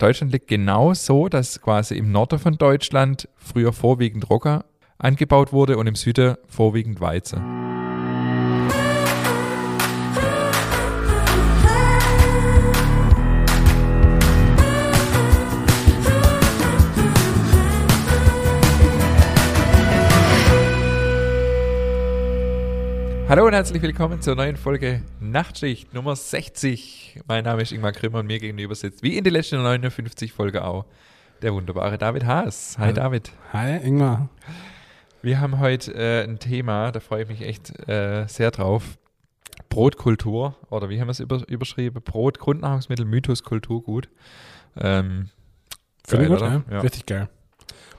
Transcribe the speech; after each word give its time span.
Deutschland 0.00 0.32
liegt 0.32 0.48
genau 0.48 0.94
so, 0.94 1.28
dass 1.28 1.60
quasi 1.60 1.94
im 1.94 2.10
Norden 2.10 2.38
von 2.38 2.56
Deutschland 2.56 3.28
früher 3.36 3.72
vorwiegend 3.72 4.30
Roggen 4.30 4.60
angebaut 4.98 5.52
wurde 5.52 5.76
und 5.76 5.86
im 5.86 5.94
Süden 5.94 6.36
vorwiegend 6.48 7.00
Weizen. 7.00 7.79
Hallo 23.30 23.46
und 23.46 23.52
herzlich 23.52 23.80
willkommen 23.80 24.20
zur 24.20 24.34
neuen 24.34 24.56
Folge 24.56 25.02
Nachtschicht 25.20 25.94
Nummer 25.94 26.16
60. 26.16 27.20
Mein 27.28 27.44
Name 27.44 27.62
ist 27.62 27.70
Ingmar 27.70 27.92
Grimmer 27.92 28.18
und 28.18 28.26
mir 28.26 28.40
gegenüber 28.40 28.74
sitzt, 28.74 29.04
wie 29.04 29.16
in 29.16 29.22
den 29.22 29.34
letzten 29.34 29.62
59 29.62 30.32
Folgen 30.32 30.58
auch, 30.58 30.84
der 31.40 31.54
wunderbare 31.54 31.96
David 31.96 32.26
Haas. 32.26 32.76
Hi 32.76 32.92
David. 32.92 33.30
Hi 33.52 33.76
Ingmar. 33.86 34.30
Wir 35.22 35.40
haben 35.40 35.60
heute 35.60 35.94
äh, 35.94 36.24
ein 36.24 36.40
Thema, 36.40 36.90
da 36.90 36.98
freue 36.98 37.22
ich 37.22 37.28
mich 37.28 37.42
echt 37.42 37.88
äh, 37.88 38.26
sehr 38.26 38.50
drauf. 38.50 38.98
Brotkultur 39.68 40.56
oder 40.68 40.88
wie 40.88 41.00
haben 41.00 41.06
wir 41.06 41.12
es 41.12 41.20
über, 41.20 41.40
überschrieben? 41.46 42.02
Brot, 42.02 42.40
Grundnahrungsmittel, 42.40 43.06
Mythos, 43.06 43.44
Kulturgut. 43.44 44.08
Ähm, 44.76 45.28
Finde 46.04 46.26
gut, 46.26 46.40
ja? 46.40 46.64
ja? 46.68 46.80
Richtig 46.80 47.06
geil. 47.06 47.28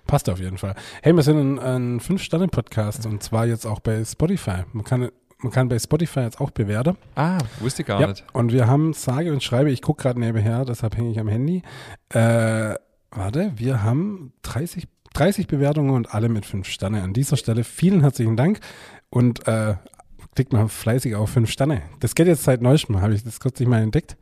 Passt 0.07 0.27
auf 0.29 0.39
jeden 0.39 0.57
Fall. 0.57 0.75
Hey, 1.01 1.15
wir 1.15 1.23
sind 1.23 1.37
ein, 1.37 1.59
ein 1.59 1.99
Fünf-Sterne-Podcast 2.01 3.05
und 3.05 3.23
zwar 3.23 3.45
jetzt 3.45 3.65
auch 3.65 3.79
bei 3.79 4.03
Spotify. 4.03 4.65
Man 4.73 4.83
kann 4.83 5.09
man 5.43 5.51
kann 5.51 5.69
bei 5.69 5.79
Spotify 5.79 6.21
jetzt 6.21 6.39
auch 6.39 6.51
bewerten. 6.51 6.97
Ah, 7.15 7.39
wusste 7.59 7.81
ich 7.81 7.87
gar 7.87 7.99
ja, 7.99 8.07
nicht. 8.07 8.23
Und 8.33 8.51
wir 8.51 8.67
haben, 8.67 8.93
sage 8.93 9.31
und 9.31 9.43
schreibe, 9.43 9.71
ich 9.71 9.81
gucke 9.81 10.03
gerade 10.03 10.19
nebenher, 10.19 10.65
deshalb 10.65 10.97
hänge 10.97 11.11
ich 11.11 11.19
am 11.19 11.27
Handy. 11.27 11.63
Äh, 12.09 12.75
warte, 13.11 13.51
wir 13.55 13.83
haben 13.83 14.33
30, 14.43 14.87
30 15.13 15.47
Bewertungen 15.47 15.91
und 15.91 16.13
alle 16.13 16.29
mit 16.29 16.45
fünf 16.45 16.67
Sterne. 16.67 17.01
An 17.01 17.13
dieser 17.13 17.37
Stelle 17.37 17.63
vielen 17.63 18.01
herzlichen 18.01 18.37
Dank 18.37 18.59
und 19.09 19.47
äh, 19.47 19.75
klickt 20.35 20.53
mal 20.53 20.67
fleißig 20.67 21.15
auf 21.15 21.29
fünf 21.29 21.49
Sterne. 21.49 21.81
Das 21.99 22.15
geht 22.15 22.27
jetzt 22.27 22.43
seit 22.43 22.61
neuestem, 22.61 23.01
habe 23.01 23.13
ich 23.13 23.23
das 23.23 23.39
kürzlich 23.39 23.67
mal 23.67 23.81
entdeckt. 23.81 24.17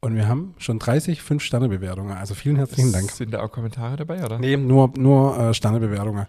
Und 0.00 0.14
wir 0.14 0.28
haben 0.28 0.54
schon 0.58 0.78
30 0.78 1.22
Fünf-Sterne-Bewertungen. 1.22 2.16
Also 2.16 2.34
vielen 2.34 2.56
herzlichen 2.56 2.92
Dank. 2.92 3.10
Sind 3.10 3.32
da 3.32 3.42
auch 3.42 3.50
Kommentare 3.50 3.96
dabei, 3.96 4.24
oder? 4.24 4.38
Nee, 4.38 4.56
nur, 4.56 4.92
nur 4.96 5.36
äh, 5.38 5.54
Sterne-Bewertungen. 5.54 6.26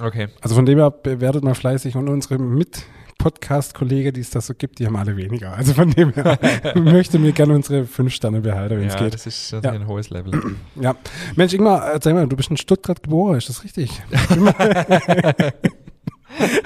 Okay. 0.00 0.28
Also 0.40 0.54
von 0.54 0.64
dem 0.64 0.78
her 0.78 0.90
bewertet 0.90 1.44
mal 1.44 1.54
fleißig 1.54 1.96
und 1.96 2.08
unsere 2.08 2.38
mit 2.38 2.84
Podcast-Kollegen, 3.18 4.12
die 4.12 4.20
es 4.20 4.30
da 4.30 4.40
so 4.40 4.54
gibt, 4.54 4.78
die 4.78 4.86
haben 4.86 4.96
alle 4.96 5.16
weniger. 5.16 5.54
Also 5.54 5.74
von 5.74 5.90
dem 5.90 6.12
her 6.12 6.38
möchte 6.74 7.18
mir 7.18 7.32
gerne 7.32 7.54
unsere 7.54 7.84
fünf 7.84 8.12
Sterne 8.12 8.40
behalten, 8.40 8.78
wenn 8.78 8.88
es 8.88 8.96
geht. 8.96 9.14
Das 9.14 9.26
ist, 9.26 9.52
das 9.52 9.64
ja. 9.64 9.72
ein 9.72 9.86
hohes 9.86 10.10
Level. 10.10 10.56
Ja. 10.80 10.96
Mensch, 11.36 11.54
Ingmar, 11.54 11.92
erzähl 11.92 12.14
mal, 12.14 12.26
du 12.26 12.36
bist 12.36 12.50
in 12.50 12.56
Stuttgart 12.56 13.02
geboren, 13.02 13.36
ist 13.36 13.48
das 13.48 13.64
richtig? 13.64 14.02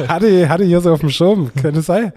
hatte, 0.08 0.48
hatte 0.48 0.64
hier 0.64 0.80
so 0.80 0.92
auf 0.92 1.00
dem 1.00 1.10
Schirm, 1.10 1.50
könnte 1.60 1.82
sein. 1.82 2.12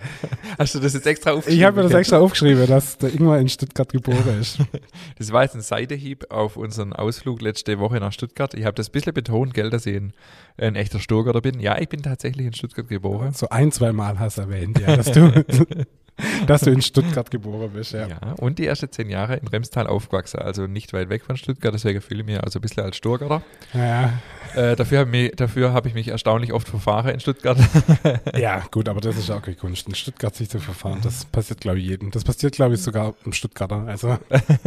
Hast 0.57 0.75
du 0.75 0.79
das 0.79 0.93
jetzt 0.93 1.07
extra 1.07 1.31
aufgeschrieben? 1.31 1.59
Ich 1.59 1.65
habe 1.65 1.77
mir 1.77 1.83
das 1.83 1.93
extra 1.93 2.19
aufgeschrieben, 2.19 2.67
dass 2.67 2.97
der 2.97 3.13
Ingmar 3.13 3.39
in 3.39 3.49
Stuttgart 3.49 3.91
geboren 3.91 4.39
ist. 4.39 4.59
Das 5.17 5.31
war 5.31 5.43
jetzt 5.43 5.55
ein 5.55 5.61
Seitehieb 5.61 6.31
auf 6.31 6.57
unseren 6.57 6.93
Ausflug 6.93 7.41
letzte 7.41 7.77
Woche 7.79 7.99
nach 7.99 8.11
Stuttgart. 8.11 8.53
Ich 8.55 8.65
habe 8.65 8.73
das 8.73 8.89
ein 8.89 8.91
bisschen 8.91 9.13
betont, 9.13 9.53
gell, 9.53 9.69
dass 9.69 9.85
ich 9.85 9.95
ein, 9.95 10.13
ein 10.57 10.75
echter 10.75 10.99
Stuttgarter 10.99 11.41
bin. 11.41 11.59
Ja, 11.59 11.77
ich 11.79 11.89
bin 11.89 12.01
tatsächlich 12.01 12.47
in 12.47 12.53
Stuttgart 12.53 12.87
geboren. 12.87 13.33
So 13.33 13.49
ein, 13.49 13.71
zwei 13.71 13.91
Mal 13.91 14.17
hast 14.19 14.37
du 14.37 14.41
erwähnt, 14.41 14.79
ja, 14.79 14.95
dass 14.95 15.11
du 15.11 15.45
dass 16.47 16.61
du 16.61 16.71
in 16.71 16.81
Stuttgart 16.81 17.29
geboren 17.31 17.71
bist, 17.73 17.93
ja. 17.93 18.07
Ja, 18.07 18.17
und 18.39 18.59
die 18.59 18.65
ersten 18.65 18.91
zehn 18.91 19.09
Jahre 19.09 19.37
in 19.37 19.47
Remstal 19.47 19.87
aufgewachsen, 19.87 20.39
also 20.39 20.67
nicht 20.67 20.93
weit 20.93 21.09
weg 21.09 21.23
von 21.23 21.37
Stuttgart, 21.37 21.73
deswegen 21.73 22.01
fühle 22.01 22.21
ich 22.21 22.25
mich 22.25 22.43
also 22.43 22.59
ein 22.59 22.61
bisschen 22.61 22.83
als 22.83 22.97
Stuttgarter. 22.97 23.41
Ja. 23.73 24.13
Äh, 24.55 24.75
dafür 24.75 24.99
habe 24.99 25.17
ich, 25.17 25.33
hab 25.39 25.85
ich 25.85 25.93
mich 25.93 26.07
erstaunlich 26.09 26.53
oft 26.53 26.67
verfahren 26.67 27.13
in 27.13 27.19
Stuttgart. 27.19 27.57
ja, 28.37 28.63
gut, 28.71 28.89
aber 28.89 29.01
das 29.01 29.17
ist 29.17 29.29
auch 29.31 29.41
keine 29.41 29.55
Kunst, 29.55 29.87
in 29.87 29.95
Stuttgart 29.95 30.35
sich 30.35 30.49
zu 30.49 30.59
verfahren. 30.59 30.99
Das 31.01 31.25
passiert, 31.25 31.61
glaube 31.61 31.79
ich, 31.79 31.85
jedem. 31.85 32.11
Das 32.11 32.23
passiert, 32.23 32.53
glaube 32.53 32.75
ich, 32.75 32.81
sogar 32.81 33.13
im 33.25 33.33
Stuttgarter. 33.33 33.85
Also. 33.87 34.17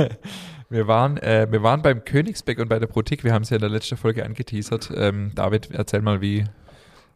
wir, 0.70 0.86
waren, 0.86 1.18
äh, 1.18 1.46
wir 1.50 1.62
waren 1.62 1.82
beim 1.82 2.04
Königsbeck 2.04 2.58
und 2.58 2.68
bei 2.68 2.78
der 2.78 2.86
Protik, 2.86 3.24
wir 3.24 3.32
haben 3.32 3.42
es 3.42 3.50
ja 3.50 3.56
in 3.56 3.60
der 3.60 3.70
letzten 3.70 3.96
Folge 3.96 4.24
angeteasert. 4.24 4.90
Ähm, 4.94 5.32
David, 5.34 5.68
erzähl 5.72 6.00
mal, 6.00 6.20
wie. 6.20 6.44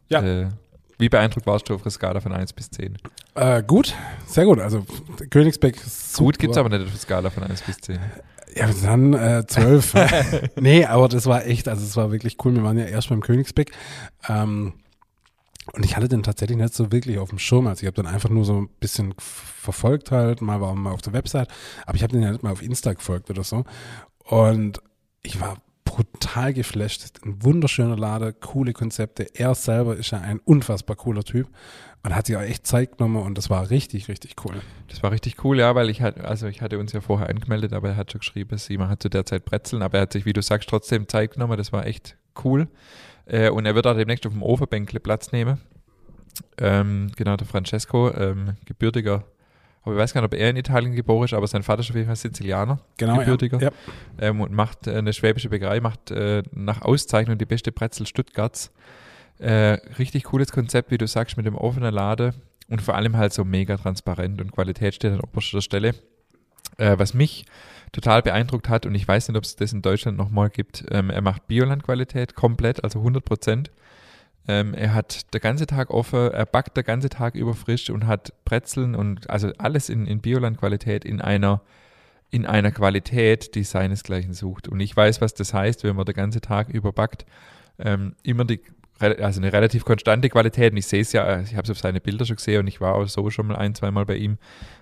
Ja. 0.08 0.22
Äh, 0.22 0.48
wie 0.98 1.08
beeindruckt 1.08 1.46
warst 1.46 1.68
du 1.68 1.74
auf 1.74 1.82
der 1.82 1.92
Skala 1.92 2.20
von 2.20 2.32
1 2.32 2.52
bis 2.52 2.70
10? 2.70 2.98
Äh, 3.34 3.62
gut, 3.62 3.94
sehr 4.26 4.44
gut. 4.44 4.58
Also 4.58 4.84
Königsbeck 5.30 5.76
ist 5.76 6.16
Gut 6.16 6.38
gibt 6.38 6.52
es 6.52 6.58
aber 6.58 6.68
nicht 6.68 6.82
auf 6.82 6.90
der 6.90 6.98
Skala 6.98 7.30
von 7.30 7.44
1 7.44 7.62
bis 7.62 7.78
10. 7.78 7.98
Ja, 8.54 8.68
dann 8.82 9.14
äh, 9.14 9.46
12. 9.46 9.94
nee, 10.56 10.84
aber 10.84 11.08
das 11.08 11.26
war 11.26 11.46
echt, 11.46 11.68
also 11.68 11.84
es 11.84 11.96
war 11.96 12.10
wirklich 12.10 12.36
cool. 12.44 12.54
Wir 12.54 12.64
waren 12.64 12.78
ja 12.78 12.86
erst 12.86 13.10
beim 13.10 13.20
Königsbeck. 13.20 13.72
Ähm, 14.28 14.74
und 15.72 15.84
ich 15.84 15.96
hatte 15.96 16.08
den 16.08 16.22
tatsächlich 16.22 16.58
nicht 16.58 16.74
so 16.74 16.90
wirklich 16.90 17.18
auf 17.18 17.28
dem 17.28 17.38
Schirm. 17.38 17.66
Also 17.66 17.82
ich 17.82 17.86
habe 17.86 18.02
dann 18.02 18.12
einfach 18.12 18.30
nur 18.30 18.44
so 18.44 18.62
ein 18.62 18.68
bisschen 18.80 19.14
verfolgt 19.18 20.10
halt, 20.10 20.40
mal 20.40 20.60
war 20.60 20.74
mal 20.74 20.92
auf 20.92 21.02
der 21.02 21.12
Website, 21.12 21.48
aber 21.86 21.96
ich 21.96 22.02
habe 22.02 22.12
den 22.12 22.22
ja 22.22 22.30
nicht 22.30 22.42
mal 22.42 22.52
auf 22.52 22.62
Insta 22.62 22.94
gefolgt 22.94 23.30
oder 23.30 23.44
so. 23.44 23.64
Und 24.24 24.80
ich 25.22 25.40
war 25.40 25.58
brutal 25.98 26.52
geflasht. 26.52 27.04
Ein 27.24 27.42
wunderschöner 27.42 27.96
Lader, 27.96 28.32
coole 28.32 28.72
Konzepte. 28.72 29.26
Er 29.34 29.54
selber 29.54 29.96
ist 29.96 30.12
ja 30.12 30.20
ein 30.20 30.38
unfassbar 30.44 30.96
cooler 30.96 31.24
Typ 31.24 31.48
und 32.04 32.14
hat 32.14 32.26
sich 32.26 32.36
auch 32.36 32.42
echt 32.42 32.66
Zeit 32.66 32.96
genommen 32.96 33.16
und 33.22 33.36
das 33.36 33.50
war 33.50 33.70
richtig, 33.70 34.08
richtig 34.08 34.36
cool. 34.44 34.54
Das 34.86 35.02
war 35.02 35.10
richtig 35.10 35.44
cool, 35.44 35.58
ja, 35.58 35.74
weil 35.74 35.90
ich 35.90 36.00
hatte, 36.00 36.24
also 36.24 36.46
ich 36.46 36.62
hatte 36.62 36.78
uns 36.78 36.92
ja 36.92 37.00
vorher 37.00 37.28
angemeldet, 37.28 37.72
aber 37.72 37.90
er 37.90 37.96
hat 37.96 38.12
schon 38.12 38.20
geschrieben, 38.20 38.56
sie 38.58 38.78
hat 38.78 39.02
zu 39.02 39.08
der 39.08 39.26
Zeit 39.26 39.44
Brezeln, 39.44 39.82
aber 39.82 39.98
er 39.98 40.02
hat 40.02 40.12
sich, 40.12 40.24
wie 40.24 40.32
du 40.32 40.40
sagst, 40.40 40.68
trotzdem 40.68 41.08
Zeit 41.08 41.32
genommen. 41.32 41.56
Das 41.56 41.72
war 41.72 41.84
echt 41.86 42.16
cool. 42.44 42.68
Äh, 43.26 43.50
und 43.50 43.66
er 43.66 43.74
wird 43.74 43.86
auch 43.86 43.96
demnächst 43.96 44.26
auf 44.26 44.32
dem 44.32 44.42
Ofenbänkle 44.42 45.00
Platz 45.00 45.32
nehmen. 45.32 45.58
Ähm, 46.58 47.10
genau, 47.16 47.36
der 47.36 47.46
Francesco, 47.46 48.12
ähm, 48.12 48.56
gebürtiger 48.64 49.24
ich 49.92 49.98
weiß 49.98 50.14
gar 50.14 50.20
nicht, 50.20 50.32
ob 50.32 50.38
er 50.38 50.50
in 50.50 50.56
Italien 50.56 50.94
geboren 50.94 51.24
ist, 51.24 51.34
aber 51.34 51.46
sein 51.46 51.62
Vater 51.62 51.80
ist 51.80 51.90
auf 51.90 51.96
jeden 51.96 52.06
Fall 52.06 52.16
Sizilianer, 52.16 52.80
genau, 52.96 53.18
gebürtiger. 53.18 53.60
Ja. 53.60 53.70
Ähm, 54.20 54.40
und 54.40 54.52
macht 54.52 54.86
äh, 54.86 54.96
eine 54.96 55.12
schwäbische 55.12 55.48
Bäckerei, 55.48 55.80
macht 55.80 56.10
äh, 56.10 56.42
nach 56.52 56.82
Auszeichnung 56.82 57.38
die 57.38 57.46
beste 57.46 57.72
Brezel 57.72 58.06
Stuttgarts. 58.06 58.72
Äh, 59.38 59.78
richtig 59.98 60.24
cooles 60.24 60.50
Konzept, 60.52 60.90
wie 60.90 60.98
du 60.98 61.06
sagst, 61.06 61.36
mit 61.36 61.46
dem 61.46 61.54
offenen 61.54 61.94
Lade 61.94 62.34
und 62.68 62.82
vor 62.82 62.94
allem 62.94 63.16
halt 63.16 63.32
so 63.32 63.44
mega 63.44 63.76
transparent 63.76 64.40
und 64.40 64.52
Qualität 64.52 64.94
steht 64.94 65.12
an 65.12 65.20
oberster 65.20 65.62
Stelle. 65.62 65.94
Äh, 66.76 66.98
was 66.98 67.14
mich 67.14 67.44
total 67.92 68.22
beeindruckt 68.22 68.68
hat 68.68 68.86
und 68.86 68.94
ich 68.94 69.06
weiß 69.06 69.28
nicht, 69.28 69.36
ob 69.36 69.44
es 69.44 69.56
das 69.56 69.72
in 69.72 69.82
Deutschland 69.82 70.18
nochmal 70.18 70.50
gibt, 70.50 70.84
ähm, 70.90 71.10
er 71.10 71.22
macht 71.22 71.48
Biolandqualität 71.48 72.34
komplett, 72.34 72.84
also 72.84 73.00
100 73.00 73.24
Prozent. 73.24 73.70
Ähm, 74.48 74.72
er 74.72 74.94
hat 74.94 75.32
den 75.34 75.42
ganzen 75.42 75.66
Tag 75.66 75.90
offen, 75.90 76.32
er 76.32 76.46
backt 76.46 76.76
den 76.76 76.84
ganzen 76.84 77.10
Tag 77.10 77.34
über 77.34 77.54
frisch 77.54 77.90
und 77.90 78.06
hat 78.06 78.32
Brezeln 78.46 78.94
und 78.94 79.28
also 79.28 79.52
alles 79.58 79.90
in, 79.90 80.06
in 80.06 80.20
Bioland-Qualität 80.20 81.04
in 81.04 81.20
einer, 81.20 81.60
in 82.30 82.46
einer 82.46 82.72
Qualität, 82.72 83.54
die 83.54 83.62
seinesgleichen 83.62 84.32
sucht. 84.32 84.66
Und 84.66 84.80
ich 84.80 84.96
weiß, 84.96 85.20
was 85.20 85.34
das 85.34 85.52
heißt, 85.52 85.84
wenn 85.84 85.96
man 85.96 86.06
den 86.06 86.14
ganzen 86.14 86.40
Tag 86.40 86.70
überbackt. 86.70 87.26
Ähm, 87.78 88.14
immer 88.22 88.46
die, 88.46 88.60
also 88.98 89.40
eine 89.40 89.52
relativ 89.52 89.84
konstante 89.84 90.30
Qualität. 90.30 90.72
Und 90.72 90.78
ich 90.78 90.86
sehe 90.86 91.02
es 91.02 91.12
ja, 91.12 91.40
ich 91.42 91.54
habe 91.54 91.64
es 91.64 91.70
auf 91.70 91.78
seine 91.78 92.00
Bilder 92.00 92.24
schon 92.24 92.36
gesehen 92.36 92.60
und 92.60 92.68
ich 92.68 92.80
war 92.80 92.94
auch 92.94 93.06
so 93.06 93.28
schon 93.28 93.48
mal 93.48 93.56
ein, 93.56 93.74
zwei 93.74 93.90
Mal 93.90 94.06
bei 94.06 94.16
ihm. 94.16 94.38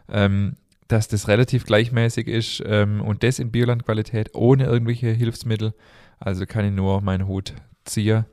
Ähm, 0.08 0.54
dass 0.86 1.08
das 1.08 1.26
relativ 1.26 1.66
gleichmäßig 1.66 2.28
ist 2.28 2.62
ähm, 2.64 3.00
und 3.00 3.24
das 3.24 3.40
in 3.40 3.50
Bioland-Qualität 3.50 4.36
ohne 4.36 4.66
irgendwelche 4.66 5.08
Hilfsmittel. 5.08 5.74
Also 6.20 6.46
kann 6.46 6.64
ich 6.64 6.72
nur 6.72 7.00
meinen 7.00 7.26
Hut 7.26 7.54
ziehen. 7.84 8.26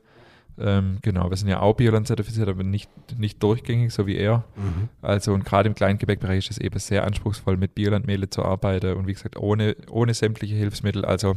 Ähm, 0.58 0.98
genau, 1.02 1.30
wir 1.30 1.36
sind 1.36 1.48
ja 1.48 1.60
auch 1.60 1.74
Bioland 1.74 2.06
zertifiziert, 2.06 2.48
aber 2.48 2.62
nicht, 2.62 2.88
nicht 3.18 3.42
durchgängig, 3.42 3.92
so 3.92 4.06
wie 4.06 4.16
er. 4.16 4.44
Mhm. 4.56 4.88
Also 5.02 5.32
und 5.32 5.44
gerade 5.44 5.68
im 5.68 5.74
Kleingebäckbereich 5.74 6.38
ist 6.38 6.50
es 6.52 6.58
eben 6.58 6.78
sehr 6.78 7.04
anspruchsvoll, 7.04 7.56
mit 7.56 7.74
Biolandmehle 7.74 8.30
zu 8.30 8.44
arbeiten 8.44 8.94
und 8.94 9.06
wie 9.06 9.12
gesagt, 9.12 9.36
ohne, 9.36 9.76
ohne 9.90 10.14
sämtliche 10.14 10.54
Hilfsmittel. 10.54 11.04
Also 11.04 11.36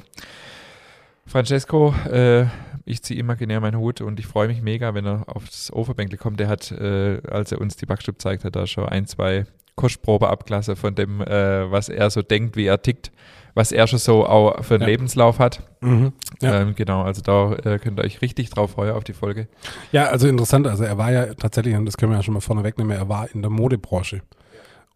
Francesco, 1.25 1.94
äh, 2.09 2.45
ich 2.86 3.03
ziehe 3.03 3.19
imaginär 3.19 3.59
meinen 3.59 3.80
Hut 3.80 4.01
und 4.01 4.19
ich 4.19 4.27
freue 4.27 4.47
mich 4.47 4.62
mega, 4.62 4.94
wenn 4.94 5.06
er 5.06 5.24
aufs 5.27 5.71
Overbänkle 5.74 6.18
kommt. 6.18 6.39
Der 6.39 6.47
hat, 6.47 6.71
äh, 6.71 7.21
als 7.27 7.51
er 7.51 7.59
uns 7.59 7.75
die 7.75 7.86
Backstube 7.86 8.18
zeigt, 8.18 8.45
hat 8.45 8.56
da 8.56 8.65
schon 8.65 8.88
ein, 8.88 9.07
zwei 9.07 9.45
Kostprobe 9.75 10.30
abklasse 10.30 10.75
von 10.75 10.95
dem, 10.95 11.21
äh, 11.21 11.69
was 11.69 11.89
er 11.89 12.09
so 12.09 12.21
denkt, 12.21 12.56
wie 12.56 12.65
er 12.65 12.81
tickt 12.81 13.12
was 13.57 13.71
er 13.71 13.88
schon 13.88 14.00
so 14.00 14.25
auch 14.25 14.63
für 14.63 14.75
einen 14.75 14.81
ja. 14.81 14.89
Lebenslauf 14.89 15.39
hat. 15.39 15.63
Mhm. 15.81 16.13
Ja. 16.42 16.62
Ähm, 16.62 16.75
genau, 16.75 17.01
also 17.01 17.21
da 17.21 17.54
äh, 17.54 17.80
könnt 17.80 18.00
ihr 18.00 18.04
euch 18.04 18.21
richtig 18.21 18.51
drauf 18.51 18.71
freuen 18.71 18.94
auf 18.94 19.04
die 19.04 19.13
Folge. 19.13 19.48
Ja, 19.92 20.06
also 20.06 20.27
interessant, 20.27 20.68
also 20.68 20.83
er 20.83 20.98
war 20.98 21.12
ja 21.12 21.33
tatsächlich, 21.33 21.75
und 21.75 21.86
das 21.86 21.98
können 21.98 22.12
wir 22.12 22.18
ja 22.18 22.24
schon 22.24 22.36
mal 22.36 22.39
vorne 22.39 22.63
wegnehmen, 22.63 22.95
er 22.95 23.09
war 23.09 23.27
in 23.33 23.42
der 23.42 23.50
Modebranche 23.50 24.21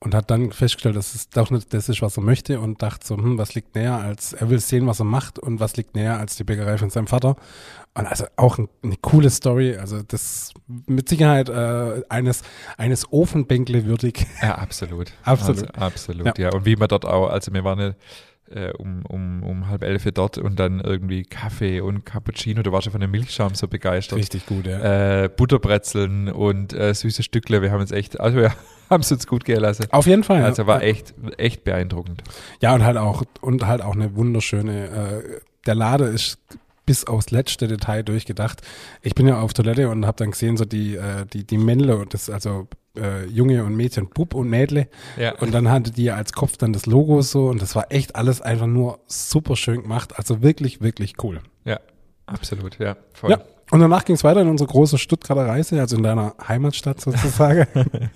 und 0.04 0.16
hat 0.16 0.32
dann 0.32 0.52
festgestellt, 0.52 0.96
dass 0.96 1.14
es 1.14 1.30
doch 1.30 1.52
nicht 1.52 1.74
das 1.74 1.88
ist, 1.90 2.02
was 2.02 2.18
er 2.18 2.24
möchte 2.24 2.60
und 2.60 2.82
dachte 2.82 3.06
so, 3.06 3.18
hm, 3.18 3.38
was 3.38 3.54
liegt 3.54 3.76
näher 3.76 3.98
als, 3.98 4.34
er 4.34 4.50
will 4.50 4.60
sehen, 4.60 4.88
was 4.88 5.00
er 5.00 5.06
macht 5.06 5.38
und 5.38 5.60
was 5.60 5.76
liegt 5.76 5.96
näher 5.96 6.18
als 6.20 6.36
die 6.36 6.44
Bäckerei 6.44 6.78
von 6.78 6.90
seinem 6.90 7.08
Vater. 7.08 7.36
Und 7.94 8.08
also 8.08 8.26
auch 8.36 8.58
ein, 8.58 8.68
eine 8.84 8.96
coole 9.02 9.30
Story, 9.30 9.76
also 9.76 10.02
das 10.02 10.54
mit 10.88 11.08
Sicherheit 11.08 11.50
äh, 11.50 12.04
eines, 12.10 12.42
eines 12.78 13.12
Ofenbänkle 13.12 13.86
würdig. 13.86 14.26
Ja, 14.42 14.56
absolut. 14.56 15.14
absolut. 15.24 15.70
Also, 15.76 15.86
absolut, 15.86 16.26
ja. 16.26 16.46
ja. 16.46 16.52
Und 16.52 16.66
wie 16.66 16.76
man 16.76 16.88
dort 16.88 17.06
auch, 17.06 17.30
also 17.30 17.54
wir 17.54 17.64
waren 17.64 17.80
eine 17.80 17.96
äh, 18.56 18.72
um, 18.78 19.06
um, 19.08 19.44
um 19.44 19.68
halb 19.68 19.84
elf 19.84 20.06
dort 20.14 20.38
und 20.38 20.60
dann 20.60 20.80
irgendwie 20.80 21.24
Kaffee 21.24 21.82
und 21.82 22.06
Cappuccino. 22.06 22.64
Du 22.64 22.72
warst 22.72 22.86
ja 22.86 22.92
von 22.92 23.02
dem 23.02 23.12
Milchschaum 23.12 23.56
so 23.56 23.68
begeistert. 23.68 24.20
Richtig 24.20 24.46
gut, 24.46 24.66
ja. 24.68 25.24
Äh, 25.24 25.30
Butterbrezeln 25.30 26.30
und 26.30 26.74
äh, 26.74 26.94
süße 26.94 27.24
Stückle. 27.24 27.62
Wir 27.62 27.72
haben 27.72 27.82
uns 27.82 27.92
echt, 27.92 28.20
also 28.20 28.38
wir 28.38 28.54
haben 28.90 29.02
es 29.02 29.12
uns 29.12 29.28
gut 29.28 29.46
gehen 29.46 29.60
lassen. 29.60 29.86
Auf 29.92 30.06
jeden 30.06 30.24
Fall. 30.24 30.44
Also 30.44 30.64
ja. 30.64 30.68
war 30.68 30.82
echt, 30.82 31.14
echt 31.38 31.64
beeindruckend. 31.64 32.24
Ja, 32.62 32.74
und 32.74 32.84
halt 32.84 32.98
auch, 32.98 33.24
und 33.42 33.66
halt 33.66 33.82
auch 33.82 33.96
eine 33.96 34.16
wunderschöne, 34.16 34.86
äh, 34.86 35.40
der 35.66 35.76
Lade 35.76 36.06
ist 36.06 36.40
bis 36.86 37.06
aufs 37.06 37.32
letzte 37.32 37.68
Detail 37.68 38.04
durchgedacht. 38.04 38.62
Ich 39.02 39.16
bin 39.16 39.28
ja 39.28 39.40
auf 39.40 39.54
Toilette 39.54 39.90
und 39.90 40.06
habe 40.06 40.18
dann 40.18 40.32
gesehen, 40.32 40.58
so 40.58 40.66
die, 40.66 40.96
äh, 40.96 41.26
die, 41.32 41.46
die 41.46 41.58
Männle 41.58 41.98
und 41.98 42.14
das, 42.14 42.30
also 42.30 42.68
äh, 42.98 43.26
Junge 43.26 43.64
und 43.64 43.76
Mädchen, 43.76 44.10
Bub 44.10 44.34
und 44.34 44.50
Mädle. 44.50 44.88
Ja. 45.18 45.36
Und 45.40 45.54
dann 45.54 45.70
hatte 45.70 45.92
die 45.92 46.12
als 46.12 46.34
Kopf 46.34 46.58
dann 46.58 46.74
das 46.74 46.86
Logo 46.86 47.22
so 47.22 47.48
und 47.48 47.62
das 47.62 47.76
war 47.76 47.92
echt 47.92 48.16
alles 48.16 48.42
einfach 48.42 48.68
nur 48.68 49.00
super 49.08 49.56
schön 49.56 49.84
gemacht. 49.84 50.14
Also 50.18 50.42
wirklich, 50.42 50.82
wirklich 50.82 51.16
cool. 51.24 51.42
Ja, 51.66 51.80
absolut, 52.26 52.80
ja. 52.80 52.98
Voll. 53.14 53.32
Ja. 53.32 53.42
Und 53.72 53.80
danach 53.80 54.04
ging 54.04 54.16
es 54.16 54.24
weiter 54.26 54.42
in 54.42 54.50
unsere 54.50 54.70
große 54.70 54.98
Stuttgarter 54.98 55.46
Reise, 55.46 55.80
also 55.80 55.96
in 55.96 56.04
deiner 56.04 56.36
Heimatstadt 56.46 57.00
sozusagen. 57.00 57.66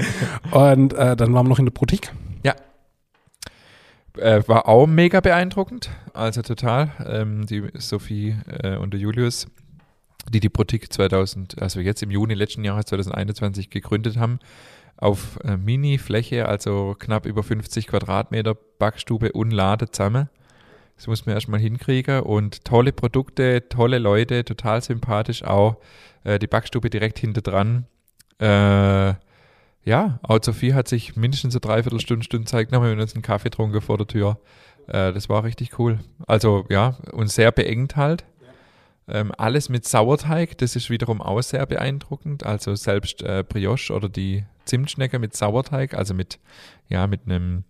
und 0.51 0.93
äh, 0.93 1.15
dann 1.15 1.33
waren 1.33 1.45
wir 1.45 1.49
noch 1.49 1.59
in 1.59 1.65
der 1.65 1.71
Boutique. 1.71 2.11
Ja. 2.43 2.55
Äh, 4.17 4.45
war 4.47 4.67
auch 4.67 4.85
mega 4.85 5.21
beeindruckend, 5.21 5.89
also 6.13 6.41
total. 6.41 6.91
Ähm, 7.05 7.45
die 7.45 7.63
Sophie 7.75 8.35
äh, 8.47 8.75
und 8.75 8.93
der 8.93 8.99
Julius, 8.99 9.47
die 10.29 10.39
die 10.39 10.49
Boutique 10.49 10.91
2000, 10.91 11.61
also 11.61 11.79
jetzt 11.79 12.03
im 12.03 12.11
Juni 12.11 12.33
letzten 12.33 12.63
Jahres 12.63 12.85
2021 12.85 13.69
gegründet 13.69 14.17
haben, 14.17 14.39
auf 14.97 15.39
äh, 15.43 15.57
Mini-Fläche, 15.57 16.47
also 16.47 16.95
knapp 16.97 17.25
über 17.25 17.43
50 17.43 17.87
Quadratmeter 17.87 18.55
Backstube 18.79 19.31
und 19.33 19.51
Lade 19.51 19.89
zusammen. 19.91 20.29
Das 20.95 21.07
muss 21.07 21.25
man 21.25 21.35
erstmal 21.35 21.59
hinkriegen 21.59 22.21
und 22.21 22.63
tolle 22.63 22.93
Produkte, 22.93 23.67
tolle 23.67 23.99
Leute, 23.99 24.45
total 24.45 24.81
sympathisch 24.81 25.43
auch. 25.43 25.77
Äh, 26.23 26.39
die 26.39 26.47
Backstube 26.47 26.89
direkt 26.89 27.19
hinter 27.19 27.41
dran. 27.41 27.85
Äh, 28.39 29.13
ja, 29.83 30.19
auch 30.23 30.39
Sophie 30.41 30.73
hat 30.73 30.87
sich 30.87 31.15
mindestens 31.15 31.53
so 31.53 31.59
dreiviertel 31.59 31.99
Stunde, 31.99 32.23
Stunde 32.23 32.45
Zeit 32.47 32.69
genommen, 32.69 32.87
wir 32.87 32.91
haben 32.93 33.01
uns 33.01 33.13
einen 33.13 33.21
Kaffee 33.21 33.49
getrunken 33.49 33.81
vor 33.81 33.97
der 33.97 34.07
Tür. 34.07 34.39
Äh, 34.87 35.13
das 35.13 35.29
war 35.29 35.43
richtig 35.43 35.77
cool. 35.79 35.99
Also 36.27 36.65
ja, 36.69 36.97
und 37.11 37.29
sehr 37.29 37.51
beengt 37.51 37.95
halt. 37.95 38.25
Ähm, 39.07 39.31
alles 39.37 39.69
mit 39.69 39.85
Sauerteig, 39.87 40.57
das 40.57 40.75
ist 40.75 40.89
wiederum 40.89 41.21
auch 41.21 41.41
sehr 41.41 41.65
beeindruckend. 41.65 42.43
Also 42.43 42.73
selbst 42.75 43.21
äh, 43.21 43.43
Brioche 43.47 43.93
oder 43.93 44.09
die 44.09 44.45
Zimtschnecke 44.65 45.19
mit 45.19 45.35
Sauerteig, 45.35 45.93
also 45.93 46.13
mit, 46.13 46.39
ja, 46.89 47.05
mit 47.05 47.21
einem, 47.25 47.63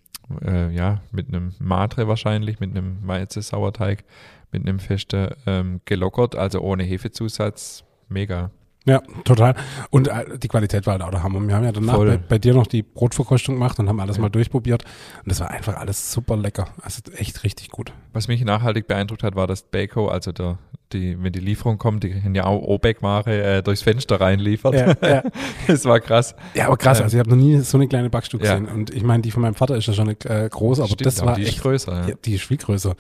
äh, 0.45 0.73
ja, 0.73 1.01
mit 1.11 1.27
einem 1.27 1.53
Matre 1.59 2.07
wahrscheinlich, 2.07 2.59
mit 2.59 2.71
einem 2.71 3.05
Weizen-Sauerteig, 3.05 4.05
mit 4.51 4.61
einem 4.65 4.79
festen 4.79 5.29
ähm, 5.45 5.81
gelockert, 5.83 6.35
also 6.35 6.61
ohne 6.61 6.83
Hefezusatz. 6.83 7.83
Mega. 8.07 8.51
Ja, 8.87 9.01
total. 9.23 9.55
Und 9.89 10.07
äh, 10.07 10.37
die 10.37 10.47
Qualität 10.47 10.85
war 10.85 10.93
halt 10.93 11.01
auch 11.01 11.09
der 11.09 11.23
Hammer. 11.23 11.41
Wir 11.45 11.55
haben 11.55 11.63
ja 11.63 11.71
danach 11.71 11.97
bei, 11.97 12.17
bei 12.17 12.37
dir 12.37 12.53
noch 12.53 12.67
die 12.67 12.83
Brotverkostung 12.83 13.55
gemacht 13.55 13.79
und 13.79 13.89
haben 13.89 13.99
alles 13.99 14.17
Ja. 14.17 14.21
mal 14.21 14.29
durchprobiert. 14.29 14.83
Und 15.23 15.31
das 15.31 15.39
war 15.39 15.49
einfach 15.49 15.75
alles 15.75 16.11
super 16.11 16.37
lecker. 16.37 16.67
Also 16.81 17.01
echt 17.17 17.43
richtig 17.43 17.69
gut. 17.69 17.91
Was 18.13 18.27
mich 18.27 18.45
nachhaltig 18.45 18.87
beeindruckt 18.87 19.23
hat, 19.23 19.35
war, 19.35 19.47
dass 19.47 19.63
Bako, 19.63 20.07
also 20.09 20.31
der, 20.31 20.59
die, 20.93 21.21
wenn 21.21 21.31
die 21.33 21.39
Lieferung 21.39 21.77
kommt, 21.77 22.03
die 22.03 22.11
können 22.11 22.35
ja 22.35 22.45
auch 22.45 22.61
Obeck-Ware 22.61 23.57
äh, 23.57 23.61
durchs 23.63 23.81
Fenster 23.81 24.21
reinliefert. 24.21 24.73
Ja, 24.75 25.07
ja. 25.07 25.23
das 25.67 25.85
war 25.85 25.99
krass. 25.99 26.35
Ja, 26.53 26.67
aber 26.67 26.77
krass, 26.77 27.01
also 27.01 27.15
ich 27.17 27.19
habe 27.19 27.29
noch 27.29 27.37
nie 27.37 27.59
so 27.59 27.77
eine 27.77 27.87
kleine 27.87 28.09
Backstube 28.09 28.45
Ja. 28.45 28.57
gesehen. 28.57 28.73
Und 28.73 28.91
ich 28.93 29.03
meine, 29.03 29.21
die 29.23 29.31
von 29.31 29.41
meinem 29.41 29.55
Vater 29.55 29.75
ist 29.75 29.87
ja 29.87 29.93
schon 29.93 30.09
äh, 30.09 30.49
groß, 30.49 30.79
aber 30.79 30.87
Stimmt, 30.89 31.05
das 31.05 31.25
war 31.25 31.35
die 31.35 31.41
ist 31.43 31.49
echt 31.49 31.61
größer. 31.61 31.91
Ja. 31.93 32.07
Ja, 32.09 32.15
die 32.23 32.35
ist 32.35 32.43
viel 32.43 32.57
größer. 32.57 32.95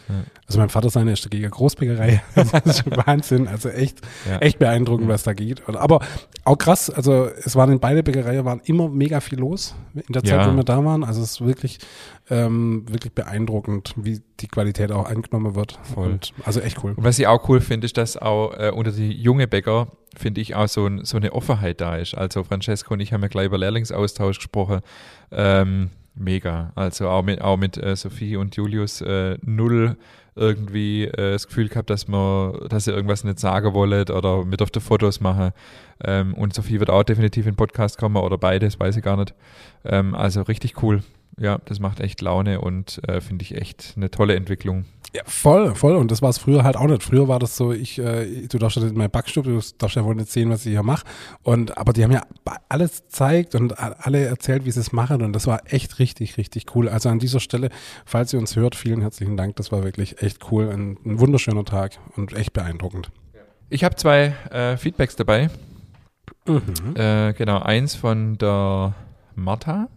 Also 0.47 0.59
mein 0.59 0.69
Vater 0.69 0.89
seine 0.89 1.11
ist 1.13 1.23
dagegen 1.25 1.49
Großbäckerei. 1.49 2.21
Das 2.35 2.51
ist 2.65 2.83
schon 2.83 2.97
Wahnsinn. 3.05 3.47
Also 3.47 3.69
echt, 3.69 3.99
echt 4.39 4.59
beeindruckend, 4.59 5.07
was 5.07 5.23
da 5.23 5.33
geht. 5.33 5.67
Und- 5.67 5.77
Aber 5.77 5.99
auch 6.43 6.57
krass, 6.57 6.89
also 6.89 7.27
es 7.43 7.55
waren 7.55 7.71
in 7.71 7.79
beide 7.79 8.03
Bäckereien 8.03 8.45
waren 8.45 8.61
immer 8.65 8.89
mega 8.89 9.19
viel 9.19 9.39
los 9.39 9.75
in 9.95 10.13
der 10.13 10.23
Zeit, 10.23 10.47
wo 10.47 10.55
wir 10.55 10.63
da 10.63 10.83
waren. 10.83 11.03
Also 11.03 11.21
es 11.21 11.31
ist 11.33 11.45
wirklich, 11.45 11.79
ähm, 12.29 12.85
wirklich 12.87 13.13
beeindruckend, 13.13 13.93
wie 13.97 14.21
die 14.39 14.47
Qualität 14.47 14.91
auch 14.91 15.05
angenommen 15.05 15.55
wird. 15.55 15.79
Voll. 15.83 16.13
Und, 16.13 16.33
also 16.43 16.59
echt 16.59 16.83
cool. 16.83 16.93
Und 16.95 17.03
was 17.03 17.19
ich 17.19 17.27
auch 17.27 17.47
cool 17.49 17.61
finde, 17.61 17.85
ist, 17.85 17.97
dass 17.97 18.17
auch 18.17 18.53
äh, 18.57 18.71
unter 18.71 18.91
die 18.91 19.11
junge 19.11 19.47
Bäcker, 19.47 19.87
finde 20.15 20.41
ich, 20.41 20.55
auch 20.55 20.67
so, 20.67 20.87
ein, 20.87 21.05
so 21.05 21.17
eine 21.17 21.33
Offenheit 21.33 21.81
da 21.81 21.97
ist. 21.97 22.15
Also 22.15 22.43
Francesco 22.43 22.93
und 22.93 22.99
ich 22.99 23.13
haben 23.13 23.21
ja 23.21 23.27
gleich 23.27 23.45
über 23.45 23.57
Lehrlingsaustausch 23.57 24.37
gesprochen. 24.37 24.81
Ähm, 25.31 25.91
mega. 26.15 26.71
Also 26.75 27.09
auch 27.09 27.23
mit, 27.23 27.41
auch 27.41 27.57
mit 27.57 27.77
äh, 27.77 27.95
Sophie 27.95 28.37
und 28.37 28.55
Julius 28.55 29.01
äh, 29.01 29.37
null 29.41 29.97
irgendwie 30.35 31.05
äh, 31.05 31.31
das 31.31 31.47
Gefühl 31.47 31.69
gehabt, 31.69 31.89
dass 31.89 32.07
man, 32.07 32.67
dass 32.67 32.87
ihr 32.87 32.93
irgendwas 32.93 33.23
nicht 33.23 33.39
sagen 33.39 33.73
wollt 33.73 34.09
oder 34.11 34.43
mit 34.43 34.61
auf 34.61 34.69
die 34.69 34.81
Fotos 34.81 35.21
machen. 35.21 35.51
Ähm, 36.03 36.33
und 36.33 36.53
Sophie 36.53 36.79
wird 36.79 36.89
auch 36.89 37.03
definitiv 37.03 37.45
in 37.45 37.51
den 37.51 37.57
Podcast 37.57 37.97
kommen 37.97 38.17
oder 38.17 38.37
beides, 38.37 38.79
weiß 38.79 38.97
ich 38.97 39.03
gar 39.03 39.15
nicht. 39.15 39.33
Ähm, 39.85 40.13
also 40.13 40.41
richtig 40.41 40.81
cool. 40.83 41.03
Ja, 41.37 41.59
das 41.65 41.79
macht 41.79 41.99
echt 41.99 42.21
Laune 42.21 42.61
und 42.61 43.01
äh, 43.07 43.19
finde 43.19 43.43
ich 43.43 43.55
echt 43.55 43.93
eine 43.97 44.09
tolle 44.09 44.35
Entwicklung. 44.35 44.85
Ja, 45.13 45.21
voll, 45.25 45.75
voll. 45.75 45.95
Und 45.95 46.11
das 46.11 46.21
war 46.21 46.29
es 46.29 46.37
früher 46.37 46.63
halt 46.63 46.75
auch 46.75 46.87
nicht. 46.87 47.03
Früher 47.03 47.27
war 47.27 47.39
das 47.39 47.55
so, 47.55 47.71
ich, 47.71 47.99
äh, 47.99 48.47
du 48.47 48.57
darfst 48.57 48.75
ja 48.75 48.83
nicht 48.83 48.91
in 48.91 48.97
meine 48.97 49.09
Backstube, 49.09 49.49
du 49.49 49.61
darfst 49.77 49.95
ja 49.95 50.03
wohl 50.03 50.15
nicht 50.15 50.29
sehen, 50.29 50.49
was 50.49 50.65
ich 50.65 50.71
hier 50.71 50.83
mache. 50.83 51.05
Und 51.41 51.77
aber 51.77 51.93
die 51.93 52.03
haben 52.03 52.11
ja 52.11 52.23
alles 52.67 53.03
gezeigt 53.03 53.55
und 53.55 53.79
alle 53.79 54.25
erzählt, 54.25 54.65
wie 54.65 54.71
sie 54.71 54.79
es 54.81 54.91
machen. 54.91 55.21
Und 55.21 55.33
das 55.33 55.47
war 55.47 55.61
echt 55.71 55.99
richtig, 55.99 56.37
richtig 56.37 56.75
cool. 56.75 56.89
Also 56.89 57.09
an 57.09 57.19
dieser 57.19 57.39
Stelle, 57.39 57.69
falls 58.05 58.33
ihr 58.33 58.39
uns 58.39 58.55
hört, 58.57 58.75
vielen 58.75 59.01
herzlichen 59.01 59.37
Dank. 59.37 59.55
Das 59.55 59.71
war 59.71 59.83
wirklich 59.83 60.21
echt 60.21 60.51
cool. 60.51 60.69
Ein, 60.69 60.97
ein 61.05 61.19
wunderschöner 61.19 61.63
Tag 61.63 61.97
und 62.17 62.33
echt 62.33 62.51
beeindruckend. 62.51 63.09
Ich 63.69 63.83
habe 63.83 63.95
zwei 63.95 64.33
äh, 64.51 64.75
Feedbacks 64.75 65.15
dabei. 65.15 65.49
Mhm. 66.45 66.95
Äh, 66.95 67.33
genau, 67.33 67.59
eins 67.59 67.95
von 67.95 68.37
der 68.37 68.93
Martha. 69.35 69.87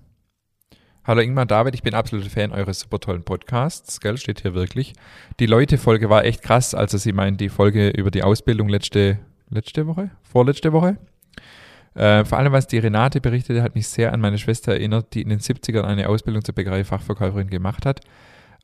Hallo 1.08 1.22
Ingmar 1.22 1.46
David, 1.46 1.74
ich 1.74 1.82
bin 1.82 1.94
absoluter 1.94 2.28
Fan 2.28 2.52
eures 2.52 2.80
super 2.80 3.00
tollen 3.00 3.22
Podcasts, 3.22 3.98
gell, 4.00 4.18
steht 4.18 4.42
hier 4.42 4.52
wirklich. 4.52 4.92
Die 5.40 5.46
Leute-Folge 5.46 6.10
war 6.10 6.26
echt 6.26 6.42
krass, 6.42 6.74
also 6.74 6.98
sie 6.98 7.12
meint 7.12 7.40
die 7.40 7.48
Folge 7.48 7.88
über 7.88 8.10
die 8.10 8.22
Ausbildung 8.22 8.68
letzte, 8.68 9.18
letzte 9.48 9.86
Woche, 9.86 10.10
vorletzte 10.22 10.74
Woche. 10.74 10.98
Äh, 11.94 12.26
vor 12.26 12.36
allem, 12.36 12.52
was 12.52 12.66
die 12.66 12.76
Renate 12.76 13.22
berichtete, 13.22 13.62
hat 13.62 13.74
mich 13.74 13.88
sehr 13.88 14.12
an 14.12 14.20
meine 14.20 14.36
Schwester 14.36 14.72
erinnert, 14.72 15.14
die 15.14 15.22
in 15.22 15.30
den 15.30 15.38
70ern 15.38 15.84
eine 15.84 16.10
Ausbildung 16.10 16.44
zur 16.44 16.54
Bäckerei-Fachverkäuferin 16.54 17.48
gemacht 17.48 17.86
hat. 17.86 18.02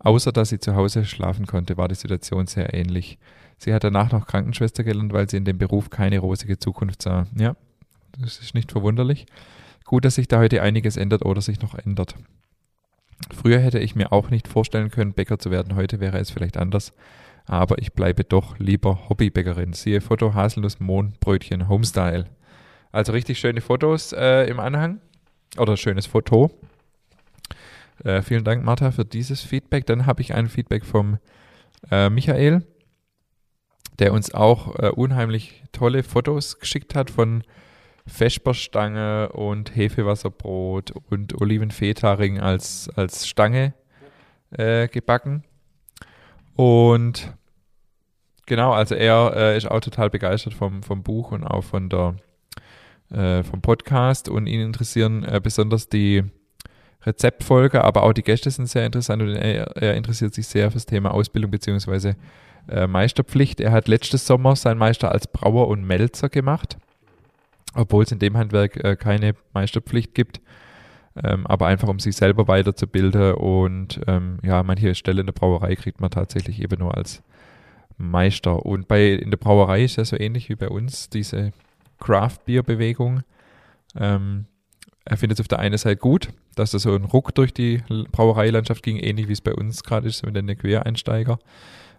Außer, 0.01 0.31
dass 0.31 0.51
sie 0.51 0.59
zu 0.59 0.75
Hause 0.75 1.07
schlafen 1.07 1.47
konnte, 1.47 1.79
war 1.79 1.89
die 1.89 1.95
Situation 1.95 2.47
sehr 2.47 2.75
ähnlich. 2.75 3.17
Sie 3.57 3.73
hat 3.73 3.85
danach 3.85 4.13
noch 4.13 4.27
Krankenschwester 4.27 4.85
gelernt, 4.85 5.15
weil 5.15 5.31
sie 5.31 5.39
in 5.39 5.47
dem 5.47 5.57
Beruf 5.57 5.89
keine 5.89 6.19
rosige 6.19 6.59
Zukunft 6.59 7.01
sah. 7.01 7.27
Ja, 7.39 7.57
das 8.19 8.41
ist 8.41 8.55
nicht 8.55 8.71
verwunderlich. 8.71 9.25
Gut, 9.85 10.05
dass 10.05 10.15
sich 10.15 10.29
da 10.29 10.39
heute 10.39 10.63
einiges 10.63 10.97
ändert 10.97 11.25
oder 11.25 11.41
sich 11.41 11.61
noch 11.61 11.75
ändert. 11.75 12.15
Früher 13.33 13.59
hätte 13.59 13.79
ich 13.79 13.95
mir 13.95 14.13
auch 14.13 14.31
nicht 14.31 14.49
vorstellen 14.49 14.91
können, 14.91 15.13
Bäcker 15.13 15.39
zu 15.39 15.51
werden. 15.51 15.77
Heute 15.77 16.01
wäre 16.01 16.19
es 16.19 16.31
vielleicht 16.31 16.57
anders. 16.57 16.93
Aber 17.47 17.79
ich 17.79 17.93
bleibe 17.93 18.25
doch 18.25 18.59
lieber 18.59 19.09
Hobbybäckerin. 19.09 19.75
Siehe 19.75 20.01
Foto 20.01 20.35
Haselnuss 20.35 20.81
Mohnbrötchen 20.81 21.69
Homestyle. 21.69 22.27
Also 22.91 23.13
richtig 23.13 23.39
schöne 23.39 23.61
Fotos 23.61 24.13
äh, 24.13 24.49
im 24.49 24.59
Anhang. 24.59 25.01
Oder 25.59 25.77
schönes 25.77 26.07
Foto. 26.07 26.51
Äh, 28.03 28.23
vielen 28.23 28.45
Dank, 28.45 28.65
Martha, 28.65 28.91
für 28.91 29.05
dieses 29.05 29.43
Feedback. 29.43 29.87
Dann 29.87 30.07
habe 30.07 30.23
ich 30.23 30.35
ein 30.35 30.49
Feedback 30.49 30.85
vom 30.85 31.19
äh, 31.91 32.09
Michael, 32.09 32.63
der 33.99 34.13
uns 34.13 34.33
auch 34.35 34.79
äh, 34.79 34.89
unheimlich 34.89 35.63
tolle 35.73 36.03
Fotos 36.03 36.59
geschickt 36.59 36.95
hat 36.95 37.11
von 37.11 37.45
Vesperstange 38.07 39.31
und 39.31 39.75
Hefewasserbrot 39.75 40.93
und 41.11 41.41
Olivenfetaring 41.41 42.39
als, 42.39 42.91
als 42.97 43.27
Stange 43.27 43.73
äh, 44.51 44.89
gebacken. 44.89 45.45
Und 46.55 47.35
genau, 48.47 48.73
also 48.73 48.95
er 48.95 49.33
äh, 49.35 49.57
ist 49.57 49.71
auch 49.71 49.81
total 49.81 50.11
begeistert 50.11 50.55
vom, 50.55 50.83
vom 50.83 51.03
Buch 51.03 51.33
und 51.33 51.45
auch 51.45 51.65
von 51.65 51.89
der, 51.89 52.17
äh, 53.11 53.43
vom 53.43 53.63
Podcast 53.63 54.29
und 54.29 54.47
ihn 54.47 54.61
interessieren 54.61 55.25
äh, 55.25 55.41
besonders 55.43 55.89
die 55.89 56.25
Rezeptfolge, 57.03 57.85
aber 57.85 58.03
auch 58.03 58.13
die 58.13 58.23
Gäste 58.23 58.51
sind 58.51 58.67
sehr 58.67 58.87
interessant 58.87 59.23
und 59.23 59.35
er, 59.35 59.77
er 59.77 59.95
interessiert 59.95 60.35
sich 60.35 60.47
sehr 60.47 60.71
fürs 60.71 60.87
Thema 60.87 61.13
Ausbildung 61.13 61.51
bzw. 61.51 62.15
Äh, 62.69 62.87
Meisterpflicht. 62.87 63.61
Er 63.61 63.73
hat 63.73 63.89
letztes 63.89 64.27
Sommer 64.27 64.57
seinen 64.57 64.79
Meister 64.79 65.11
als 65.11 65.27
Brauer 65.27 65.69
und 65.69 65.85
Melzer 65.85 66.29
gemacht 66.29 66.79
obwohl 67.75 68.05
es 68.05 68.13
in 68.13 68.19
dem 68.19 68.37
Handwerk 68.37 68.83
äh, 68.83 68.97
keine 68.97 69.35
Meisterpflicht 69.53 70.15
gibt, 70.15 70.41
ähm, 71.23 71.47
aber 71.47 71.67
einfach 71.67 71.89
um 71.89 71.99
sich 71.99 72.17
selber 72.17 72.49
weiterzubilden 72.49 73.35
und 73.35 74.01
ähm, 74.07 74.39
ja, 74.43 74.63
manche 74.63 74.95
Stelle 74.95 75.21
in 75.21 75.27
der 75.27 75.33
Brauerei 75.33 75.77
kriegt 75.77 76.01
man 76.01 76.11
tatsächlich 76.11 76.61
eben 76.61 76.81
nur 76.81 76.97
als 76.97 77.23
Meister. 77.97 78.67
Und 78.67 78.89
bei 78.89 79.13
in 79.13 79.31
der 79.31 79.39
Brauerei 79.39 79.85
ist 79.85 79.97
ja 79.97 80.05
so 80.05 80.19
ähnlich 80.19 80.49
wie 80.49 80.57
bei 80.57 80.69
uns 80.69 81.09
diese 81.09 81.53
Craft 82.01 82.39
Beer 82.47 82.63
Bewegung. 82.63 83.23
Ähm, 83.97 84.47
er 85.05 85.17
findet 85.17 85.39
es 85.39 85.43
auf 85.43 85.49
der 85.49 85.59
einen 85.59 85.79
Seite 85.79 85.97
gut, 85.97 86.31
dass 86.55 86.71
da 86.71 86.79
so 86.79 86.95
ein 86.95 87.05
Ruck 87.05 87.35
durch 87.35 87.53
die 87.53 87.83
Brauereilandschaft 88.11 88.83
ging, 88.83 88.97
ähnlich 88.97 89.29
wie 89.29 89.33
es 89.33 89.41
bei 89.41 89.55
uns 89.55 89.83
gerade 89.83 90.09
ist 90.09 90.25
mit 90.25 90.35
den 90.35 90.47
Quereinsteiger. 90.57 91.39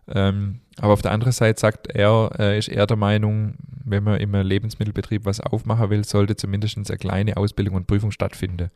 Ähm, 0.07 0.59
aber 0.77 0.93
auf 0.93 1.01
der 1.01 1.11
anderen 1.11 1.33
Seite 1.33 1.59
sagt 1.59 1.87
er, 1.87 2.31
äh, 2.37 2.57
ist 2.57 2.69
er 2.69 2.85
der 2.85 2.97
Meinung, 2.97 3.55
wenn 3.83 4.03
man 4.03 4.19
im 4.19 4.33
Lebensmittelbetrieb 4.33 5.25
was 5.25 5.39
aufmachen 5.39 5.89
will, 5.89 6.03
sollte 6.03 6.35
zumindest 6.35 6.77
eine 6.77 6.97
kleine 6.97 7.37
Ausbildung 7.37 7.75
und 7.75 7.87
Prüfung 7.87 8.11
stattfinden. 8.11 8.69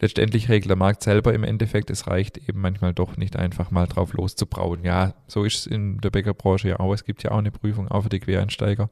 Letztendlich 0.00 0.48
regelt 0.48 0.70
der 0.70 0.76
Markt 0.76 1.02
selber 1.02 1.34
im 1.34 1.42
Endeffekt, 1.42 1.90
es 1.90 2.06
reicht 2.06 2.36
eben 2.48 2.60
manchmal 2.60 2.94
doch 2.94 3.16
nicht 3.16 3.36
einfach 3.36 3.70
mal 3.70 3.86
drauf 3.86 4.12
loszubrauen. 4.12 4.84
Ja, 4.84 5.14
so 5.26 5.44
ist 5.44 5.58
es 5.58 5.66
in 5.66 5.98
der 5.98 6.10
Bäckerbranche 6.10 6.68
ja 6.68 6.80
auch. 6.80 6.92
Es 6.94 7.04
gibt 7.04 7.22
ja 7.24 7.32
auch 7.32 7.38
eine 7.38 7.50
Prüfung, 7.50 7.88
auch 7.88 8.02
für 8.02 8.08
die 8.08 8.20
Quereinsteiger. 8.20 8.88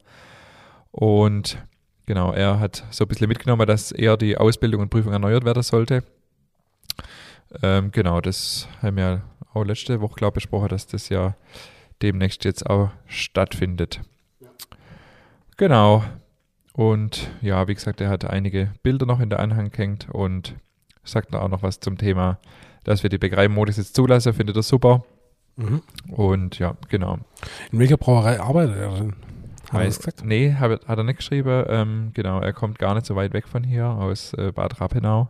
Und 0.91 1.57
genau, 2.05 2.33
er 2.33 2.59
hat 2.59 2.83
so 2.89 3.05
ein 3.05 3.07
bisschen 3.07 3.29
mitgenommen, 3.29 3.65
dass 3.67 3.93
eher 3.93 4.17
die 4.17 4.37
Ausbildung 4.37 4.81
und 4.81 4.89
Prüfung 4.89 5.13
erneuert 5.13 5.45
werden 5.45 5.63
sollte. 5.63 6.03
Ähm, 7.61 7.91
genau, 7.91 8.19
das 8.19 8.67
haben 8.81 8.97
wir 8.97 9.21
auch 9.57 9.65
letzte 9.65 10.01
Woche, 10.01 10.15
glaube 10.15 10.39
ich, 10.39 10.45
besprochen, 10.45 10.69
dass 10.69 10.87
das 10.87 11.09
ja 11.09 11.35
demnächst 12.01 12.45
jetzt 12.45 12.69
auch 12.69 12.89
stattfindet. 13.07 14.01
Ja. 14.39 14.49
Genau. 15.57 16.03
Und 16.73 17.31
ja, 17.41 17.67
wie 17.67 17.73
gesagt, 17.73 18.01
er 18.01 18.09
hat 18.09 18.25
einige 18.25 18.71
Bilder 18.83 19.05
noch 19.05 19.19
in 19.19 19.29
der 19.29 19.39
Anhang 19.39 19.71
gehängt 19.71 20.07
und 20.11 20.55
sagt 21.03 21.33
da 21.33 21.39
auch 21.39 21.49
noch 21.49 21.63
was 21.63 21.79
zum 21.79 21.97
Thema, 21.97 22.37
dass 22.83 23.01
wir 23.03 23.09
die 23.09 23.17
Bäckereimodus 23.17 23.77
jetzt 23.77 23.95
zulassen, 23.95 24.33
findet 24.33 24.55
er 24.55 24.63
super. 24.63 25.03
Mhm. 25.55 25.81
Und 26.11 26.59
ja, 26.59 26.75
genau. 26.87 27.17
In 27.71 27.79
welcher 27.79 27.97
Brauerei 27.97 28.39
arbeitet 28.39 28.77
er 28.77 28.91
denn? 28.91 29.13
Hat 29.71 29.81
er 29.81 29.85
gesagt? 29.85 30.23
Nee, 30.23 30.53
hat, 30.53 30.87
hat, 30.87 30.97
er 30.97 31.03
nicht 31.03 31.17
geschrieben. 31.17 31.65
Ähm, 31.67 32.11
genau, 32.13 32.39
er 32.39 32.53
kommt 32.53 32.79
gar 32.79 32.93
nicht 32.93 33.05
so 33.05 33.15
weit 33.15 33.33
weg 33.33 33.47
von 33.47 33.63
hier, 33.63 33.87
aus 33.87 34.33
äh, 34.33 34.51
Bad 34.51 34.79
Rappenau. 34.79 35.29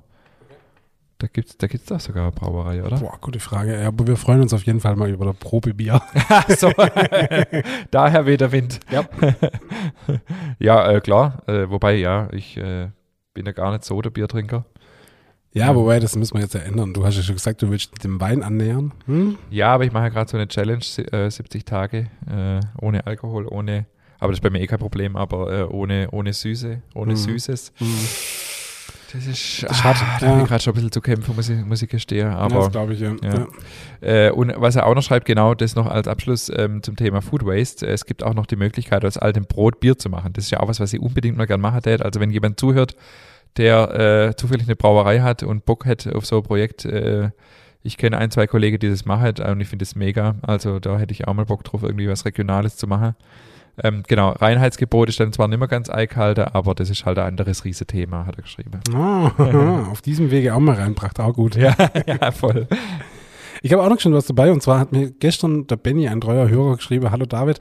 Da 1.20 1.26
gibt 1.26 1.50
es 1.50 1.58
da 1.58 1.66
gibt's 1.66 1.88
doch 1.88 2.00
sogar 2.00 2.24
eine 2.24 2.32
Brauerei, 2.32 2.84
oder? 2.84 3.00
Boah, 3.00 3.18
gute 3.20 3.40
Frage. 3.40 3.82
Ja, 3.82 3.88
aber 3.88 4.06
wir 4.06 4.18
freuen 4.18 4.42
uns 4.42 4.54
auf 4.54 4.64
jeden 4.64 4.80
Fall 4.80 4.96
mal 4.96 5.10
über 5.10 5.26
das 5.26 5.36
Probebier. 5.38 6.00
so. 6.58 6.72
Daher 7.92 8.26
weht 8.28 8.42
der 8.42 8.52
Wind. 8.52 8.80
Ja, 8.92 9.04
ja 10.60 10.92
äh, 10.92 11.02
klar. 11.02 11.42
Äh, 11.48 11.70
wobei, 11.72 11.96
ja, 11.96 12.30
ich 12.32 12.58
äh, 12.58 12.90
bin 13.34 13.48
ja 13.48 13.52
gar 13.52 13.72
nicht 13.72 13.84
so 13.84 14.00
der 14.00 14.12
Biertrinker. 14.12 14.66
Ja, 15.54 15.74
wobei, 15.76 16.00
das 16.00 16.16
müssen 16.16 16.36
wir 16.36 16.42
jetzt 16.42 16.54
ja 16.54 16.60
ändern. 16.60 16.94
Du 16.94 17.04
hast 17.04 17.16
ja 17.16 17.24
schon 17.24 17.36
gesagt, 17.36 17.64
du 17.64 17.72
willst 17.72 18.04
dem 18.04 18.22
Wein 18.22 18.44
annähern. 18.44 18.94
Hm? 19.08 19.40
Ja, 19.50 19.74
aber 19.74 19.86
ich 19.86 19.92
mache 19.92 20.04
ja 20.04 20.10
gerade 20.10 20.30
so 20.30 20.38
eine 20.38 20.48
Challenge, 20.48 20.84
äh, 21.12 21.32
70 21.32 21.66
Tage 21.66 22.12
äh, 22.30 22.60
ohne 22.80 23.08
Alkohol, 23.08 23.48
ohne, 23.48 23.88
aber 24.20 24.32
das 24.32 24.38
ist 24.38 24.44
bei 24.44 24.52
mir 24.52 24.62
eh 24.62 24.68
kein 24.68 24.78
Problem, 24.78 25.16
aber 25.16 25.52
äh, 25.52 25.64
ohne, 25.64 26.10
ohne 26.12 26.32
Süße, 26.32 26.84
ohne 26.94 27.14
hm. 27.14 27.18
Süßes. 27.18 27.74
Hm. 27.78 27.88
Das 29.14 29.26
ist, 29.26 29.64
das 29.64 29.86
ah, 29.86 29.96
da 30.20 30.28
habe 30.28 30.42
ich 30.42 30.48
gerade 30.48 30.62
schon 30.62 30.74
ein 30.74 30.76
bisschen 30.76 30.92
zu 30.92 31.02
kämpfen, 31.02 31.36
muss 31.36 31.48
ich, 31.48 31.64
muss 31.64 31.82
ich 31.82 31.90
gestehen. 31.90 32.28
Aber, 32.28 32.56
das 32.56 32.72
glaube 32.72 32.94
ich, 32.94 33.00
ja. 33.00 33.16
ja. 33.24 33.48
ja. 34.02 34.28
Äh, 34.28 34.32
und 34.32 34.54
was 34.58 34.76
er 34.76 34.86
auch 34.86 34.96
noch 34.96 35.02
schreibt, 35.02 35.26
genau 35.26 35.54
das 35.54 35.76
noch 35.76 35.88
als 35.88 36.08
Abschluss 36.08 36.52
ähm, 36.54 36.84
zum 36.84 36.98
Thema 36.98 37.22
Food 37.22 37.46
Waste. 37.46 37.88
Es 37.88 38.06
gibt 38.06 38.22
auch 38.22 38.34
noch 38.34 38.46
die 38.46 38.58
Möglichkeit, 38.58 39.06
aus 39.06 39.18
altem 39.18 39.46
Brot 39.46 39.80
Bier 39.80 39.98
zu 39.98 40.10
machen. 40.10 40.34
Das 40.34 40.46
ist 40.46 40.52
ja 40.52 40.60
auch 40.60 40.68
was, 40.68 40.80
was 40.82 40.92
ich 40.92 41.00
unbedingt 41.00 41.38
mal 41.38 41.48
gerne 41.48 41.62
machen 41.62 41.82
hätte. 41.84 42.04
Also 42.04 42.20
wenn 42.20 42.32
jemand 42.32 42.60
zuhört, 42.60 42.96
der 43.56 44.30
äh, 44.30 44.36
zufällig 44.36 44.68
eine 44.68 44.76
Brauerei 44.76 45.22
hat 45.22 45.42
und 45.44 45.66
Bock 45.66 45.86
hat 45.86 46.06
auf 46.08 46.26
so 46.26 46.38
ein 46.38 46.44
Projekt. 46.44 46.86
Äh, 46.86 47.32
ich 47.84 47.98
kenne 47.98 48.18
ein, 48.18 48.32
zwei 48.32 48.48
Kollegen, 48.48 48.80
die 48.80 48.90
das 48.90 49.06
machen 49.06 49.36
und 49.40 49.62
ich 49.62 49.70
finde 49.70 49.86
das 49.86 49.96
mega. 49.96 50.36
Also 50.42 50.80
da 50.80 50.98
hätte 50.98 51.14
ich 51.14 51.28
auch 51.28 51.34
mal 51.34 51.46
Bock 51.46 51.64
drauf, 51.64 51.84
irgendwie 51.84 52.10
was 52.10 52.26
Regionales 52.26 52.76
zu 52.76 52.88
machen. 52.88 53.16
Ähm, 53.84 54.04
genau, 54.08 54.32
Reinheitsgebot 54.32 55.10
ist 55.10 55.20
dann 55.20 55.32
zwar 55.32 55.48
nicht 55.48 55.60
mehr 55.60 55.68
ganz 55.68 55.90
eikalter, 55.90 56.56
aber 56.56 56.74
das 56.74 56.90
ist 56.90 57.06
halt 57.06 57.20
ein 57.20 57.28
anderes 57.28 57.64
Riesenthema, 57.64 58.26
hat 58.26 58.38
er 58.38 58.42
geschrieben. 58.42 58.80
Oh, 58.96 59.30
auf 59.92 60.02
diesem 60.02 60.32
Wege 60.32 60.56
auch 60.56 60.60
mal 60.60 60.76
reinbracht, 60.76 61.20
auch 61.20 61.34
gut. 61.34 61.56
ja, 61.56 61.76
ja, 62.08 62.32
voll. 62.32 62.68
Ich 63.62 63.74
habe 63.74 63.84
auch 63.84 63.90
noch 63.90 64.00
schon 64.00 64.14
was 64.14 64.26
dabei 64.26 64.52
und 64.52 64.62
zwar 64.64 64.80
hat 64.80 64.92
mir 64.92 65.12
gestern 65.12 65.68
der 65.68 65.78
Benny, 65.78 66.08
ein 66.08 66.22
treuer 66.22 66.50
Hörer, 66.50 66.78
geschrieben, 66.78 67.12
hallo 67.12 67.26
David, 67.26 67.60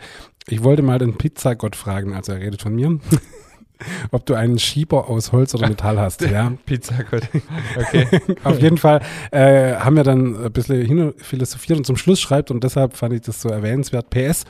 ich 0.48 0.62
wollte 0.62 0.82
mal 0.82 0.98
den 0.98 1.18
Pizzagott 1.18 1.76
fragen, 1.76 2.14
also 2.14 2.32
er 2.32 2.40
redet 2.40 2.62
von 2.62 2.74
mir. 2.74 2.98
ob 4.10 4.24
du 4.24 4.34
einen 4.34 4.58
Schieber 4.58 5.08
aus 5.10 5.32
Holz 5.32 5.54
oder 5.54 5.68
Metall 5.68 5.98
hast. 6.00 6.22
ja. 6.22 6.52
Pizza, 6.64 7.02
gut. 7.02 7.28
Okay. 7.76 8.06
Auf 8.42 8.58
jeden 8.60 8.78
Fall 8.78 9.02
äh, 9.30 9.74
haben 9.74 9.96
wir 9.96 10.04
dann 10.04 10.46
ein 10.46 10.52
bisschen 10.52 10.82
hin 10.82 11.12
philosophiert 11.18 11.78
und 11.78 11.84
zum 11.84 11.96
Schluss 11.98 12.20
schreibt, 12.20 12.50
und 12.50 12.64
deshalb 12.64 12.96
fand 12.96 13.12
ich 13.12 13.20
das 13.22 13.42
so 13.42 13.50
erwähnenswert, 13.50 14.08
PS, 14.08 14.44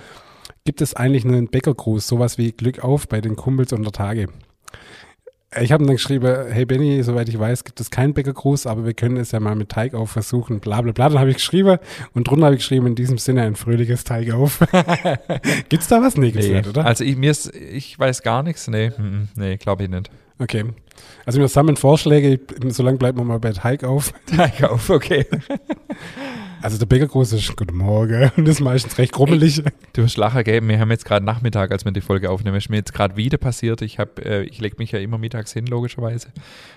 gibt 0.66 0.82
es 0.82 0.92
eigentlich 0.92 1.24
einen 1.24 1.48
Bäckergruß, 1.48 2.06
sowas 2.06 2.36
wie 2.36 2.52
Glück 2.52 2.84
auf 2.84 3.08
bei 3.08 3.22
den 3.22 3.36
Kumpels 3.36 3.72
unter 3.72 3.92
Tage? 3.92 4.28
Ich 5.58 5.72
habe 5.72 5.86
dann 5.86 5.94
geschrieben, 5.94 6.50
hey 6.50 6.66
Benny, 6.66 7.02
soweit 7.02 7.28
ich 7.30 7.38
weiß, 7.38 7.64
gibt 7.64 7.80
es 7.80 7.90
keinen 7.90 8.12
Bäckergruß, 8.12 8.66
aber 8.66 8.84
wir 8.84 8.92
können 8.92 9.16
es 9.16 9.30
ja 9.30 9.40
mal 9.40 9.54
mit 9.54 9.70
Teig 9.70 9.94
auf 9.94 10.10
versuchen, 10.10 10.60
bla 10.60 10.82
bla 10.82 10.92
bla. 10.92 11.08
Dann 11.08 11.18
habe 11.18 11.30
ich 11.30 11.36
geschrieben 11.36 11.78
und 12.12 12.28
drunter 12.28 12.46
habe 12.46 12.56
ich 12.56 12.60
geschrieben, 12.60 12.88
in 12.88 12.94
diesem 12.94 13.16
Sinne 13.16 13.42
ein 13.42 13.54
fröhliches 13.54 14.04
Teig 14.04 14.32
auf. 14.32 14.58
gibt 15.68 15.82
es 15.82 15.88
da 15.88 16.02
was? 16.02 16.16
Nee, 16.16 16.32
nee. 16.34 16.52
Nicht, 16.52 16.68
oder? 16.68 16.84
Also 16.84 17.04
ich, 17.04 17.16
mir 17.16 17.30
ist, 17.30 17.54
ich 17.54 17.98
weiß 17.98 18.22
gar 18.22 18.42
nichts. 18.42 18.68
Nee, 18.68 18.92
nee, 19.36 19.56
glaube 19.56 19.84
ich 19.84 19.88
nicht. 19.88 20.10
Okay. 20.38 20.64
Also 21.24 21.40
wir 21.40 21.48
sammeln 21.48 21.76
Vorschläge, 21.76 22.40
solange 22.68 22.98
bleibt 22.98 23.16
man 23.16 23.26
mal 23.26 23.38
bei 23.38 23.52
Teig 23.52 23.84
auf. 23.84 24.12
Teig 24.26 24.62
auf, 24.64 24.90
okay. 24.90 25.26
Also 26.66 26.78
der 26.78 26.86
Bäckergruß 26.86 27.32
ist 27.32 27.56
Guten 27.56 27.76
Morgen 27.76 28.28
und 28.36 28.48
ist 28.48 28.58
meistens 28.58 28.98
recht 28.98 29.12
grummelig. 29.12 29.62
Du 29.92 30.02
hast 30.02 30.16
Lacher 30.16 30.42
gegeben. 30.42 30.68
Wir 30.68 30.80
haben 30.80 30.90
jetzt 30.90 31.04
gerade 31.04 31.24
Nachmittag, 31.24 31.70
als 31.70 31.84
wir 31.84 31.92
die 31.92 32.00
Folge 32.00 32.28
aufnehmen, 32.28 32.56
ist 32.56 32.70
mir 32.70 32.78
jetzt 32.78 32.92
gerade 32.92 33.16
wieder 33.16 33.38
passiert. 33.38 33.82
Ich 33.82 34.00
habe, 34.00 34.20
äh, 34.24 34.42
ich 34.42 34.60
lege 34.60 34.74
mich 34.80 34.90
ja 34.90 34.98
immer 34.98 35.16
mittags 35.16 35.52
hin, 35.52 35.66
logischerweise. 35.66 36.26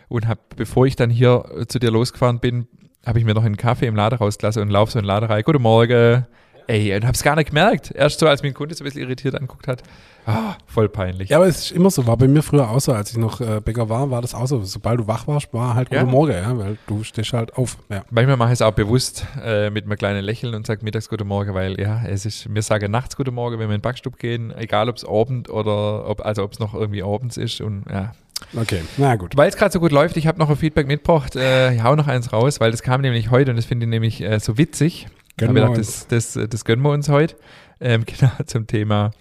Und 0.08 0.27
habe, 0.27 0.41
bevor 0.55 0.86
ich 0.86 0.96
dann 0.96 1.10
hier 1.10 1.43
äh, 1.58 1.65
zu 1.65 1.79
dir 1.79 1.89
losgefahren 1.89 2.39
bin, 2.39 2.67
habe 3.03 3.17
ich 3.17 3.25
mir 3.25 3.34
noch 3.34 3.43
einen 3.43 3.58
Kaffee 3.58 3.88
im 3.88 3.96
Lader 3.96 4.17
rausgelassen 4.17 4.62
und 4.62 4.69
laufe 4.69 4.91
so 4.91 5.00
in 5.00 5.05
Laderei. 5.05 5.41
Guten 5.41 5.63
Morgen. 5.63 6.27
Ey, 6.69 6.95
und 6.95 7.03
hab's 7.03 7.23
gar 7.23 7.35
nicht 7.35 7.47
gemerkt. 7.47 7.89
Erst 7.95 8.19
so, 8.19 8.27
als 8.27 8.43
mich 8.43 8.51
ein 8.51 8.53
Kunde 8.53 8.75
so 8.75 8.83
ein 8.83 8.85
bisschen 8.85 9.01
irritiert 9.01 9.33
anguckt 9.33 9.67
hat. 9.67 9.81
Ah, 10.27 10.55
voll 10.67 10.88
peinlich. 10.88 11.29
Ja, 11.29 11.38
aber 11.38 11.47
es 11.47 11.61
ist 11.61 11.71
immer 11.71 11.89
so. 11.89 12.05
War 12.05 12.15
bei 12.15 12.27
mir 12.27 12.43
früher 12.43 12.69
auch 12.69 12.79
so, 12.79 12.93
als 12.93 13.09
ich 13.09 13.17
noch 13.17 13.41
äh, 13.41 13.59
Bäcker 13.59 13.89
war, 13.89 14.11
war 14.11 14.21
das 14.21 14.35
auch 14.35 14.45
so. 14.45 14.63
Sobald 14.63 14.99
du 14.99 15.07
wach 15.07 15.25
warst, 15.25 15.51
war 15.51 15.73
halt 15.73 15.89
Guten 15.89 16.05
ja. 16.05 16.11
Morgen, 16.11 16.33
ja, 16.33 16.55
weil 16.55 16.77
du 16.85 17.03
stehst 17.03 17.33
halt 17.33 17.55
auf. 17.55 17.77
Ja. 17.89 18.03
Manchmal 18.11 18.38
mache 18.38 18.49
ich 18.49 18.59
es 18.59 18.61
auch 18.61 18.73
bewusst 18.73 19.25
äh, 19.43 19.71
mit 19.71 19.85
einem 19.85 19.97
kleinen 19.97 20.23
Lächeln 20.23 20.53
und 20.53 20.67
sage 20.67 20.83
mittags 20.83 21.09
Guten 21.09 21.27
Morgen, 21.27 21.55
weil 21.55 21.81
ja, 21.81 22.03
es 22.05 22.27
ist, 22.27 22.47
mir 22.47 22.61
sage 22.61 22.88
nachts 22.88 23.15
Guten 23.15 23.33
Morgen, 23.33 23.57
wenn 23.57 23.67
wir 23.69 23.73
in 23.73 23.79
den 23.79 23.81
Backstub 23.81 24.19
gehen, 24.19 24.53
egal 24.55 24.89
ob 24.89 24.97
es 24.97 25.05
Abend 25.05 25.49
oder 25.49 26.07
ob, 26.07 26.23
also 26.23 26.43
ob 26.43 26.51
es 26.51 26.59
noch 26.59 26.75
irgendwie 26.75 27.01
abends 27.01 27.38
ist 27.38 27.61
und 27.61 27.85
ja. 27.91 28.11
Okay, 28.55 28.81
na 28.97 29.15
gut. 29.15 29.35
Weil 29.35 29.49
es 29.49 29.57
gerade 29.57 29.71
so 29.71 29.79
gut 29.79 29.91
läuft, 29.91 30.17
ich 30.17 30.27
habe 30.27 30.38
noch 30.38 30.51
ein 30.51 30.55
Feedback 30.55 30.85
mitgebracht. 30.85 31.35
Äh, 31.35 31.73
ich 31.73 31.83
hau 31.83 31.95
noch 31.95 32.07
eins 32.07 32.31
raus, 32.31 32.59
weil 32.59 32.69
das 32.69 32.83
kam 32.83 33.01
nämlich 33.01 33.31
heute 33.31 33.49
und 33.49 33.57
das 33.57 33.65
finde 33.65 33.85
ich 33.85 33.89
nämlich 33.89 34.21
äh, 34.21 34.39
so 34.39 34.59
witzig. 34.59 35.07
Gönnen 35.39 35.55
wir 35.55 35.63
gedacht, 35.63 35.77
das, 35.79 36.08
das, 36.08 36.39
das 36.50 36.65
gönnen 36.65 36.84
wir 36.84 36.91
uns 36.91 37.10
heute. 37.10 37.36
Ähm, 37.79 38.05
genau, 38.19 38.31
zum 38.46 38.67
Thema 38.67 39.12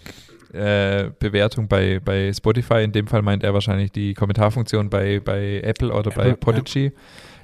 äh, 0.53 1.11
Bewertung 1.19 1.67
bei, 1.67 1.99
bei 1.99 2.31
Spotify. 2.33 2.83
In 2.83 2.91
dem 2.91 3.07
Fall 3.07 3.21
meint 3.21 3.43
er 3.43 3.53
wahrscheinlich 3.53 3.91
die 3.91 4.13
Kommentarfunktion 4.13 4.89
bei, 4.89 5.19
bei 5.19 5.61
Apple 5.61 5.91
oder 5.93 6.11
Apple, 6.11 6.23
bei 6.23 6.33
Podigy. 6.33 6.85
Ja. 6.85 6.91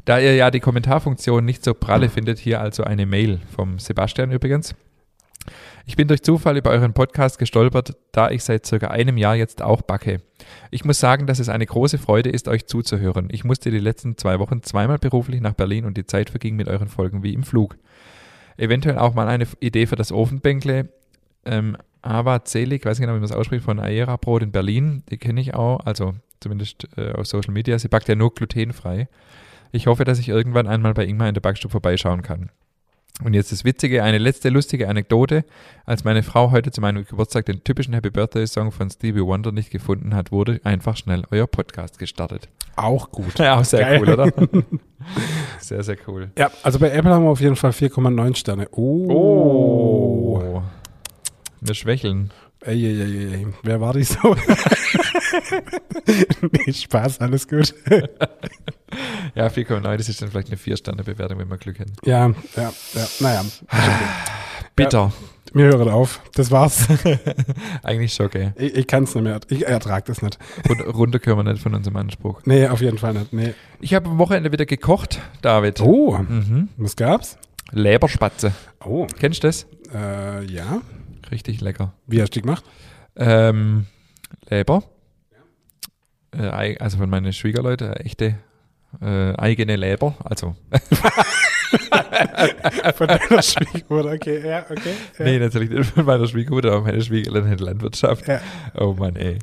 Da 0.05 0.19
ihr 0.19 0.35
ja 0.35 0.51
die 0.51 0.59
Kommentarfunktion 0.59 1.43
nicht 1.43 1.63
so 1.63 1.73
pralle 1.73 2.09
findet, 2.09 2.37
hier 2.37 2.61
also 2.61 2.83
eine 2.83 3.05
Mail 3.07 3.39
vom 3.55 3.79
Sebastian 3.79 4.31
übrigens. 4.31 4.75
Ich 5.87 5.95
bin 5.95 6.07
durch 6.07 6.23
Zufall 6.23 6.57
über 6.57 6.71
euren 6.71 6.93
Podcast 6.93 7.37
gestolpert, 7.37 7.95
da 8.11 8.31
ich 8.31 8.43
seit 8.43 8.65
circa 8.65 8.87
einem 8.87 9.17
Jahr 9.17 9.35
jetzt 9.35 9.61
auch 9.61 9.83
backe. 9.83 10.21
Ich 10.71 10.83
muss 10.83 10.99
sagen, 10.99 11.27
dass 11.27 11.39
es 11.39 11.49
eine 11.49 11.65
große 11.65 11.99
Freude 11.99 12.29
ist, 12.29 12.47
euch 12.47 12.65
zuzuhören. 12.65 13.29
Ich 13.31 13.43
musste 13.43 13.69
die 13.69 13.79
letzten 13.79 14.17
zwei 14.17 14.39
Wochen 14.39 14.63
zweimal 14.63 14.97
beruflich 14.97 15.41
nach 15.41 15.53
Berlin 15.53 15.85
und 15.85 15.95
die 15.95 16.05
Zeit 16.05 16.31
verging 16.31 16.55
mit 16.55 16.67
euren 16.67 16.87
Folgen 16.87 17.21
wie 17.21 17.33
im 17.33 17.43
Flug. 17.43 17.77
Eventuell 18.57 18.97
auch 18.97 19.13
mal 19.13 19.27
eine 19.27 19.47
Idee 19.59 19.85
für 19.85 19.95
das 19.95 20.11
Ofenbänkle. 20.11 20.89
Ähm, 21.45 21.77
Ava 22.01 22.45
Zelig, 22.45 22.85
weiß 22.85 22.99
nicht 22.99 23.05
genau, 23.05 23.15
wie 23.15 23.19
man 23.19 23.27
das 23.27 23.35
ausspricht, 23.35 23.65
von 23.65 23.79
Aera 23.79 24.17
Brot 24.17 24.43
in 24.43 24.51
Berlin. 24.51 25.03
Die 25.09 25.17
kenne 25.17 25.41
ich 25.41 25.53
auch, 25.53 25.79
also 25.85 26.13
zumindest 26.39 26.87
äh, 26.97 27.11
aus 27.11 27.29
Social 27.29 27.53
Media. 27.53 27.77
Sie 27.79 27.87
backt 27.87 28.07
ja 28.07 28.15
nur 28.15 28.33
glutenfrei. 28.33 29.07
Ich 29.71 29.87
hoffe, 29.87 30.05
dass 30.05 30.19
ich 30.19 30.29
irgendwann 30.29 30.67
einmal 30.67 30.93
bei 30.93 31.05
Ingmar 31.05 31.27
in 31.27 31.33
der 31.33 31.41
Backstube 31.41 31.71
vorbeischauen 31.71 32.21
kann. 32.21 32.49
Und 33.23 33.33
jetzt 33.33 33.51
das 33.51 33.63
Witzige, 33.63 34.03
eine 34.03 34.17
letzte 34.17 34.49
lustige 34.49 34.89
Anekdote. 34.89 35.45
Als 35.85 36.03
meine 36.03 36.21
Frau 36.21 36.51
heute 36.51 36.71
zu 36.71 36.81
meinem 36.81 37.05
Geburtstag 37.05 37.45
den 37.45 37.63
typischen 37.63 37.93
Happy 37.93 38.09
Birthday 38.09 38.45
Song 38.45 38.73
von 38.73 38.89
Stevie 38.89 39.21
Wonder 39.21 39.53
nicht 39.53 39.71
gefunden 39.71 40.13
hat, 40.13 40.33
wurde 40.33 40.59
einfach 40.65 40.97
schnell 40.97 41.23
euer 41.31 41.47
Podcast 41.47 41.97
gestartet. 41.97 42.49
Auch 42.75 43.11
gut. 43.11 43.39
Ja, 43.39 43.57
auch 43.59 43.63
sehr 43.63 43.79
Geil. 43.79 44.01
cool, 44.01 44.09
oder? 44.09 44.31
sehr, 45.59 45.81
sehr 45.83 45.97
cool. 46.07 46.29
Ja, 46.37 46.51
also 46.61 46.77
bei 46.77 46.89
Apple 46.91 47.11
haben 47.11 47.23
wir 47.23 47.29
auf 47.29 47.39
jeden 47.39 47.55
Fall 47.55 47.71
4,9 47.71 48.35
Sterne. 48.35 48.67
Oh. 48.71 50.41
oh. 50.41 50.63
Wir 51.61 51.73
schwächeln. 51.73 52.31
Ey, 52.61 52.83
ey, 52.85 53.01
ey, 53.01 53.33
ey. 53.33 53.47
Wer 53.63 53.79
war 53.79 53.93
die 53.93 54.03
so? 54.03 54.35
nee, 56.65 56.73
Spaß, 56.73 57.19
alles 57.21 57.47
gut. 57.47 57.73
Ja, 59.33 59.47
4,9, 59.47 59.97
das 59.97 60.07
ist 60.07 60.21
dann 60.21 60.29
vielleicht 60.29 60.47
eine 60.47 60.55
4-Sterne-Bewertung, 60.57 61.39
wenn 61.39 61.49
wir 61.49 61.57
Glück 61.57 61.79
hätten. 61.79 61.93
Ja, 62.05 62.27
ja, 62.55 62.71
ja, 62.93 63.07
naja. 63.19 63.43
Bitter. 64.75 65.11
Mir 65.53 65.65
hören 65.65 65.89
auf. 65.89 66.21
Das 66.35 66.49
war's. 66.51 66.87
Eigentlich 67.83 68.13
schon, 68.13 68.27
okay. 68.27 68.53
Ich, 68.55 68.73
ich 68.75 68.87
kann's 68.87 69.13
nicht 69.13 69.23
mehr. 69.23 69.39
Ich 69.49 69.65
ertrag 69.67 70.05
das 70.05 70.21
nicht. 70.21 70.37
Rund, 70.69 70.81
runter 70.95 71.19
können 71.19 71.37
wir 71.45 71.51
nicht 71.51 71.61
von 71.61 71.73
unserem 71.73 71.97
Anspruch. 71.97 72.41
Nee, 72.45 72.67
auf 72.67 72.79
jeden 72.79 72.97
Fall 72.97 73.13
nicht. 73.13 73.33
Nee. 73.33 73.53
Ich 73.81 73.93
habe 73.93 74.09
am 74.09 74.17
Wochenende 74.17 74.51
wieder 74.51 74.65
gekocht, 74.65 75.19
David. 75.41 75.81
Oh, 75.81 76.17
Mhm. 76.17 76.69
was 76.77 76.95
gab's? 76.95 77.37
Leberspatze. 77.71 78.53
Oh, 78.85 79.07
Kennst 79.19 79.43
du 79.43 79.47
das? 79.47 79.65
äh, 79.93 80.45
ja. 80.45 80.81
Richtig 81.31 81.59
lecker. 81.59 81.91
Wie 82.07 82.21
hast 82.21 82.29
du 82.29 82.39
die 82.39 82.41
gemacht? 82.43 82.63
Ähm, 83.17 83.87
Leber. 84.49 84.83
Äh, 86.37 86.77
also 86.79 86.97
von 86.97 87.09
meinen 87.09 87.33
Schwiegerleuten, 87.33 87.93
echte 87.93 88.35
äh, 89.01 89.33
eigene 89.35 89.75
Leber. 89.75 90.15
Also, 90.23 90.55
Von 92.95 93.07
deiner 93.07 93.41
Schwiegermutter, 93.41 94.13
okay, 94.13 94.47
ja, 94.47 94.65
okay. 94.69 94.93
Ja. 95.17 95.25
nee, 95.25 95.39
natürlich 95.39 95.69
nicht 95.69 95.91
von 95.91 96.05
meiner 96.05 96.27
Schwiegermutter, 96.27 96.71
aber 96.71 96.81
meine 96.81 97.01
Schwiegerlein 97.01 97.49
hat 97.49 97.59
Landwirtschaft. 97.59 98.27
Ja. 98.27 98.39
Oh 98.75 98.93
Mann, 98.93 99.15
ey. 99.15 99.39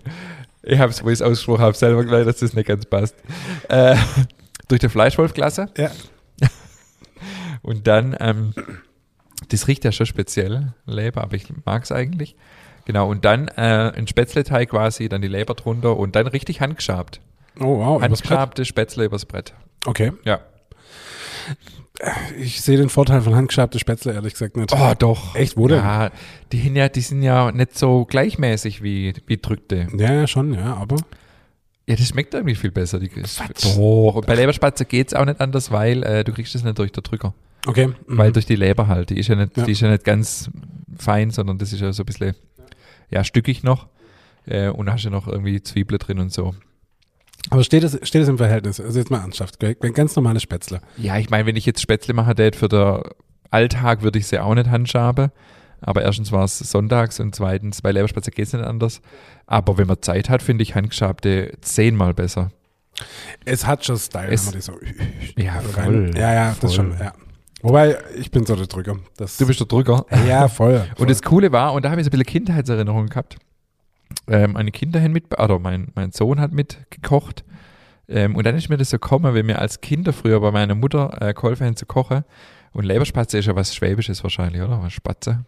Ich 0.63 0.79
habe 0.79 0.91
es, 0.91 1.03
wo 1.03 1.09
ich 1.09 1.15
es 1.15 1.23
ausgesprochen 1.23 1.63
habe, 1.63 1.77
selber 1.77 2.05
gemerkt, 2.05 2.29
dass 2.29 2.39
das 2.39 2.55
nicht 2.55 2.67
ganz 2.67 2.87
passt. 2.87 3.17
Äh, 3.69 3.97
durch 4.69 4.81
die 4.81 4.89
Fleischwolfklasse. 4.89 5.69
Ja. 5.77 5.91
Und 7.63 7.87
dann, 7.87 8.17
ähm, 8.21 8.55
das 9.49 9.69
riecht 9.69 9.85
ja 9.85 9.93
schon 9.93 10.07
speziell, 10.07 10.73
Leber, 10.87 11.23
aber 11.23 11.35
ich 11.35 11.47
mag 11.65 11.85
es 11.85 11.93
eigentlich. 11.93 12.37
Genau, 12.85 13.09
und 13.09 13.25
dann 13.25 13.49
äh, 13.49 13.93
ein 13.97 14.07
Spätzleteig 14.07 14.71
quasi, 14.71 15.09
dann 15.09 15.23
die 15.23 15.29
Leber 15.29 15.55
drunter 15.55 15.97
und 15.97 16.17
dann 16.17 16.27
richtig 16.27 16.61
handgeschabt. 16.61 17.21
Oh, 17.61 17.79
wow. 17.79 18.03
Handgeschabte 18.03 18.65
Spätzle 18.65 19.05
übers 19.05 19.25
Brett. 19.27 19.55
Okay. 19.87 20.13
Ja. 20.25 20.41
Ich 22.39 22.61
sehe 22.63 22.79
den 22.79 22.89
Vorteil 22.89 23.21
von 23.21 23.35
handgeschabte 23.37 23.79
Spätzle 23.79 24.13
ehrlich 24.15 24.33
gesagt 24.33 24.57
nicht. 24.57 24.73
Oh, 24.73 24.93
doch. 24.99 25.35
Echt, 25.37 25.57
wo 25.57 25.69
denn? 25.69 25.79
Ja, 25.79 26.11
die, 26.51 26.61
sind 26.61 26.75
ja, 26.77 26.89
die 26.89 27.01
sind 27.01 27.23
ja 27.23 27.53
nicht 27.53 27.79
so 27.79 28.05
gleichmäßig 28.07 28.83
wie, 28.83 29.13
wie 29.27 29.37
drückte. 29.37 29.87
Ja, 29.97 30.13
ja, 30.13 30.27
schon, 30.27 30.55
ja, 30.55 30.75
aber. 30.75 30.97
Ja, 31.87 31.97
das 31.97 32.09
schmeckt 32.09 32.35
irgendwie 32.35 32.55
viel 32.55 32.71
besser. 32.71 32.99
Die, 32.99 33.11
Was? 33.23 33.37
doch. 33.37 34.15
Und 34.17 34.27
bei 34.27 34.35
Leberspatze 34.35 34.85
geht's 34.85 35.15
auch 35.15 35.25
nicht 35.25 35.41
anders, 35.41 35.71
weil 35.71 36.03
äh, 36.03 36.25
du 36.25 36.33
kriegst 36.33 36.55
das 36.55 36.65
nicht 36.65 36.79
durch 36.79 36.93
den 36.93 37.03
Drücker. 37.03 37.35
Okay. 37.67 37.89
mhm. 37.89 37.95
Weil 38.07 38.33
durch 38.33 38.47
die 38.47 38.57
Leber 38.57 38.89
halt. 38.89 39.11
Die 39.11 39.19
ist 39.19 39.29
ja 39.29 39.37
nicht, 39.37 39.57
Ja. 39.57 39.65
die 39.65 39.73
ist 39.73 39.81
ja 39.81 39.91
nicht 39.91 40.05
ganz 40.05 40.51
fein, 40.97 41.31
sondern 41.31 41.59
das 41.59 41.73
ist 41.73 41.81
ja 41.81 41.93
so 41.93 42.03
ein 42.03 42.07
bisschen, 42.07 42.35
ja, 43.13 43.23
stückig 43.25 43.63
noch. 43.63 43.87
Äh, 44.47 44.69
und 44.71 44.91
hast 44.91 45.05
du 45.05 45.11
noch 45.11 45.29
irgendwie 45.29 45.63
Zwiebeln 45.63 45.99
drin 45.99 46.19
und 46.19 46.33
so. 46.33 46.55
Aber 47.51 47.63
steht 47.65 47.83
es, 47.85 47.99
steht 48.07 48.23
es 48.23 48.29
im 48.29 48.39
Verhältnis? 48.39 48.81
Also 48.81 48.99
jetzt 48.99 49.11
mal 49.11 49.21
ernsthaft, 49.21 49.59
ganz 49.95 50.17
normales 50.17 50.43
Spätzle. 50.43 50.81
Ja, 50.97 51.19
ich 51.19 51.29
meine, 51.31 51.47
wenn 51.47 51.57
ich 51.57 51.67
jetzt 51.67 51.81
Spätzle 51.81 52.15
mache, 52.15 52.35
tät 52.35 52.57
für 52.57 52.69
den 52.69 53.03
Alltag 53.51 54.03
würde 54.03 54.19
ich 54.19 54.27
sie 54.27 54.39
auch 54.39 54.55
nicht 54.55 54.69
handschaben. 54.71 55.31
Aber 55.81 56.03
erstens 56.03 56.31
war 56.31 56.45
es 56.45 56.59
sonntags 56.61 57.19
und 57.19 57.35
zweitens 57.35 57.83
bei 57.83 57.91
Leberspatze 57.91 58.31
geht's 58.31 58.53
nicht 58.53 58.65
anders. 58.65 59.01
Aber 59.47 59.79
wenn 59.79 59.89
man 59.89 60.01
Zeit 60.01 60.29
hat, 60.31 60.41
finde 60.41 60.63
ich 60.63 60.77
handgeschabte 60.77 61.53
zehnmal 61.61 62.15
besser. 62.15 62.53
Es 63.45 63.67
hat 63.67 63.85
schon 63.85 63.99
Style, 63.99 64.29
Es- 64.31 64.47
wenn 64.47 64.53
man 64.53 64.55
die 64.55 64.61
so 65.35 65.43
Ja, 65.43 65.61
rein. 65.77 66.13
Ja, 66.15 66.33
ja, 66.33 66.57
das 66.61 66.75
schon, 66.75 66.93
ja. 66.99 67.13
Wobei, 67.63 67.97
ich 68.17 68.31
bin 68.31 68.45
so 68.45 68.57
der 68.57 68.67
Drücker. 68.67 68.97
Das, 69.17 69.37
Du 69.37 69.47
bist 69.47 69.61
der 69.61 69.67
Drücker. 69.67 70.05
ja, 70.27 70.49
voll. 70.49 70.79
voll. 70.79 70.89
Und 70.99 71.11
das 71.11 71.23
Coole 71.23 71.53
war, 71.53 71.73
und 71.73 71.85
da 71.85 71.91
habe 71.91 72.01
ich 72.01 72.05
so 72.05 72.09
ein 72.09 72.11
bisschen 72.11 72.27
Kindheitserinnerungen 72.27 73.09
gehabt. 73.09 73.37
Ähm, 74.29 74.53
meine 74.53 74.71
Kinder 74.71 75.01
haben 75.01 75.13
mit, 75.13 75.39
oder 75.39 75.59
mein, 75.59 75.89
mein 75.95 76.13
Sohn 76.13 76.41
hat 76.41 76.53
mitgekocht. 76.53 77.45
Ähm, 78.09 78.37
und 78.37 78.45
dann 78.45 78.57
ist 78.57 78.69
mir 78.69 78.77
das 78.77 78.91
so 78.91 78.99
gekommen, 78.99 79.33
wenn 79.35 79.47
wir 79.47 79.61
als 79.61 79.81
Kinder 79.81 80.13
früher 80.13 80.41
bei 80.41 80.51
meiner 80.51 80.75
Mutter 80.75 81.17
äh, 81.21 81.33
geholfen 81.33 81.67
haben 81.67 81.77
zu 81.77 81.87
kochen. 81.87 82.25
Und 82.73 82.85
Leberspatze 82.85 83.39
ist 83.39 83.47
ja 83.47 83.55
was 83.55 83.75
Schwäbisches 83.75 84.23
wahrscheinlich, 84.23 84.61
oder? 84.63 84.83
Was 84.83 84.93
Spatze. 84.93 85.45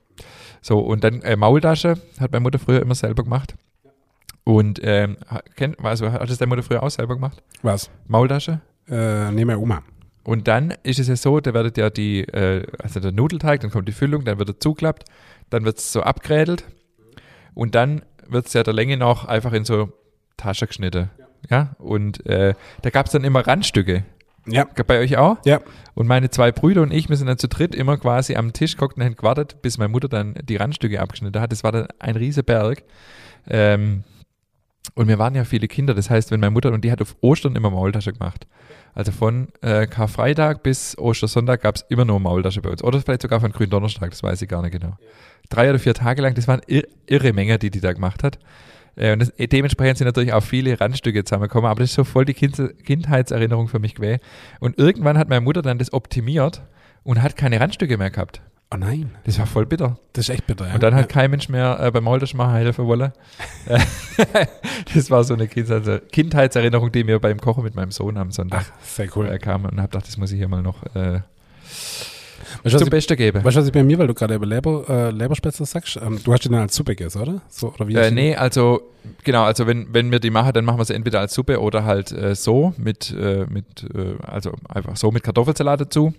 So, 0.61 0.79
und 0.79 1.05
dann 1.05 1.21
äh, 1.23 1.37
Maultasche 1.37 1.99
hat 2.21 2.33
meine 2.33 2.43
Mutter 2.43 2.59
früher 2.59 2.81
immer 2.81 2.95
selber 2.95 3.25
gemacht. 3.25 3.55
Und, 4.45 4.79
ähm, 4.83 5.17
kennt, 5.57 5.83
also 5.83 6.13
hat 6.13 6.29
das 6.29 6.39
deine 6.39 6.51
Mutter 6.51 6.63
früher 6.63 6.83
auch 6.83 6.91
selber 6.91 7.15
gemacht? 7.15 7.43
Was? 7.63 7.91
Maultasche? 8.07 8.61
Äh, 8.89 9.31
nee, 9.33 9.45
meine 9.45 9.59
Oma. 9.59 9.83
Und 10.25 10.49
dann 10.49 10.75
ist 10.83 10.99
es 10.99 11.09
ja 11.09 11.17
so, 11.17 11.41
da 11.41 11.53
werdet 11.53 11.77
ja 11.77 11.91
die, 11.91 12.21
äh, 12.21 12.67
also 12.83 12.99
der 12.99 13.13
Nudelteig, 13.13 13.61
dann 13.61 13.71
kommt 13.71 13.89
die 13.89 13.93
Füllung, 13.93 14.25
dann 14.25 14.39
wird 14.39 14.49
er 14.49 14.59
zuklappt, 14.59 15.05
dann 15.51 15.65
wird 15.65 15.79
es 15.79 15.93
so 15.93 16.03
abgrädelt 16.03 16.65
und 17.55 17.75
dann 17.75 18.03
wird 18.27 18.47
es 18.47 18.55
ja 18.55 18.63
der 18.63 18.73
Länge 18.73 18.97
nach 18.97 19.27
einfach 19.27 19.53
in 19.53 19.65
so 19.65 19.93
Tasche 20.37 20.67
geschnitten. 20.67 21.11
Ja, 21.51 21.77
und 21.79 22.25
äh, 22.25 22.55
da 22.81 22.91
gab 22.91 23.07
es 23.07 23.13
dann 23.13 23.23
immer 23.23 23.47
Randstücke. 23.47 24.05
Ja. 24.47 24.67
Bei 24.87 24.99
euch 24.99 25.17
auch? 25.17 25.37
Ja. 25.45 25.61
Und 25.95 26.07
meine 26.07 26.31
zwei 26.31 26.53
Brüder 26.53 26.83
und 26.83 26.93
ich, 26.93 27.09
wir 27.09 27.17
sind 27.17 27.27
dann 27.27 27.39
zu 27.39 27.49
dritt 27.49 27.75
immer 27.75 27.97
quasi 27.97 28.37
am 28.37 28.53
Tisch 28.53 28.77
geguckt 28.77 28.97
und 28.97 29.05
haben 29.05 29.17
gewartet, 29.17 29.63
bis 29.63 29.79
meine 29.79 29.89
Mutter 29.89 30.09
dann 30.09 30.35
die 30.43 30.57
Randstücke 30.57 31.01
abgeschnitten 31.01 31.41
hat. 31.41 31.53
Das 31.53 31.65
war 31.65 31.73
dann 31.73 31.89
ein 31.99 32.17
riesiger 32.17 32.43
Berg. 32.43 32.83
Ähm, 33.49 34.05
und 34.95 35.09
wir 35.09 35.19
waren 35.19 35.35
ja 35.35 35.45
viele 35.45 35.67
Kinder. 35.67 35.95
Das 35.95 36.11
heißt, 36.11 36.31
wenn 36.31 36.41
meine 36.41 36.51
Mutter, 36.51 36.73
und 36.73 36.85
die 36.85 36.93
hat 36.93 37.01
auf 37.01 37.17
Ostern 37.21 37.57
immer 37.57 37.71
Maultasche 37.71 38.13
gemacht. 38.13 38.47
Also 38.95 39.13
von 39.13 39.49
äh, 39.61 39.87
Karfreitag 39.87 40.63
bis 40.63 40.97
Ostersonntag 40.97 41.63
gab 41.63 41.77
es 41.77 41.85
immer 41.89 42.05
nur 42.05 42.21
Maultasche 42.21 42.63
bei 42.63 42.71
uns. 42.71 42.83
Oder 42.83 43.01
vielleicht 43.01 43.23
sogar 43.23 43.41
von 43.41 43.53
Gründonnerstag, 43.53 44.11
das 44.11 44.23
weiß 44.23 44.41
ich 44.43 44.49
gar 44.49 44.63
nicht 44.63 44.73
genau. 44.73 44.97
Drei 45.51 45.69
oder 45.69 45.79
vier 45.79 45.95
Tage 45.95 46.23
lang, 46.23 46.35
das 46.35 46.49
waren 46.49 46.61
ir 46.67 46.87
irre 47.07 47.33
Menge, 47.33 47.59
die 47.59 47.71
die 47.71 47.81
da 47.81 47.93
gemacht 47.93 48.23
hat. 48.23 48.39
Äh, 48.97 49.13
und 49.13 49.19
das, 49.21 49.33
dementsprechend 49.37 49.99
sind 49.99 50.07
natürlich 50.07 50.33
auch 50.33 50.43
viele 50.43 50.81
Randstücke 50.81 51.25
zusammengekommen, 51.25 51.69
aber 51.69 51.81
das 51.81 51.91
ist 51.91 51.97
so 51.97 52.05
voll 52.05 52.25
die 52.25 52.35
kind 52.35 52.57
Kindheitserinnerung 52.85 53.69
für 53.69 53.79
mich 53.79 53.95
gewesen. 53.95 54.21
Und 54.61 54.79
irgendwann 54.79 55.19
hat 55.19 55.29
meine 55.29 55.41
Mutter 55.41 55.63
dann 55.63 55.79
das 55.79 55.93
optimiert 55.93 56.63
und 57.03 57.21
hat 57.21 57.37
keine 57.37 57.61
Randstücke 57.61 57.99
mehr 57.99 58.11
gehabt. 58.11 58.43
Oh 58.75 58.77
nein, 58.77 59.13
Das 59.25 59.39
war 59.39 59.47
voll 59.47 59.67
bitter. 59.67 59.99
das 60.15 60.29
ist 60.29 60.35
echt 60.35 60.49
bitter, 60.49 60.67
ja. 60.67 60.75
Und 60.75 60.83
dann 60.83 60.97
hat 60.97 61.09
kein 61.09 61.31
Mensch 61.31 61.49
mehr 61.49 61.79
äh, 61.81 61.93
beim 61.93 62.03
machen 62.03 62.55
helfen 62.55 62.87
wollen. 62.87 63.13
Äh, 63.67 63.79
das 64.95 65.11
war 65.11 65.23
so 65.23 65.35
eine 65.35 65.47
Kindheits 65.47 66.03
Kindheitserinnerung, 66.11 66.91
die 66.91 67.05
mir 67.05 67.21
beim 67.21 67.41
Kochen 67.41 67.63
mit 67.63 67.77
meinem 67.77 67.93
Sohn 67.93 68.17
am 68.17 68.33
Sonntag 68.33 68.67
Ach, 68.69 68.85
sehr 68.85 69.05
äh, 69.07 69.11
cool. 69.15 69.39
kam 69.39 69.65
und 69.65 69.79
habe 69.79 69.89
gedacht, 69.91 70.09
das 70.09 70.17
muss 70.17 70.33
ich 70.33 70.39
hier 70.39 70.49
mal 70.49 70.63
noch 70.63 70.83
äh, 70.95 71.21
Weißt 72.63 72.79
zum 72.79 72.91
Besten 72.91 73.17
geben. 73.17 73.45
weißt 73.45 73.57
du, 73.57 73.61
was 73.61 73.67
ich 73.67 73.73
bei 73.73 73.85
mir, 73.85 73.99
weil 73.99 74.07
du 74.07 74.15
gerade 74.15 74.35
über 74.35 74.47
Leber, 74.47 74.85
äh, 74.89 75.11
Leberspätzle 75.11 75.67
sagst, 75.67 75.97
ähm, 75.97 76.21
du 76.23 76.33
hast 76.33 76.45
die 76.45 76.49
dann 76.49 76.61
als 76.61 76.75
Suppe 76.75 76.97
gegessen, 76.97 77.23
oder? 77.23 77.43
So, 77.49 77.73
oder 77.73 77.87
wie 77.89 77.95
Äh, 77.95 78.11
nee, 78.11 78.35
also 78.35 78.83
genau, 79.23 79.45
also 79.45 79.67
wenn, 79.67 79.93
wenn 79.93 80.11
wir 80.11 80.19
die 80.19 80.31
machen, 80.31 80.53
dann 80.53 80.65
machen 80.65 80.79
wir 80.79 80.85
sie 80.85 80.95
entweder 80.95 81.21
als 81.21 81.35
Suppe 81.35 81.61
oder 81.61 81.85
halt 81.85 82.11
äh, 82.13 82.35
so 82.35 82.75
mit, 82.77 83.13
äh, 83.13 83.47
mit 83.49 83.87
äh, 83.95 84.17
also 84.23 84.53
einfach 84.69 84.97
so 84.97 85.11
mit 85.11 85.23
Kartoffelsalat 85.23 85.81
dazu. 85.81 86.13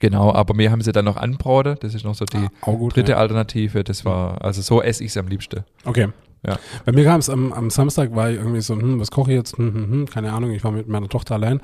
Genau, 0.00 0.32
aber 0.32 0.56
wir 0.58 0.70
haben 0.70 0.80
sie 0.82 0.92
dann 0.92 1.04
noch 1.04 1.16
anbraten. 1.16 1.76
Das 1.80 1.94
ist 1.94 2.04
noch 2.04 2.14
so 2.14 2.24
die 2.24 2.48
Ah, 2.62 2.70
gut, 2.72 2.96
dritte 2.96 3.12
ja. 3.12 3.18
Alternative. 3.18 3.84
Das 3.84 4.04
war, 4.04 4.42
also 4.42 4.60
so 4.62 4.82
esse 4.82 5.04
ich 5.04 5.10
es 5.10 5.16
am 5.16 5.28
liebsten. 5.28 5.64
Okay. 5.84 6.08
Ja. 6.46 6.58
Bei 6.84 6.92
mir 6.92 7.04
kam 7.04 7.20
es 7.20 7.30
am, 7.30 7.52
am 7.52 7.70
Samstag, 7.70 8.14
war 8.14 8.30
ich 8.30 8.36
irgendwie 8.36 8.60
so, 8.60 8.74
hm, 8.74 9.00
was 9.00 9.10
koche 9.10 9.32
ich 9.32 9.36
jetzt? 9.38 9.56
Hm, 9.56 9.72
hm, 9.72 9.90
hm, 9.90 10.06
keine 10.10 10.32
Ahnung, 10.32 10.50
ich 10.50 10.62
war 10.62 10.72
mit 10.72 10.88
meiner 10.88 11.08
Tochter 11.08 11.36
allein. 11.36 11.58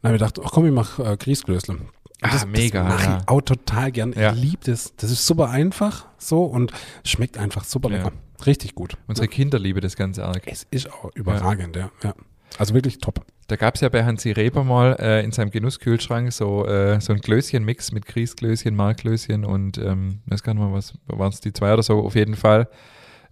Dann 0.00 0.12
habe 0.12 0.16
ich 0.16 0.20
gedacht, 0.20 0.40
ach 0.44 0.50
komm, 0.52 0.66
ich 0.66 0.72
mache 0.72 1.02
äh, 1.02 1.16
Grießklößle. 1.16 1.76
Ah, 2.22 2.28
das, 2.32 2.46
mega, 2.46 2.84
Das 2.84 2.92
mache 2.94 3.04
ja. 3.10 3.18
ich 3.18 3.28
auch 3.28 3.42
total 3.42 3.92
gern. 3.92 4.14
Ja. 4.14 4.32
Ich 4.32 4.40
liebe 4.40 4.64
das. 4.64 4.94
Das 4.96 5.10
ist 5.10 5.26
super 5.26 5.50
einfach 5.50 6.06
so 6.16 6.44
und 6.44 6.72
schmeckt 7.04 7.36
einfach 7.36 7.64
super 7.64 7.90
lecker. 7.90 8.12
Richtig 8.46 8.74
gut. 8.74 8.96
Unsere 9.06 9.28
Kinder 9.28 9.58
lieben 9.58 9.80
das 9.80 9.96
ganz 9.96 10.18
arg. 10.18 10.42
Es 10.46 10.66
ist 10.70 10.90
auch 10.92 11.10
überragend, 11.14 11.76
ja. 11.76 11.90
ja. 12.02 12.14
Also 12.58 12.74
wirklich 12.74 12.98
top. 12.98 13.24
Da 13.48 13.56
gab 13.56 13.74
es 13.74 13.80
ja 13.80 13.88
bei 13.88 14.04
Hansi 14.04 14.30
Reber 14.32 14.64
mal 14.64 14.96
äh, 14.98 15.24
in 15.24 15.32
seinem 15.32 15.50
Genusskühlschrank 15.50 16.32
so, 16.32 16.66
äh, 16.66 17.00
so 17.00 17.12
ein 17.12 17.20
Glöschen-Mix 17.20 17.92
mit 17.92 18.06
Grießklößchen, 18.06 18.74
Markklößchen 18.74 19.44
und 19.44 19.78
ähm, 19.78 20.20
ich 20.24 20.32
weiß 20.32 20.42
gar 20.42 20.54
nicht 20.54 20.62
mal, 20.62 20.72
was 20.72 20.94
waren 21.06 21.30
es 21.30 21.40
die 21.40 21.52
zwei 21.52 21.72
oder 21.72 21.82
so, 21.82 22.00
auf 22.00 22.14
jeden 22.14 22.36
Fall. 22.36 22.68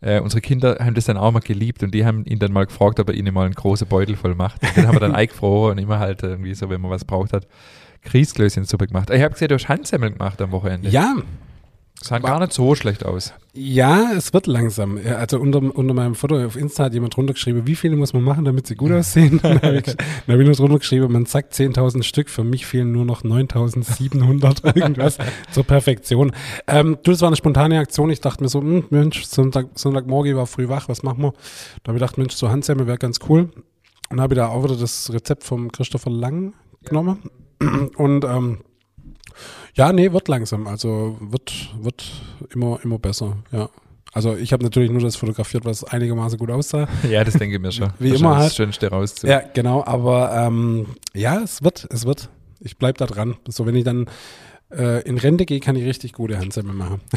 Äh, 0.01 0.21
unsere 0.21 0.41
Kinder 0.41 0.79
haben 0.81 0.95
das 0.95 1.05
dann 1.05 1.17
auch 1.17 1.31
mal 1.31 1.41
geliebt 1.41 1.83
und 1.83 1.95
die 1.95 2.05
haben 2.05 2.25
ihn 2.25 2.41
dann 2.41 2.53
mal 2.53 2.67
gefragt, 2.67 2.99
ob 2.99 3.09
er 3.09 3.15
ihnen 3.15 3.33
mal 3.33 3.45
einen 3.45 3.55
großen 3.55 3.87
Beutel 3.87 4.17
voll 4.17 4.35
macht. 4.35 4.61
Und 4.63 4.77
den 4.77 4.87
haben 4.89 4.97
wir 4.97 5.01
dann 5.01 5.15
eingefroren 5.15 5.79
und 5.79 5.83
immer 5.83 6.01
halt 6.01 6.25
irgendwie 6.25 6.55
so, 6.55 6.69
wenn 6.69 6.81
man 6.81 6.91
was 6.91 7.05
braucht 7.05 7.33
hat, 7.33 7.47
Grießklößchensuppe 8.03 8.89
gemacht. 8.89 9.11
Ich 9.11 9.23
habe 9.23 9.33
gesehen, 9.33 9.49
du 9.49 9.55
hast 9.55 9.69
Handsemmel 9.69 10.11
gemacht 10.11 10.43
am 10.43 10.51
Wochenende. 10.51 10.89
Ja, 10.89 11.15
Sah 12.03 12.19
gar 12.19 12.41
nicht 12.41 12.53
so 12.53 12.75
schlecht 12.75 13.07
aus. 13.07 13.33
ja, 13.55 14.13
es 14.17 14.33
wird 14.33 14.49
langsam. 14.49 14.99
Also 15.05 15.39
unter, 15.39 15.59
unter 15.59 15.95
meinem 15.95 16.17
Foto 16.17 16.45
auf 16.45 16.57
Insta 16.57 16.85
hat 16.85 16.95
jemand 16.95 17.17
drunter 17.17 17.35
geschrieben, 17.35 17.67
wie 17.67 17.77
viele 17.77 17.95
muss 17.95 18.13
man 18.13 18.23
machen, 18.25 18.45
damit 18.45 18.67
sie 18.67 18.75
gut 18.75 18.91
aussehen. 18.91 19.39
Dann 19.43 19.63
habe 19.63 19.77
ich, 19.77 19.85
dann 19.85 19.97
hab 20.29 20.39
ich 20.39 20.47
nur 20.47 20.55
drunter 20.55 20.79
geschrieben, 20.79 21.13
man 21.13 21.27
sagt 21.27 21.55
10.000 21.55 22.03
Stück, 22.03 22.29
für 22.29 22.43
mich 22.45 22.67
fehlen 22.67 22.91
nur 22.91 23.05
noch 23.05 23.23
9.700 23.23 24.77
irgendwas 24.77 25.19
zur 25.53 25.65
Perfektion. 25.65 26.33
Ähm, 26.67 26.99
du, 27.03 27.13
das 27.13 27.21
war 27.21 27.29
eine 27.29 27.37
spontane 27.37 27.79
Aktion. 27.79 28.11
Ich 28.11 28.21
dachte 28.21 28.43
mir 28.43 28.49
so, 28.49 28.61
hm, 28.61 28.85
Mensch, 28.91 29.25
Sonntag, 29.25 29.67
Sonntagmorgen 29.75 30.33
ich 30.33 30.37
war 30.37 30.47
früh 30.47 30.69
wach, 30.69 30.89
was 30.89 31.03
machen 31.03 31.23
wir? 31.23 31.33
Da 31.83 31.89
habe 31.89 31.99
ich 31.99 32.01
gedacht, 32.01 32.19
Mensch, 32.19 32.35
so 32.35 32.51
Handsemmel 32.51 32.87
wäre 32.87 32.99
ganz 32.99 33.21
cool. 33.29 33.51
Und 34.11 34.21
habe 34.21 34.35
ich 34.35 34.39
da 34.39 34.49
auch 34.49 34.65
wieder 34.65 34.77
das 34.77 35.13
Rezept 35.13 35.45
vom 35.45 35.71
Christopher 35.71 36.11
Lang 36.11 36.55
genommen. 36.85 37.19
Und 37.97 38.25
ähm, 38.25 38.59
ja, 39.75 39.93
nee, 39.93 40.13
wird 40.13 40.29
langsam. 40.29 40.67
Also 40.67 41.17
wird, 41.21 41.53
wird 41.81 42.05
immer, 42.55 42.79
immer 42.83 42.99
besser, 42.99 43.37
ja. 43.53 43.69
Also 44.15 44.37
ich 44.37 44.53
habe 44.53 44.63
natürlich 44.63 44.91
nur 44.91 45.01
das 45.01 45.17
fotografiert, 45.17 45.65
was 45.65 45.85
einigermaßen 45.85 46.39
gut 46.39 46.51
aussah. 46.51 46.87
Ja, 47.09 47.25
das 47.25 47.35
denke 47.35 47.57
ich 47.57 47.63
mir 47.63 47.73
schon. 47.73 47.91
Wie 47.99 48.11
Das 48.11 48.21
immer 48.21 48.35
Das 48.35 48.39
halt. 48.43 48.55
Schönste 48.55 48.91
rauszu. 48.91 49.27
Ja, 49.27 49.41
genau, 49.55 49.83
aber 49.85 50.35
ähm, 50.37 50.87
ja, 51.15 51.41
es 51.41 51.63
wird, 51.63 51.87
es 51.91 52.05
wird. 52.05 52.29
Ich 52.61 52.77
bleib 52.77 52.99
da 52.99 53.07
dran. 53.07 53.37
So, 53.49 53.65
wenn 53.65 53.75
ich 53.75 53.85
dann 53.85 54.07
äh, 54.71 55.01
in 55.09 55.17
Rente 55.17 55.47
gehe, 55.47 55.61
kann 55.61 55.77
ich 55.77 55.85
richtig 55.85 56.13
gute 56.13 56.39
Handsemmel 56.39 56.75
machen. 56.75 57.01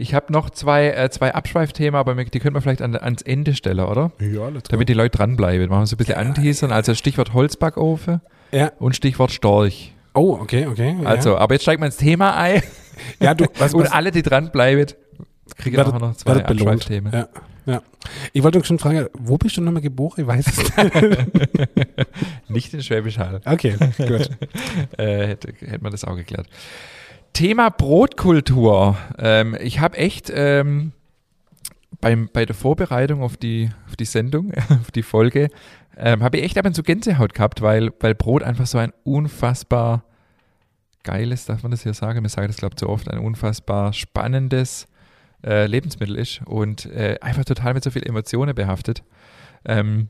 Ich 0.00 0.14
habe 0.14 0.32
noch 0.32 0.50
zwei, 0.50 0.90
äh, 0.90 1.10
zwei 1.10 1.34
Abschweifthemen, 1.34 1.96
aber 1.96 2.14
die 2.24 2.38
können 2.38 2.54
wir 2.54 2.60
vielleicht 2.60 2.82
an, 2.82 2.94
ans 2.96 3.22
Ende 3.22 3.54
stellen, 3.54 3.80
oder? 3.80 4.12
Ja, 4.20 4.48
let's 4.48 4.68
Damit 4.68 4.88
die 4.88 4.92
Leute 4.94 5.18
dranbleiben. 5.18 5.68
Machen 5.68 5.82
wir 5.82 5.86
so 5.86 5.94
ein 5.94 5.98
bisschen 5.98 6.14
Ja, 6.14 6.20
anteasern. 6.20 6.70
Also 6.70 6.94
Stichwort 6.94 7.32
Holzbackofen 7.32 8.20
Ja. 8.52 8.70
und 8.78 8.94
Stichwort 8.94 9.32
Storch. 9.32 9.92
Oh, 10.14 10.38
okay, 10.40 10.66
okay. 10.66 10.96
Also, 11.04 11.36
aber 11.36 11.54
jetzt 11.54 11.62
steigen 11.62 11.82
wir 11.82 11.86
ins 11.86 11.96
Thema 11.96 12.36
ein. 12.36 12.62
ja, 13.20 13.34
du, 13.34 13.46
was, 13.58 13.74
und 13.74 13.84
was 13.84 13.92
alle, 13.92 14.10
die 14.10 14.22
dranbleiben, 14.22 14.86
kriegen 15.56 15.76
werdet- 15.76 15.94
nachher 15.94 16.06
noch 16.08 16.16
zwei. 16.16 16.44
Abschweifthemen. 16.44 17.12
Ja, 17.12 17.28
ja. 17.66 17.82
Ich 18.32 18.42
wollte 18.42 18.64
schon 18.64 18.78
fragen, 18.78 19.06
wo 19.18 19.36
bist 19.36 19.56
du 19.56 19.60
nochmal 19.60 19.82
geboren? 19.82 20.14
Ich 20.18 20.26
weiß 20.26 20.46
es 20.46 20.56
nicht. 20.58 21.26
Nicht 22.48 22.74
in 22.74 22.82
Schwäbisch 22.82 23.18
Hall. 23.18 23.40
Okay, 23.44 23.76
gut. 23.98 24.30
äh, 24.98 25.26
hätte, 25.28 25.52
hätte 25.60 25.82
man 25.82 25.92
das 25.92 26.04
auch 26.04 26.16
geklärt. 26.16 26.46
Thema 27.34 27.68
Brotkultur. 27.70 28.96
Ähm, 29.18 29.56
ich 29.60 29.80
habe 29.80 29.98
echt 29.98 30.32
ähm, 30.34 30.92
beim, 32.00 32.28
bei 32.32 32.46
der 32.46 32.54
Vorbereitung 32.54 33.22
auf 33.22 33.36
die, 33.36 33.70
auf 33.86 33.96
die 33.96 34.06
Sendung, 34.06 34.52
auf 34.80 34.90
die 34.90 35.02
Folge, 35.02 35.50
ähm, 35.98 36.22
habe 36.22 36.38
ich 36.38 36.44
echt 36.44 36.56
ab 36.58 36.64
und 36.64 36.74
zu 36.74 36.82
Gänsehaut 36.82 37.34
gehabt, 37.34 37.60
weil, 37.60 37.90
weil 38.00 38.14
Brot 38.14 38.42
einfach 38.42 38.66
so 38.66 38.78
ein 38.78 38.92
unfassbar 39.02 40.04
geiles, 41.02 41.44
darf 41.44 41.62
man 41.62 41.72
das 41.72 41.82
hier 41.82 41.94
sagen? 41.94 42.22
Wir 42.22 42.28
sagen 42.28 42.46
das, 42.46 42.56
glaube 42.56 42.74
ich, 42.74 42.78
zu 42.78 42.88
oft, 42.88 43.10
ein 43.10 43.18
unfassbar 43.18 43.92
spannendes 43.92 44.86
äh, 45.44 45.66
Lebensmittel 45.66 46.16
ist 46.16 46.40
und 46.46 46.86
äh, 46.86 47.18
einfach 47.20 47.44
total 47.44 47.74
mit 47.74 47.82
so 47.82 47.90
viel 47.90 48.06
Emotionen 48.06 48.54
behaftet. 48.54 49.02
Ähm, 49.64 50.08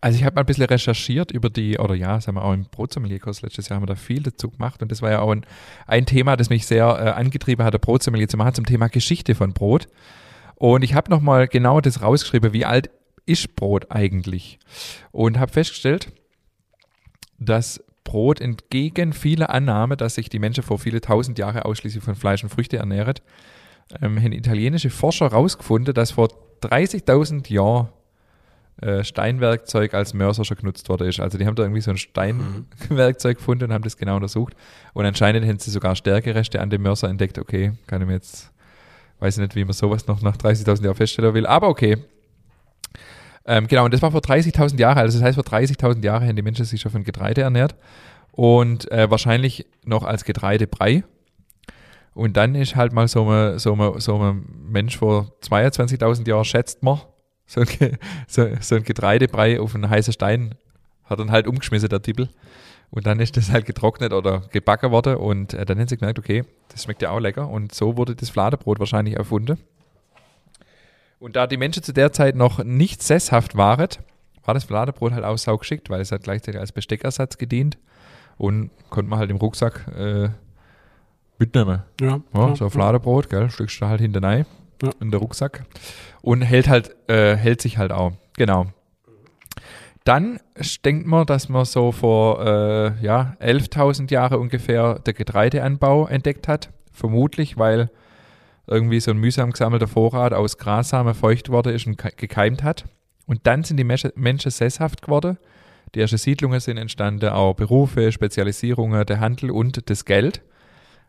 also 0.00 0.18
ich 0.18 0.24
habe 0.24 0.34
mal 0.34 0.42
ein 0.42 0.46
bisschen 0.46 0.66
recherchiert 0.66 1.32
über 1.32 1.50
die, 1.50 1.78
oder 1.78 1.94
ja, 1.94 2.14
das 2.14 2.28
haben 2.28 2.36
wir 2.36 2.44
auch 2.44 2.52
im 2.52 2.64
Brotsommelier-Kurs 2.64 3.42
letztes 3.42 3.68
Jahr 3.68 3.76
haben 3.76 3.82
wir 3.82 3.94
da 3.94 3.94
viel 3.94 4.22
dazu 4.22 4.50
gemacht 4.50 4.82
und 4.82 4.90
das 4.90 5.02
war 5.02 5.10
ja 5.10 5.20
auch 5.20 5.32
ein, 5.32 5.44
ein 5.86 6.06
Thema, 6.06 6.36
das 6.36 6.48
mich 6.48 6.66
sehr 6.66 6.84
äh, 6.86 7.10
angetrieben 7.10 7.64
hat, 7.64 7.74
der 7.74 7.78
Brotsommelier 7.78 8.28
zu 8.28 8.36
machen, 8.36 8.54
zum 8.54 8.66
Thema 8.66 8.88
Geschichte 8.88 9.34
von 9.34 9.52
Brot. 9.52 9.88
Und 10.54 10.82
ich 10.82 10.94
habe 10.94 11.10
nochmal 11.10 11.48
genau 11.48 11.80
das 11.80 12.00
rausgeschrieben, 12.00 12.52
wie 12.52 12.64
alt 12.64 12.90
ist 13.26 13.56
Brot 13.56 13.90
eigentlich? 13.90 14.58
Und 15.12 15.38
habe 15.38 15.52
festgestellt, 15.52 16.12
dass 17.38 17.84
Brot 18.04 18.40
entgegen 18.40 19.12
vieler 19.12 19.50
Annahmen, 19.50 19.98
dass 19.98 20.14
sich 20.14 20.28
die 20.28 20.38
Menschen 20.38 20.62
vor 20.62 20.78
viele 20.78 21.00
tausend 21.00 21.38
Jahre 21.38 21.64
ausschließlich 21.64 22.02
von 22.02 22.14
Fleisch 22.14 22.42
und 22.42 22.50
Früchte 22.50 22.78
ernähren, 22.78 23.16
ähm, 24.00 24.18
haben 24.22 24.32
italienische 24.32 24.90
Forscher 24.90 25.30
herausgefunden, 25.30 25.92
dass 25.92 26.12
vor 26.12 26.28
30.000 26.62 27.52
Jahren 27.52 27.88
äh, 28.80 29.04
Steinwerkzeug 29.04 29.94
als 29.94 30.14
Mörser 30.14 30.44
schon 30.44 30.58
genutzt 30.58 30.88
worden 30.88 31.08
ist. 31.08 31.20
Also 31.20 31.38
die 31.38 31.46
haben 31.46 31.56
da 31.56 31.62
irgendwie 31.62 31.80
so 31.80 31.90
ein 31.90 31.96
Steinwerkzeug 31.96 33.38
gefunden 33.38 33.64
und 33.64 33.72
haben 33.72 33.84
das 33.84 33.96
genau 33.96 34.16
untersucht. 34.16 34.54
Und 34.92 35.04
anscheinend 35.04 35.46
haben 35.46 35.58
sie 35.58 35.70
sogar 35.70 35.96
Stärkereste 35.96 36.60
an 36.60 36.70
dem 36.70 36.82
Mörser 36.82 37.08
entdeckt. 37.08 37.38
Okay, 37.38 37.72
kann 37.86 38.02
ich 38.02 38.06
mir 38.06 38.14
jetzt, 38.14 38.52
weiß 39.20 39.38
ich 39.38 39.42
nicht, 39.42 39.56
wie 39.56 39.64
man 39.64 39.72
sowas 39.72 40.06
noch 40.06 40.20
nach 40.22 40.36
30.000 40.36 40.84
Jahren 40.84 40.94
feststellen 40.94 41.34
will, 41.34 41.46
aber 41.46 41.68
okay. 41.68 41.96
Ähm, 43.46 43.68
genau, 43.68 43.84
und 43.84 43.94
das 43.94 44.02
war 44.02 44.10
vor 44.10 44.20
30.000 44.20 44.78
Jahren. 44.78 44.98
Also 44.98 45.18
das 45.18 45.26
heißt, 45.26 45.34
vor 45.36 45.44
30.000 45.44 46.04
Jahren 46.04 46.26
haben 46.26 46.36
die 46.36 46.42
Menschen 46.42 46.64
sich 46.64 46.80
schon 46.80 46.92
von 46.92 47.04
Getreide 47.04 47.42
ernährt 47.42 47.76
und 48.32 48.90
äh, 48.90 49.10
wahrscheinlich 49.10 49.66
noch 49.84 50.04
als 50.04 50.24
Getreidebrei. 50.24 51.04
Und 52.14 52.36
dann 52.36 52.54
ist 52.54 52.76
halt 52.76 52.92
mal 52.92 53.08
so 53.08 53.30
ein, 53.30 53.58
so 53.58 53.74
ein, 53.74 54.00
so 54.00 54.18
ein 54.18 54.46
Mensch 54.68 54.96
vor 54.96 55.32
22.000 55.42 56.28
Jahren, 56.28 56.44
schätzt 56.44 56.82
man, 56.82 57.00
so 57.46 57.60
ein, 57.60 57.66
so, 58.26 58.48
so 58.60 58.76
ein 58.76 58.82
Getreidebrei 58.82 59.60
auf 59.60 59.74
einen 59.74 59.88
heißen 59.88 60.12
Stein 60.12 60.54
hat 61.04 61.20
dann 61.20 61.30
halt 61.30 61.46
umgeschmissen, 61.46 61.88
der 61.88 62.02
Tippel. 62.02 62.28
Und 62.90 63.06
dann 63.06 63.20
ist 63.20 63.36
das 63.36 63.50
halt 63.50 63.66
getrocknet 63.66 64.12
oder 64.12 64.40
gebacken 64.50 64.90
worden 64.90 65.16
und 65.16 65.54
äh, 65.54 65.64
dann 65.64 65.78
haben 65.78 65.88
sie 65.88 65.96
gemerkt, 65.96 66.18
okay, 66.18 66.44
das 66.68 66.84
schmeckt 66.84 67.02
ja 67.02 67.10
auch 67.10 67.20
lecker. 67.20 67.48
Und 67.48 67.74
so 67.74 67.96
wurde 67.96 68.14
das 68.14 68.30
Fladenbrot 68.30 68.78
wahrscheinlich 68.78 69.16
erfunden. 69.16 69.58
Und 71.18 71.36
da 71.36 71.46
die 71.46 71.56
Menschen 71.56 71.82
zu 71.82 71.92
der 71.92 72.12
Zeit 72.12 72.36
noch 72.36 72.62
nicht 72.62 73.02
sesshaft 73.02 73.56
waren, 73.56 73.88
war 74.44 74.54
das 74.54 74.64
Fladenbrot 74.64 75.12
halt 75.12 75.24
auch 75.24 75.38
saugeschickt, 75.38 75.90
weil 75.90 76.00
es 76.00 76.12
hat 76.12 76.22
gleichzeitig 76.22 76.60
als 76.60 76.72
Besteckersatz 76.72 77.38
gedient 77.38 77.78
und 78.36 78.70
konnte 78.90 79.08
man 79.10 79.18
halt 79.18 79.30
im 79.30 79.36
Rucksack 79.38 79.86
äh, 79.96 80.28
mitnehmen. 81.38 81.82
Ja, 82.00 82.20
Ja, 82.34 82.54
so 82.54 82.64
ein 82.66 82.70
Fladenbrot, 82.70 83.28
gell, 83.30 83.50
stückst 83.50 83.80
du 83.80 83.86
halt 83.86 84.00
hinten 84.00 84.24
rein 84.24 84.46
Ja. 84.82 84.90
in 85.00 85.10
der 85.10 85.20
Rucksack 85.20 85.64
und 86.22 86.42
hält 86.42 86.68
halt, 86.68 86.94
äh, 87.08 87.34
hält 87.36 87.60
sich 87.62 87.78
halt 87.78 87.92
auch. 87.92 88.12
Genau. 88.36 88.66
Dann 90.04 90.38
denkt 90.84 91.06
man, 91.08 91.26
dass 91.26 91.48
man 91.48 91.64
so 91.64 91.90
vor 91.90 92.44
äh, 92.46 92.92
ja, 93.02 93.36
11.000 93.40 94.12
Jahre 94.12 94.38
ungefähr 94.38 95.00
der 95.00 95.14
Getreideanbau 95.14 96.06
entdeckt 96.06 96.46
hat. 96.46 96.70
Vermutlich, 96.92 97.58
weil 97.58 97.90
irgendwie 98.66 99.00
so 99.00 99.10
ein 99.12 99.18
mühsam 99.18 99.50
gesammelter 99.52 99.86
Vorrat 99.88 100.32
aus 100.32 100.58
Grassamen 100.58 101.14
feucht 101.14 101.48
worden 101.50 101.74
ist 101.74 101.86
und 101.86 101.96
ke- 101.96 102.12
gekeimt 102.16 102.62
hat. 102.62 102.84
Und 103.26 103.46
dann 103.46 103.64
sind 103.64 103.76
die 103.76 103.84
Menschen 103.84 104.50
sesshaft 104.50 105.02
geworden. 105.02 105.38
Die 105.94 106.00
ersten 106.00 106.18
Siedlungen 106.18 106.60
sind 106.60 106.76
entstanden, 106.76 107.30
auch 107.30 107.54
Berufe, 107.54 108.10
Spezialisierungen, 108.12 109.06
der 109.06 109.20
Handel 109.20 109.50
und 109.50 109.88
das 109.88 110.04
Geld. 110.04 110.42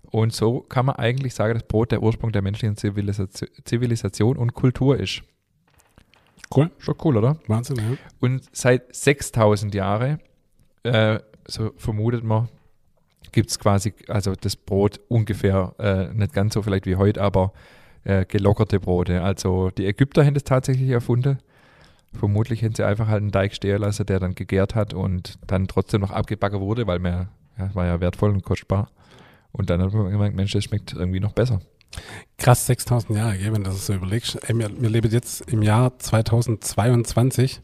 Und 0.10 0.34
so 0.34 0.62
kann 0.62 0.86
man 0.86 0.96
eigentlich 0.96 1.34
sagen, 1.36 1.54
dass 1.54 1.64
Brot 1.64 1.92
der 1.92 2.02
Ursprung 2.02 2.32
der 2.32 2.42
menschlichen 2.42 2.78
Zivilisation, 2.78 3.50
Zivilisation 3.66 4.38
und 4.38 4.54
Kultur 4.54 4.98
ist. 5.00 5.22
Cool. 6.56 6.72
Schon 6.78 6.96
cool, 7.04 7.18
oder? 7.18 7.38
Wahnsinn, 7.48 7.76
ja. 7.78 7.98
Und 8.20 8.44
seit 8.54 8.96
6000 8.96 9.74
Jahren, 9.76 10.20
äh, 10.84 11.20
so 11.46 11.72
vermutet 11.78 12.24
man, 12.24 12.48
gibt 13.32 13.50
es 13.50 13.60
quasi, 13.60 13.94
also 14.08 14.34
das 14.40 14.56
Brot 14.56 15.00
ungefähr, 15.08 15.76
äh, 15.80 16.14
nicht 16.14 16.34
ganz 16.34 16.54
so 16.54 16.62
vielleicht 16.62 16.86
wie 16.86 16.96
heute, 16.96 17.22
aber 17.22 17.54
äh, 18.04 18.26
gelockerte 18.26 18.80
Brote. 18.80 19.22
Also 19.22 19.70
die 19.72 19.86
Ägypter 19.86 20.26
haben 20.26 20.34
das 20.34 20.44
tatsächlich 20.44 20.90
erfunden. 20.90 21.40
Vermutlich 22.14 22.62
hätten 22.62 22.76
sie 22.76 22.86
einfach 22.86 23.08
halt 23.08 23.22
einen 23.22 23.32
Teig 23.32 23.54
stehen 23.54 23.82
lassen, 23.82 24.06
der 24.06 24.20
dann 24.20 24.34
gegärt 24.34 24.76
hat 24.76 24.94
und 24.94 25.38
dann 25.46 25.68
trotzdem 25.68 26.02
noch 26.02 26.12
abgebacken 26.12 26.60
wurde, 26.62 26.88
weil 26.88 27.00
mehr, 27.00 27.28
ja, 27.58 27.74
war 27.76 27.86
ja 27.86 28.00
wertvoll 28.00 28.32
und 28.32 28.44
kostbar. 28.44 28.90
Und 29.52 29.70
dann 29.70 29.82
hat 29.82 29.94
man 29.94 30.12
gemerkt, 30.12 30.36
Mensch, 30.36 30.54
das 30.54 30.64
schmeckt 30.64 30.94
irgendwie 30.94 31.20
noch 31.20 31.34
besser. 31.34 31.60
Krass, 32.38 32.66
6000 32.68 33.18
Jahre, 33.18 33.38
wenn 33.40 33.64
du 33.64 33.70
das 33.72 33.86
so 33.86 33.94
überlegst. 33.94 34.40
Wir, 34.48 34.70
wir 34.82 34.90
leben 34.90 35.12
jetzt 35.12 35.42
im 35.52 35.62
Jahr 35.62 35.98
2022 36.00 37.62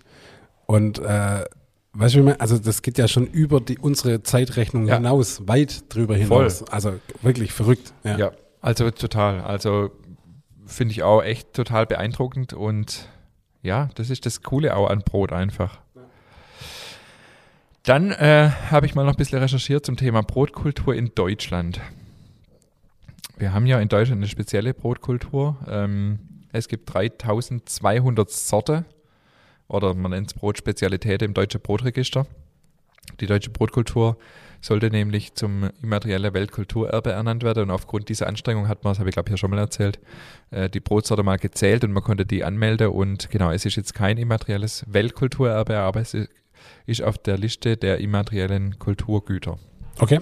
und 0.66 1.00
äh, 1.00 1.46
weißt 1.94 2.16
du, 2.16 2.20
wie 2.20 2.24
man, 2.24 2.36
also 2.40 2.58
das 2.58 2.82
geht 2.82 2.98
ja 2.98 3.08
schon 3.08 3.28
über 3.28 3.60
die, 3.62 3.78
unsere 3.78 4.24
Zeitrechnung 4.24 4.88
Ja. 4.88 4.96
hinaus, 4.96 5.48
weit 5.48 5.84
drüber 5.94 6.16
hinaus. 6.16 6.64
Also 6.64 7.00
wirklich 7.22 7.52
verrückt. 7.54 7.94
Ja. 8.04 8.18
Ja, 8.18 8.32
also 8.62 8.90
total. 8.92 9.42
Also 9.42 9.92
finde 10.66 10.94
ich 10.94 11.04
auch 11.04 11.22
echt 11.22 11.54
total 11.54 11.86
beeindruckend 11.86 12.54
und 12.54 13.08
ja, 13.62 13.90
das 13.96 14.10
ist 14.10 14.26
das 14.26 14.42
Coole 14.42 14.76
auch 14.76 14.90
an 14.90 15.00
Brot 15.00 15.32
einfach. 15.32 15.80
Dann 17.84 18.12
äh, 18.12 18.50
habe 18.72 18.86
ich 18.86 18.96
mal 18.96 19.04
noch 19.04 19.14
ein 19.14 19.18
bisschen 19.18 19.40
recherchiert 19.40 19.86
zum 19.86 19.98
Thema 19.98 20.22
Brotkultur 20.24 20.96
in 20.96 21.12
Deutschland. 21.16 21.82
Wir 23.38 23.54
haben 23.54 23.66
ja 23.66 23.80
in 23.80 23.90
Deutschland 23.90 24.20
eine 24.20 24.28
spezielle 24.28 24.74
Brotkultur. 24.74 25.58
Ähm, 25.68 26.20
es 26.54 26.68
gibt 26.70 26.94
3200 26.94 28.30
Sorte 28.32 28.86
oder 29.74 29.94
man 29.94 30.12
nennt 30.12 30.28
es 30.28 30.34
Brotspezialitäten 30.34 31.26
im 31.26 31.34
deutschen 31.34 31.62
Brotregister. 31.62 32.28
Die 33.20 33.26
deutsche 33.26 33.50
Brotkultur 33.50 34.18
sollte 34.62 34.90
nämlich 34.90 35.34
zum 35.34 35.70
immateriellen 35.82 36.34
Weltkulturerbe 36.34 37.12
ernannt 37.12 37.44
werden 37.44 37.64
und 37.64 37.72
aufgrund 37.72 38.08
dieser 38.08 38.28
Anstrengung 38.28 38.70
hat 38.70 38.84
man, 38.84 38.92
das 38.92 39.00
habe 39.00 39.10
ich 39.10 39.14
glaube 39.14 39.28
ich 39.28 39.32
ja 39.32 39.38
schon 39.38 39.50
mal 39.50 39.60
erzählt, 39.60 40.00
äh, 40.52 40.70
die 40.70 40.80
Brotsorte 40.80 41.24
mal 41.24 41.38
gezählt 41.38 41.84
und 41.84 41.92
man 41.92 42.04
konnte 42.04 42.26
die 42.26 42.44
anmelden 42.46 42.88
und 42.88 43.30
genau, 43.30 43.52
es 43.52 43.66
ist 43.66 43.76
jetzt 43.76 43.94
kein 43.94 44.18
immaterielles 44.18 44.86
Weltkulturerbe, 44.88 45.78
aber 45.78 46.00
es 46.00 46.16
ist 46.86 47.02
auf 47.02 47.18
der 47.18 47.38
Liste 47.38 47.76
der 47.76 47.98
immateriellen 47.98 48.80
Kulturgüter. 48.80 49.58
Okay. 50.00 50.22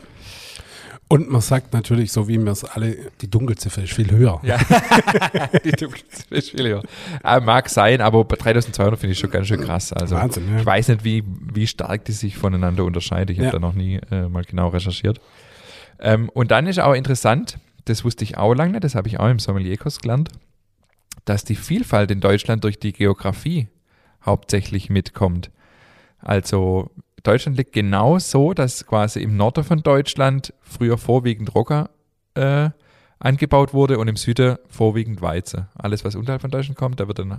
Und 1.12 1.30
man 1.30 1.42
sagt 1.42 1.74
natürlich, 1.74 2.10
so 2.12 2.30
wie 2.30 2.38
wir 2.38 2.54
es 2.54 2.64
alle, 2.64 2.96
die 3.20 3.30
Dunkelziffer 3.30 3.84
ist 3.84 3.92
viel 3.92 4.12
höher. 4.12 4.40
Ja, 4.44 4.58
die 5.66 5.72
Dunkelziffer 5.72 6.36
ist 6.36 6.52
viel 6.52 6.66
höher. 6.70 6.84
Äh, 7.22 7.42
mag 7.42 7.68
sein, 7.68 8.00
aber 8.00 8.24
bei 8.24 8.38
3200 8.38 8.98
finde 8.98 9.12
ich 9.12 9.20
schon 9.20 9.30
ganz 9.30 9.48
schön 9.48 9.60
krass. 9.60 9.92
Also 9.92 10.16
Wahnsinn, 10.16 10.50
ja. 10.50 10.60
ich 10.60 10.66
weiß 10.66 10.88
nicht, 10.88 11.04
wie, 11.04 11.26
wie 11.54 11.68
stark 11.68 12.06
die 12.06 12.14
sich 12.14 12.38
voneinander 12.38 12.86
unterscheiden. 12.86 13.34
Ich 13.34 13.40
habe 13.40 13.48
Ja. 13.48 13.52
da 13.52 13.60
noch 13.60 13.74
nie 13.74 14.00
äh, 14.10 14.30
mal 14.30 14.46
genau 14.46 14.70
recherchiert. 14.70 15.20
Ähm, 16.00 16.30
und 16.30 16.50
dann 16.52 16.66
ist 16.66 16.80
auch 16.80 16.94
interessant, 16.94 17.58
das 17.86 18.06
wusste 18.06 18.24
ich 18.24 18.38
auch 18.38 18.54
lange 18.54 18.80
das 18.80 18.96
habe 18.96 19.10
ich 19.10 19.20
auch 19.20 19.28
im 19.28 19.40
Sommelierkurs 19.40 20.00
gelernt, 20.00 20.30
dass 21.26 21.44
die 21.44 21.56
Vielfalt 21.56 22.10
in 22.12 22.22
Deutschland 22.22 22.64
durch 22.64 22.80
die 22.80 22.94
Geografie 22.94 23.68
hauptsächlich 24.26 24.90
mitkommt. 24.90 25.52
Also 26.20 26.90
Deutschland 27.24 27.58
liegt 27.58 27.74
genau 27.74 28.20
so, 28.20 28.54
dass 28.54 28.86
quasi 28.86 29.22
im 29.22 29.38
Norden 29.38 29.64
von 29.64 29.84
Deutschland 29.84 30.54
früher 30.62 30.98
vorwiegend 30.98 31.54
Rocker 31.54 31.90
äh, 32.34 32.70
angebaut 33.20 33.74
wurde 33.74 34.00
und 34.00 34.08
im 34.08 34.16
Süden 34.16 34.58
vorwiegend 34.68 35.22
Weizen. 35.22 35.68
Alles, 35.76 36.04
was 36.04 36.16
unterhalb 36.16 36.42
von 36.42 36.50
Deutschland 36.52 36.78
kommt, 36.78 37.00
da 37.00 37.08
wird 37.08 37.20
dann 37.20 37.38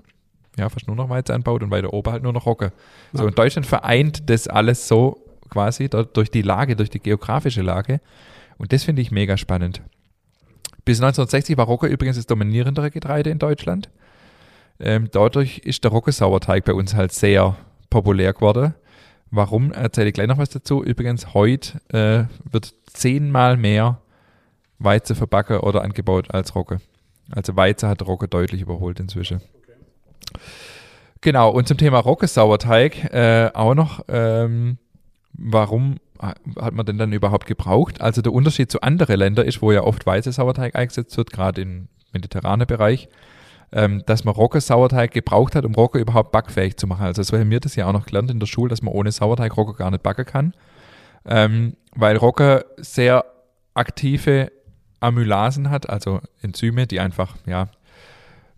ja 0.57 0.69
fast 0.69 0.87
nur 0.87 0.95
noch 0.97 1.09
Weizen 1.09 1.35
anbaut 1.35 1.63
und 1.63 1.71
weiter 1.71 1.93
oben 1.93 2.13
halt 2.13 2.23
nur 2.23 2.33
noch. 2.33 2.45
So, 2.45 2.71
Ja. 3.15 3.23
und 3.25 3.39
Deutschland 3.39 3.67
vereint 3.67 4.29
das 4.31 4.47
alles 4.47 4.87
so 4.87 5.25
quasi 5.49 5.89
durch 5.89 6.31
die 6.31 6.43
Lage, 6.43 6.77
durch 6.77 6.91
die 6.91 7.01
geografische 7.01 7.63
Lage. 7.63 8.01
Und 8.59 8.73
das 8.73 8.85
finde 8.85 9.03
ich 9.03 9.11
mega 9.11 9.37
spannend. 9.37 9.83
Bis 10.85 10.99
1960 11.01 11.57
war 11.57 11.67
Rogge 11.67 11.87
übrigens 11.89 12.17
das 12.17 12.27
dominierendere 12.27 12.91
Getreide 12.91 13.31
in 13.31 13.39
Deutschland. 13.39 13.91
Ähm, 14.81 15.09
dadurch 15.13 15.59
ist 15.59 15.85
der 15.85 15.91
Rogge-Sauerteig 15.91 16.65
bei 16.65 16.73
uns 16.73 16.95
halt 16.95 17.13
sehr 17.13 17.57
populär 17.91 18.33
geworden. 18.33 18.75
Warum? 19.35 19.73
Erzähle 19.73 20.09
ich 20.09 20.15
gleich 20.15 20.29
noch 20.29 20.37
was 20.37 20.51
dazu. 20.51 20.85
Übrigens, 20.85 21.33
heute 21.33 21.81
äh, 21.89 22.25
wird 22.53 22.75
zehnmal 22.85 23.57
mehr 23.57 23.99
Weizen 24.79 25.17
verbacken 25.17 25.57
oder 25.61 25.83
angebaut 25.83 26.33
als 26.35 26.55
Rogge. 26.55 26.81
Also 27.31 27.57
Weizen 27.57 27.89
hat 27.89 28.07
Rogge 28.07 28.29
deutlich 28.29 28.61
überholt 28.61 29.01
inzwischen. 29.01 29.41
Genau, 31.23 31.51
und 31.51 31.67
zum 31.67 31.79
Thema 31.79 31.99
Rogge-Sauerteig 31.99 33.13
äh, 33.15 33.51
auch 33.55 33.75
noch, 33.75 34.05
ähm, 34.09 34.77
warum 35.33 35.97
ha- 36.21 36.35
hat 36.61 36.75
man 36.75 36.85
denn 36.85 36.99
dann 36.99 37.13
überhaupt 37.13 37.47
gebraucht? 37.47 38.01
Also 38.03 38.21
der 38.21 38.33
Unterschied 38.33 38.71
zu 38.71 38.83
anderen 38.83 39.17
Ländern 39.19 39.47
ist, 39.47 39.63
wo 39.63 39.73
ja 39.73 39.83
oft 39.83 40.05
Weizen-Sauerteig 40.05 40.75
eingesetzt 40.77 41.17
wird, 41.17 41.31
gerade 41.31 41.63
im 41.63 41.89
mediterranen 42.13 42.67
Bereich, 42.67 43.09
ähm, 43.73 44.03
dass 44.07 44.25
man 44.25 44.35
Rogge-Sauerteig 44.35 45.11
gebraucht 45.11 45.55
hat, 45.55 45.65
um 45.65 45.75
Rogge 45.75 45.99
überhaupt 45.99 46.33
backfähig 46.33 46.77
zu 46.77 46.87
machen. 46.87 47.07
Also 47.07 47.23
so 47.23 47.39
haben 47.39 47.51
wir 47.51 47.61
das 47.61 47.75
ja 47.75 47.87
auch 47.87 47.93
noch 47.93 48.07
gelernt 48.07 48.31
in 48.31 48.39
der 48.41 48.47
Schule, 48.47 48.69
dass 48.69 48.83
man 48.83 48.93
ohne 48.93 49.11
Sauerteig 49.11 49.57
Rogge 49.57 49.75
gar 49.75 49.91
nicht 49.91 50.03
backen 50.03 50.27
kann, 50.27 50.55
ähm, 51.25 51.77
weil 51.95 52.17
Rogge 52.17 52.67
sehr 52.77 53.25
aktive 53.75 54.53
Amylasen 55.01 55.71
hat, 55.71 55.89
also 55.89 56.21
Enzyme, 56.43 56.87
die 56.87 57.01
einfach, 57.01 57.37
ja, 57.47 57.69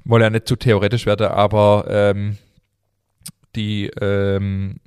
wollen 0.05 0.23
ja 0.23 0.31
nicht 0.31 0.49
zu 0.49 0.57
theoretisch 0.57 1.07
werden, 1.07 1.29
aber 1.29 1.87
ähm, 1.89 2.37
die 3.57 3.87
ähm, 4.01 4.81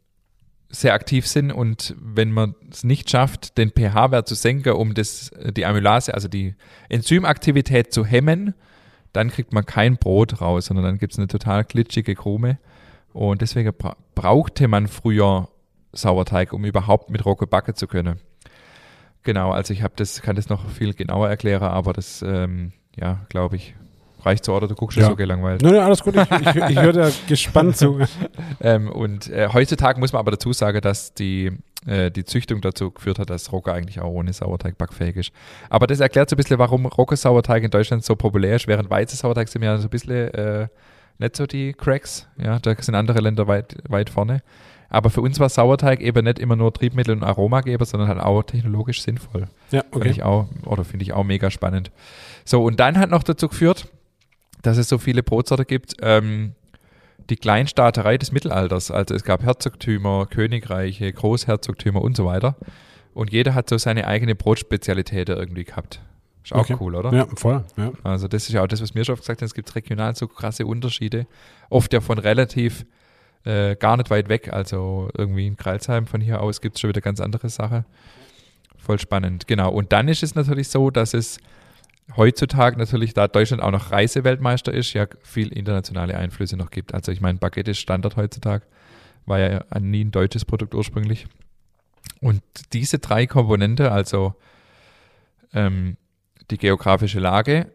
sehr 0.69 0.93
aktiv 0.93 1.25
sind 1.25 1.51
und 1.51 1.95
wenn 1.99 2.31
man 2.31 2.53
es 2.69 2.83
nicht 2.83 3.09
schafft, 3.09 3.57
den 3.57 3.71
pH-Wert 3.71 4.27
zu 4.27 4.35
senken, 4.35 4.73
um 4.73 4.93
das, 4.93 5.31
die 5.55 5.65
Amylase, 5.65 6.13
also 6.13 6.27
die 6.27 6.55
Enzymaktivität 6.89 7.93
zu 7.93 8.05
hemmen, 8.05 8.53
dann 9.17 9.31
kriegt 9.31 9.51
man 9.51 9.65
kein 9.65 9.97
Brot 9.97 10.41
raus, 10.41 10.67
sondern 10.67 10.85
dann 10.85 10.97
gibt 10.99 11.13
es 11.13 11.19
eine 11.19 11.27
total 11.27 11.63
glitschige 11.63 12.13
Krume. 12.13 12.59
Und 13.13 13.41
deswegen 13.41 13.73
bra 13.73 13.95
brauchte 14.13 14.67
man 14.67 14.87
früher 14.87 15.49
Sauerteig, 15.91 16.53
um 16.53 16.65
überhaupt 16.65 17.09
mit 17.09 17.25
Rogge 17.25 17.47
backen 17.47 17.73
zu 17.73 17.87
können. 17.87 18.19
Genau, 19.23 19.51
also 19.51 19.73
ich 19.73 19.81
habe 19.81 19.93
das, 19.97 20.21
kann 20.21 20.35
das 20.35 20.49
noch 20.49 20.69
viel 20.69 20.93
genauer 20.93 21.29
erklären, 21.29 21.63
aber 21.63 21.93
das, 21.93 22.21
ähm, 22.21 22.73
ja, 22.95 23.25
glaube 23.29 23.55
ich, 23.55 23.75
reicht 24.27 24.45
so 24.45 24.53
oder 24.55 24.67
du 24.67 24.75
guckst 24.75 24.95
schon 24.95 25.03
Ja. 25.03 25.09
so 25.09 25.15
gelangweilt. 25.15 25.61
Nein, 25.61 25.73
nein, 25.73 25.81
alles 25.83 26.03
gut. 26.03 26.15
Ich, 26.15 26.55
ich, 26.55 26.55
ich 26.69 26.79
höre 26.79 26.93
da 26.93 27.09
gespannt 27.27 27.77
zu. 27.77 27.99
Ähm, 28.61 28.91
und 28.91 29.29
äh, 29.29 29.49
heutzutage 29.51 29.99
muss 29.99 30.13
man 30.13 30.19
aber 30.19 30.31
dazu 30.31 30.53
sagen, 30.53 30.81
dass 30.81 31.13
die, 31.13 31.51
äh, 31.85 32.11
die 32.11 32.25
Züchtung 32.25 32.61
dazu 32.61 32.91
geführt 32.91 33.17
hat, 33.19 33.29
dass 33.29 33.51
Rogge 33.51 33.73
eigentlich 33.73 33.99
auch 34.01 34.11
ohne 34.11 34.33
Sauerteig 34.33 34.77
backfähig 34.77 35.15
ist. 35.15 35.31
Aber 35.69 35.87
das 35.87 35.99
erklärt 35.99 36.29
so 36.29 36.35
ein 36.35 36.37
bisschen, 36.37 36.59
warum 36.59 36.85
Rogge-Sauerteig 36.85 37.63
in 37.63 37.71
Deutschland 37.71 38.03
so 38.03 38.15
populär 38.15 38.55
ist, 38.57 38.67
während 38.67 38.89
Weizensauerteig 38.89 39.47
sind 39.47 39.63
ja 39.63 39.77
so 39.77 39.87
ein 39.87 39.89
bisschen 39.89 40.33
äh, 40.33 40.67
nicht 41.17 41.35
so 41.35 41.47
die 41.47 41.73
Cracks. 41.73 42.27
Ja, 42.37 42.59
da 42.59 42.75
sind 42.79 42.93
andere 42.95 43.19
Länder 43.21 43.47
weit, 43.47 43.75
weit 43.89 44.09
vorne. 44.09 44.41
Aber 44.89 45.09
für 45.09 45.19
uns 45.19 45.37
war 45.39 45.49
Sauerteig 45.49 45.99
eben 45.99 46.23
nicht 46.23 46.39
immer 46.39 46.55
nur 46.55 46.73
Triebmittel 46.73 47.13
und 47.13 47.23
Aromageber, 47.23 47.83
sondern 47.85 48.07
halt 48.07 48.19
auch 48.21 48.43
technologisch 48.43 49.01
sinnvoll. 49.01 49.47
Ja, 49.71 49.81
Finde 49.81 49.97
okay. 49.97 50.09
ich 50.09 50.23
auch, 50.23 50.47
oder 50.65 50.85
finde 50.85 51.03
ich 51.03 51.11
auch 51.11 51.25
mega 51.25 51.51
spannend. 51.51 51.91
So, 52.45 52.63
und 52.63 52.79
dann 52.79 52.97
hat 52.97 53.09
noch 53.09 53.23
dazu 53.23 53.49
geführt, 53.49 53.87
dass 54.67 54.77
es 54.77 54.89
so 54.89 54.97
viele 54.97 55.23
Brotsorte 55.23 55.65
gibt, 55.65 55.95
ähm, 56.01 56.53
die 57.29 57.35
Kleinstaaterei 57.37 58.17
des 58.17 58.31
Mittelalters. 58.31 58.91
Also 58.91 59.15
es 59.15 59.23
gab 59.23 59.43
Herzogtümer, 59.43 60.25
Königreiche, 60.27 61.11
Großherzogtümer 61.11 62.01
und 62.01 62.15
so 62.15 62.25
weiter. 62.25 62.55
Und 63.13 63.31
jeder 63.31 63.55
hat 63.55 63.69
so 63.69 63.77
seine 63.77 64.07
eigene 64.07 64.35
Brotspezialität 64.35 65.29
irgendwie 65.29 65.63
gehabt. 65.63 66.01
Ist 66.43 66.53
auch 66.53 66.59
Okay. 66.59 66.77
cool, 66.79 66.95
oder? 66.95 67.11
Ja, 67.13 67.27
voll. 67.35 67.63
Ja. 67.77 67.91
Also 68.03 68.27
das 68.27 68.43
ist 68.47 68.53
ja 68.53 68.63
auch 68.63 68.67
das, 68.67 68.81
was 68.81 68.93
mir 68.93 69.03
schon 69.03 69.15
gesagt 69.15 69.41
haben, 69.41 69.45
es 69.45 69.53
gibt 69.53 69.73
regional 69.75 70.15
so 70.15 70.27
krasse 70.27 70.65
Unterschiede. 70.65 71.27
Oft 71.69 71.91
ja 71.93 71.99
von 71.99 72.17
relativ 72.19 72.85
äh, 73.43 73.75
gar 73.75 73.97
nicht 73.97 74.09
weit 74.09 74.29
weg. 74.29 74.53
Also 74.53 75.09
irgendwie 75.17 75.47
in 75.47 75.57
Kreilsheim 75.57 76.05
von 76.07 76.21
hier 76.21 76.41
aus 76.41 76.61
gibt 76.61 76.75
es 76.75 76.81
schon 76.81 76.89
wieder 76.89 77.01
ganz 77.01 77.19
andere 77.19 77.49
Sachen. 77.49 77.85
Voll 78.77 78.99
spannend, 78.99 79.47
genau. 79.47 79.71
Und 79.71 79.91
dann 79.91 80.07
ist 80.07 80.23
es 80.23 80.35
natürlich 80.35 80.69
so, 80.69 80.91
dass 80.91 81.13
es 81.13 81.39
heutzutage 82.15 82.77
natürlich, 82.77 83.13
da 83.13 83.27
Deutschland 83.27 83.61
auch 83.61 83.71
noch 83.71 83.91
Reiseweltmeister 83.91 84.73
ist, 84.73 84.93
ja 84.93 85.07
viel 85.21 85.49
internationale 85.49 86.17
Einflüsse 86.17 86.57
noch 86.57 86.71
gibt. 86.71 86.93
Also 86.93 87.11
ich 87.11 87.21
meine, 87.21 87.37
Baguette 87.37 87.71
ist 87.71 87.79
Standard 87.79 88.15
heutzutage, 88.15 88.65
war 89.25 89.39
ja 89.39 89.65
nie 89.79 90.05
ein 90.05 90.11
deutsches 90.11 90.45
Produkt 90.45 90.73
ursprünglich. 90.73 91.27
Und 92.21 92.41
diese 92.73 92.99
drei 92.99 93.27
Komponente, 93.27 93.91
also 93.91 94.35
ähm, 95.53 95.97
die 96.49 96.57
geografische 96.57 97.19
Lage, 97.19 97.71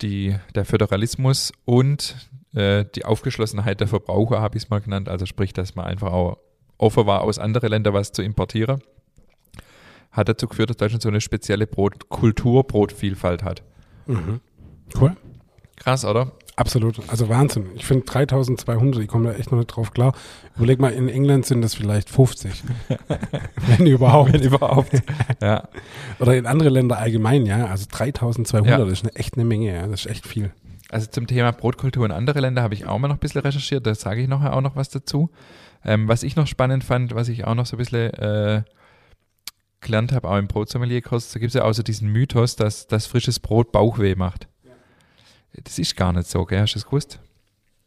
die, 0.00 0.34
der 0.54 0.64
Föderalismus 0.64 1.52
und 1.64 2.16
äh, 2.54 2.84
die 2.94 3.04
Aufgeschlossenheit 3.04 3.80
der 3.80 3.88
Verbraucher, 3.88 4.40
habe 4.40 4.56
ich 4.56 4.64
es 4.64 4.70
mal 4.70 4.80
genannt. 4.80 5.08
Also 5.08 5.26
sprich, 5.26 5.52
dass 5.52 5.74
man 5.74 5.84
einfach 5.84 6.12
auch 6.12 6.38
offen 6.78 7.06
war, 7.06 7.22
aus 7.22 7.38
anderen 7.38 7.70
Ländern 7.70 7.94
was 7.94 8.12
zu 8.12 8.22
importieren, 8.22 8.82
hat 10.12 10.28
dazu 10.28 10.46
geführt, 10.48 10.70
dass 10.70 10.76
Deutschland 10.76 11.02
so 11.02 11.08
eine 11.08 11.20
spezielle 11.20 11.66
Brotkultur, 11.66 12.64
Brotvielfalt 12.64 13.42
hat. 13.42 13.62
Mhm. 14.06 14.40
Cool. 14.98 15.16
Krass, 15.76 16.04
oder? 16.04 16.32
Absolut. 16.56 16.98
Also 17.08 17.28
Wahnsinn. 17.28 17.66
Ich 17.76 17.86
finde 17.86 18.04
3200, 18.04 19.00
ich 19.00 19.06
komme 19.06 19.30
da 19.30 19.38
echt 19.38 19.52
noch 19.52 19.58
nicht 19.58 19.68
drauf 19.68 19.92
klar. 19.92 20.12
Überleg 20.56 20.80
mal, 20.80 20.92
in 20.92 21.08
England 21.08 21.46
sind 21.46 21.62
das 21.62 21.74
vielleicht 21.74 22.10
50. 22.10 22.64
Wenn 23.78 23.86
überhaupt. 23.86 24.32
Wenn 24.32 24.42
überhaupt. 24.42 24.90
ja. 25.40 25.68
Oder 26.18 26.36
in 26.36 26.46
andere 26.46 26.70
Länder 26.70 26.98
allgemein, 26.98 27.46
ja. 27.46 27.66
Also 27.66 27.86
3200 27.88 28.66
Ja. 28.68 28.84
das 28.84 28.92
ist 28.92 29.04
eine, 29.04 29.14
echt 29.14 29.34
eine 29.34 29.44
Menge, 29.44 29.72
ja. 29.72 29.86
Das 29.86 30.00
ist 30.00 30.10
echt 30.10 30.26
viel. 30.26 30.50
Also 30.90 31.06
zum 31.06 31.28
Thema 31.28 31.52
Brotkultur 31.52 32.04
in 32.06 32.10
andere 32.12 32.40
Länder 32.40 32.62
habe 32.62 32.74
ich 32.74 32.86
auch 32.86 32.98
mal 32.98 33.06
noch 33.06 33.16
ein 33.16 33.20
bisschen 33.20 33.42
recherchiert, 33.42 33.86
da 33.86 33.94
sage 33.94 34.22
ich 34.22 34.28
nachher 34.28 34.56
auch 34.56 34.62
noch 34.62 34.74
was 34.74 34.88
dazu. 34.88 35.30
Ähm, 35.84 36.08
was 36.08 36.24
ich 36.24 36.34
noch 36.34 36.48
spannend 36.48 36.82
fand, 36.82 37.14
was 37.14 37.28
ich 37.28 37.44
auch 37.44 37.54
noch 37.54 37.66
so 37.66 37.76
ein 37.76 37.78
bisschen 37.78 38.12
äh, 38.14 38.62
gelernt 39.80 40.12
habe, 40.12 40.28
auch 40.28 40.38
im 40.38 40.48
Brotsommelier-Kurs, 40.48 41.32
da 41.32 41.38
gibt 41.38 41.48
es 41.50 41.54
ja 41.54 41.64
auch 41.64 41.72
so 41.72 41.82
diesen 41.82 42.08
Mythos, 42.10 42.56
dass, 42.56 42.86
dass 42.86 43.06
frisches 43.06 43.40
Brot 43.40 43.72
Bauchweh 43.72 44.14
macht. 44.14 44.48
Das 45.52 45.78
ist 45.78 45.96
gar 45.96 46.12
nicht 46.12 46.28
so, 46.28 46.44
gell? 46.44 46.60
Hast 46.60 46.74
du 46.74 46.78
das 46.78 46.86
gewusst? 46.86 47.20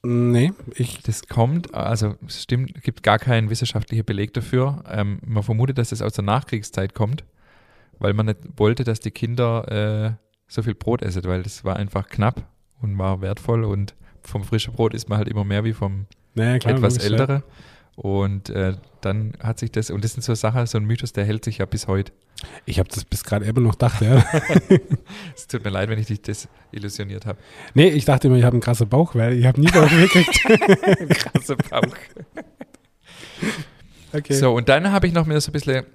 Nee, 0.04 0.52
ich, 0.76 1.02
Das 1.04 1.28
kommt, 1.28 1.74
also 1.76 2.16
es 2.26 2.42
stimmt, 2.42 2.82
gibt 2.82 3.04
gar 3.04 3.20
keinen 3.20 3.50
wissenschaftlichen 3.52 4.04
Beleg 4.04 4.34
dafür. 4.34 4.84
Ähm, 4.90 5.20
man 5.24 5.44
vermutet, 5.44 5.78
dass 5.78 5.90
das 5.90 6.02
aus 6.02 6.14
der 6.14 6.24
Nachkriegszeit 6.24 6.96
kommt, 6.96 7.24
weil 8.00 8.14
man 8.14 8.26
nicht 8.26 8.40
wollte, 8.58 8.84
dass 8.84 9.00
die 9.00 9.12
Kinder 9.12 9.72
äh, 9.72 10.14
so 10.48 10.64
viel 10.64 10.74
Brot 10.74 11.04
essen, 11.04 11.24
weil 11.26 11.44
das 11.44 11.64
war 11.64 11.76
einfach 11.76 12.10
knapp 12.10 12.48
und 12.82 12.98
war 12.98 13.22
wertvoll 13.22 13.64
und 13.64 13.94
vom 14.24 14.44
frischen 14.44 14.74
Brot 14.74 14.94
isst 14.96 15.08
man 15.08 15.20
halt 15.20 15.28
immer 15.28 15.44
mehr 15.44 15.64
wie 15.64 15.74
vom 15.74 16.08
naja, 16.34 16.58
klar. 16.58 16.76
etwas 16.76 16.98
logisch, 17.08 17.20
ja. 17.20 17.44
Und 18.02 18.50
äh, 18.50 18.74
dann 19.02 19.34
hat 19.44 19.60
sich 19.60 19.72
das, 19.72 19.92
und 19.92 20.04
das 20.04 20.14
sind 20.14 20.24
so 20.24 20.34
Sachen, 20.34 20.66
so 20.66 20.80
ein 20.80 20.86
Mythos, 20.86 21.14
der 21.14 21.24
hält 21.24 21.46
sich 21.46 21.60
ja 21.60 21.66
bis 21.66 21.88
heute. 21.88 22.12
Ich 22.66 22.80
habe 22.80 22.90
das 22.90 23.06
bis 23.06 23.24
gerade 23.24 23.46
eben 23.46 23.62
noch 23.62 23.74
gedacht, 23.74 24.02
ja. 24.02 24.26
Es 25.36 25.46
tut 25.46 25.64
mir 25.64 25.70
leid, 25.70 25.88
wenn 25.88 26.00
ich 26.00 26.08
dich 26.08 26.20
desillusioniert 26.20 27.28
habe. 27.28 27.38
nee, 27.76 27.90
ich 27.90 28.06
dachte 28.06 28.28
immer, 28.28 28.38
ich 28.38 28.44
habe 28.44 28.56
einen 28.56 28.62
krassen 28.62 28.90
Bauch, 28.90 29.14
weil 29.14 29.34
ich 29.34 29.46
habe 29.46 29.62
nie 29.62 29.70
Bauch 29.70 29.88
gekriegt. 29.88 30.34
Krasser 31.10 31.56
Bauch. 31.58 31.82
Okay. 34.14 34.34
So, 34.34 34.54
und 34.54 34.68
dann 34.68 34.92
habe 34.92 35.08
ich 35.08 35.14
noch 35.14 35.26
mir 35.26 35.40
so 35.40 35.52
ein 35.52 35.54
bisschen, 35.54 35.86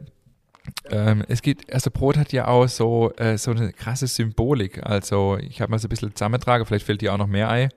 ähm, 0.89 1.23
es 1.29 1.43
gibt, 1.43 1.71
also 1.71 1.91
Brot 1.91 2.17
hat 2.17 2.33
ja 2.33 2.49
auch 2.49 2.67
so, 2.67 3.13
äh, 3.19 3.37
so 3.37 3.51
eine 3.51 3.75
krasse 3.75 4.07
Symbolik. 4.07 4.83
Also 4.83 5.37
ich 5.37 5.61
habe 5.61 5.71
mal 5.71 5.79
so 5.79 5.87
ein 5.87 5.91
bisschen 5.91 6.15
zusammentragen, 6.15 6.65
vielleicht 6.65 6.87
fällt 6.87 7.03
dir 7.03 7.13
auch 7.13 7.19
noch 7.19 7.27
mehr 7.27 7.51
Ei 7.51 7.69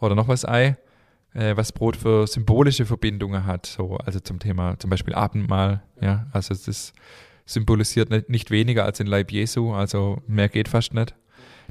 oder 0.00 0.14
noch 0.14 0.26
was 0.26 0.46
Ei, 0.46 0.78
äh, 1.34 1.56
was 1.56 1.72
Brot 1.72 1.96
für 1.96 2.26
symbolische 2.26 2.86
Verbindungen 2.86 3.44
hat. 3.44 3.66
So, 3.66 3.96
also 3.98 4.20
zum 4.20 4.38
Thema 4.38 4.78
zum 4.78 4.90
Beispiel 4.90 5.14
Abendmahl, 5.14 5.82
ja, 6.00 6.26
also 6.32 6.54
das 6.54 6.92
symbolisiert 7.44 8.10
nicht, 8.10 8.30
nicht 8.30 8.50
weniger 8.50 8.84
als 8.84 8.98
den 8.98 9.06
Leib 9.06 9.30
Jesu, 9.30 9.72
also 9.72 10.22
mehr 10.26 10.48
geht 10.48 10.68
fast 10.68 10.94
nicht. 10.94 11.14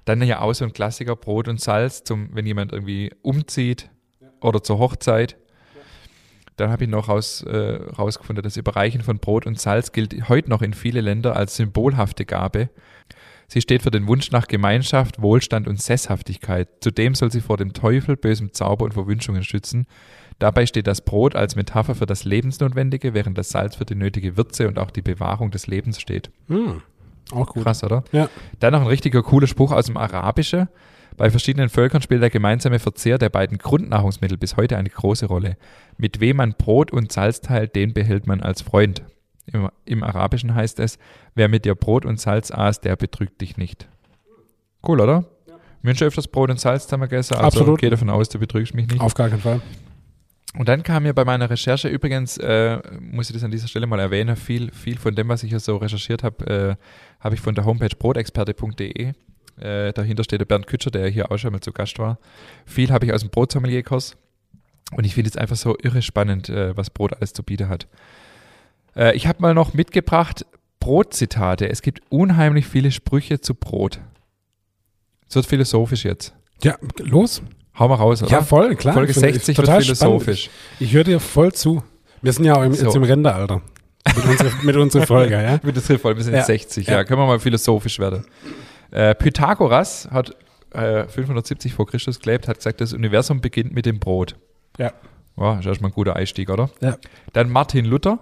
Dann 0.06 0.22
ja 0.22 0.42
auch 0.42 0.54
so 0.54 0.66
ein 0.66 0.74
Klassiker 0.74 1.16
Brot 1.16 1.48
und 1.48 1.60
Salz, 1.60 2.04
zum, 2.04 2.36
wenn 2.36 2.46
jemand 2.46 2.74
irgendwie 2.74 3.12
umzieht 3.22 3.90
oder 4.42 4.62
zur 4.62 4.78
Hochzeit. 4.78 5.38
Dann 6.58 6.70
habe 6.70 6.84
ich 6.84 6.90
noch 6.90 7.10
raus, 7.10 7.42
äh, 7.44 7.80
rausgefunden, 7.98 8.44
das 8.44 8.58
Überreichen 8.58 9.02
von 9.02 9.18
Brot 9.18 9.48
und 9.48 9.60
Salz 9.60 9.92
gilt 9.92 10.30
heute 10.30 10.50
noch 10.50 10.62
in 10.62 10.74
viele 10.74 11.02
Länder 11.02 11.36
als 11.36 11.56
symbolhafte 11.56 12.26
Gabe. 12.26 12.70
Sie 13.48 13.62
steht 13.62 13.84
für 13.84 13.92
den 13.92 14.08
Wunsch 14.08 14.32
nach 14.32 14.48
Gemeinschaft, 14.48 15.22
Wohlstand 15.22 15.68
und 15.68 15.82
Sesshaftigkeit. 15.82 16.68
Zudem 16.82 17.16
soll 17.16 17.32
sie 17.32 17.42
vor 17.42 17.58
dem 17.58 17.74
Teufel, 17.74 18.18
bösem 18.18 18.54
Zauber 18.54 18.86
und 18.86 18.94
Verwünschungen 18.94 19.44
schützen. 19.44 19.86
Dabei 20.40 20.66
steht 20.66 20.88
das 20.88 21.02
Brot 21.02 21.36
als 21.36 21.56
Metapher 21.56 21.96
für 21.96 22.06
das 22.06 22.24
Lebensnotwendige, 22.24 23.14
während 23.14 23.38
das 23.38 23.50
Salz 23.50 23.76
für 23.76 23.86
die 23.86 23.96
nötige 23.96 24.38
Würze 24.38 24.68
und 24.68 24.80
auch 24.80 24.92
die 24.92 25.02
Bewahrung 25.02 25.52
des 25.52 25.68
Lebens 25.68 26.02
steht. 26.02 26.32
Hm. 26.48 26.82
Auch 27.32 27.48
gut. 27.48 27.64
Krass, 27.64 27.84
oder? 27.84 28.04
Ja. 28.12 28.30
Dann 28.60 28.74
noch 28.74 28.82
ein 28.82 28.88
richtiger 28.88 29.24
cooler 29.24 29.48
Spruch 29.48 29.72
aus 29.72 29.86
dem 29.86 29.98
Arabischen. 29.98 30.68
Bei 31.16 31.30
verschiedenen 31.30 31.70
Völkern 31.70 32.02
spielt 32.02 32.22
der 32.22 32.30
gemeinsame 32.30 32.80
Verzehr 32.80 33.18
der 33.18 33.30
beiden 33.30 33.60
Grundnahrungsmittel 33.60 34.38
bis 34.38 34.58
heute 34.58 34.78
eine 34.78 34.90
große 34.90 35.28
Rolle. 35.28 35.58
Mit 35.98 36.20
wem 36.20 36.38
man 36.38 36.56
Brot 36.58 36.92
und 36.92 37.12
Salz 37.12 37.42
teilt, 37.42 37.76
den 37.76 37.94
behält 37.94 38.26
man 38.26 38.42
als 38.42 38.62
Freund. 38.64 39.04
Im, 39.46 39.70
Im 39.86 40.04
Arabischen 40.04 40.56
heißt 40.56 40.80
es, 40.80 40.98
wer 41.36 41.50
mit 41.50 41.66
dir 41.66 41.76
Brot 41.76 42.06
und 42.06 42.20
Salz 42.20 42.52
aß, 42.52 42.82
der 42.82 42.96
betrügt 42.96 43.42
dich 43.42 43.58
nicht. 43.58 43.88
Cool, 44.88 45.02
oder? 45.02 45.26
Ja. 45.48 45.56
Wir 45.82 45.90
haben 45.90 45.98
schon 45.98 46.08
öfters 46.08 46.28
Brot 46.28 46.50
und 46.50 46.60
Salz 46.60 46.84
zusammen 46.84 47.10
gegessen, 47.10 47.36
also 47.36 47.46
Absolut. 47.48 47.80
gehe 47.80 47.90
davon 47.90 48.10
aus, 48.10 48.30
du 48.30 48.40
betrügst 48.40 48.74
mich 48.74 48.88
nicht. 48.88 49.02
Auf 49.02 49.14
gar 49.14 49.30
keinen 49.30 49.42
Fall. 49.42 49.62
Und 50.58 50.70
dann 50.70 50.84
kam 50.84 51.04
mir 51.04 51.14
bei 51.14 51.26
meiner 51.26 51.50
Recherche 51.50 51.88
übrigens, 51.88 52.38
äh, 52.38 52.80
muss 53.00 53.30
ich 53.30 53.34
das 53.34 53.44
an 53.44 53.50
dieser 53.50 53.68
Stelle 53.68 53.88
mal 53.88 54.00
erwähnen, 54.00 54.36
viel, 54.36 54.72
viel 54.72 55.00
von 55.00 55.16
dem, 55.16 55.28
was 55.28 55.42
ich 55.44 55.50
hier 55.50 55.60
so 55.60 55.78
recherchiert 55.78 56.24
habe, 56.24 56.78
äh, 56.80 57.24
habe 57.24 57.36
ich 57.36 57.42
von 57.42 57.56
der 57.56 57.66
Homepage 57.66 57.96
brotexperte.de. 57.98 59.14
Äh, 59.60 59.94
dahinter 59.94 60.24
steht 60.24 60.42
der 60.42 60.46
Bernd 60.46 60.68
Kütscher, 60.68 60.92
der 60.92 61.08
hier 61.10 61.32
auch 61.32 61.38
schon 61.38 61.52
mal 61.52 61.60
zu 61.60 61.72
Gast 61.72 61.98
war. 61.98 62.20
Viel 62.66 62.92
habe 62.92 63.06
ich 63.06 63.14
aus 63.14 63.22
dem 63.22 63.30
Brotsommelier-Kurs. 63.30 64.16
Und 64.96 65.06
ich 65.06 65.16
finde 65.16 65.30
es 65.30 65.38
einfach 65.38 65.56
so 65.56 65.76
irre 65.82 66.04
spannend, 66.04 66.50
äh, 66.50 66.78
was 66.78 66.92
Brot 66.92 67.14
alles 67.14 67.34
zu 67.34 67.42
bieten 67.42 67.70
hat. 67.70 67.88
Äh, 68.96 69.16
ich 69.16 69.28
habe 69.28 69.42
mal 69.42 69.54
noch 69.54 69.74
mitgebracht 69.74 70.46
Brotzitate. 70.80 71.70
Es 71.70 71.82
gibt 71.82 72.02
unheimlich 72.10 72.66
viele 72.68 72.92
Sprüche 72.92 73.40
zu 73.40 73.56
Brot. 73.56 74.00
Es 75.30 75.36
wird 75.36 75.46
philosophisch 75.46 76.04
jetzt. 76.06 76.34
Ja, 76.64 76.76
los. 77.00 77.42
Hau 77.80 77.88
mal 77.88 77.96
raus, 77.96 78.22
oder? 78.22 78.32
Ja, 78.32 78.42
voll, 78.44 78.76
klar. 78.76 78.94
Folge 78.94 79.12
Ich 79.12 79.16
finde- 79.18 79.34
60 79.34 79.58
ist 79.58 79.68
wird 79.68 79.84
philosophisch. 79.84 80.44
spannend. 80.46 80.60
Ich 80.80 80.94
höre 80.94 81.04
dir 81.04 81.20
voll 81.20 81.52
zu. 81.54 81.84
Wir 82.22 82.32
sind 82.34 82.46
ja 82.46 82.56
auch 82.56 82.64
im, 82.64 82.74
So. 82.74 82.86
jetzt 82.86 82.96
im 82.96 83.04
Rendealter. 83.04 83.62
Mit, 84.16 84.26
unserer, 84.26 84.52
mit 84.64 84.76
unserer 84.76 85.08
Folge, 85.08 85.42
ja. 85.42 85.60
Mit 85.64 85.76
das 85.76 85.88
voll, 86.00 86.16
wir 86.16 86.24
sind 86.24 86.34
Ja. 86.34 86.40
jetzt 86.40 86.48
60, 86.48 86.88
ja. 86.88 86.94
Ja. 86.96 87.04
Können 87.04 87.20
wir 87.22 87.26
mal 87.26 87.40
philosophisch 87.40 87.98
werden. 88.00 88.26
Äh, 88.92 89.16
Pythagoras 89.16 90.08
hat 90.12 90.36
äh, 90.72 91.08
570 91.08 91.74
vor 91.74 91.88
Christus 91.88 92.20
gelebt, 92.20 92.48
hat 92.48 92.58
gesagt, 92.58 92.80
das 92.82 92.94
Universum 92.94 93.42
beginnt 93.42 93.74
mit 93.74 93.86
dem 93.86 94.00
Brot. 94.00 94.36
Ja. 94.78 94.94
Wow, 95.36 95.60
ist 95.60 95.66
erstmal 95.66 95.90
ein 95.90 95.94
guter 95.96 96.16
Einstieg, 96.16 96.50
oder? 96.50 96.70
Ja. 96.82 96.98
Dann 97.34 97.50
Martin 97.50 97.86
Luther. 97.86 98.20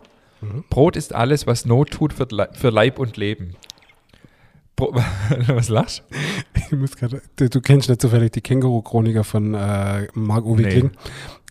Brot 0.69 0.95
ist 0.95 1.13
alles, 1.13 1.47
was 1.47 1.65
Not 1.65 1.91
tut 1.91 2.13
für 2.13 2.69
Leib 2.69 2.99
und 2.99 3.17
Leben. 3.17 3.55
Was 5.47 5.69
lachst 5.69 6.03
Ich 6.53 6.71
muss 6.71 6.95
grad, 6.95 7.21
du, 7.35 7.49
du 7.49 7.61
kennst 7.61 7.89
nicht 7.89 8.01
zufällig 8.01 8.31
die 8.31 8.41
Känguru-Chroniker 8.41 9.23
von 9.23 9.53
äh, 9.53 10.07
Marc-Uwe 10.13 10.61
Nee. 10.61 10.69
Kling. 10.69 10.91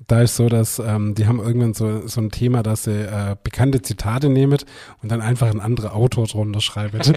Da 0.06 0.22
ist 0.22 0.34
so, 0.36 0.48
dass 0.48 0.78
ähm, 0.78 1.14
die 1.14 1.26
haben 1.26 1.38
irgendwann 1.40 1.74
so, 1.74 2.06
so 2.08 2.20
ein 2.20 2.30
Thema, 2.30 2.62
dass 2.62 2.84
sie 2.84 3.02
äh, 3.02 3.36
bekannte 3.44 3.82
Zitate 3.82 4.28
nehmen 4.28 4.58
und 5.02 5.12
dann 5.12 5.20
einfach 5.20 5.48
ein 5.48 5.60
anderer 5.60 5.94
Autor 5.94 6.26
drunter 6.26 6.60
schreiben. 6.60 6.98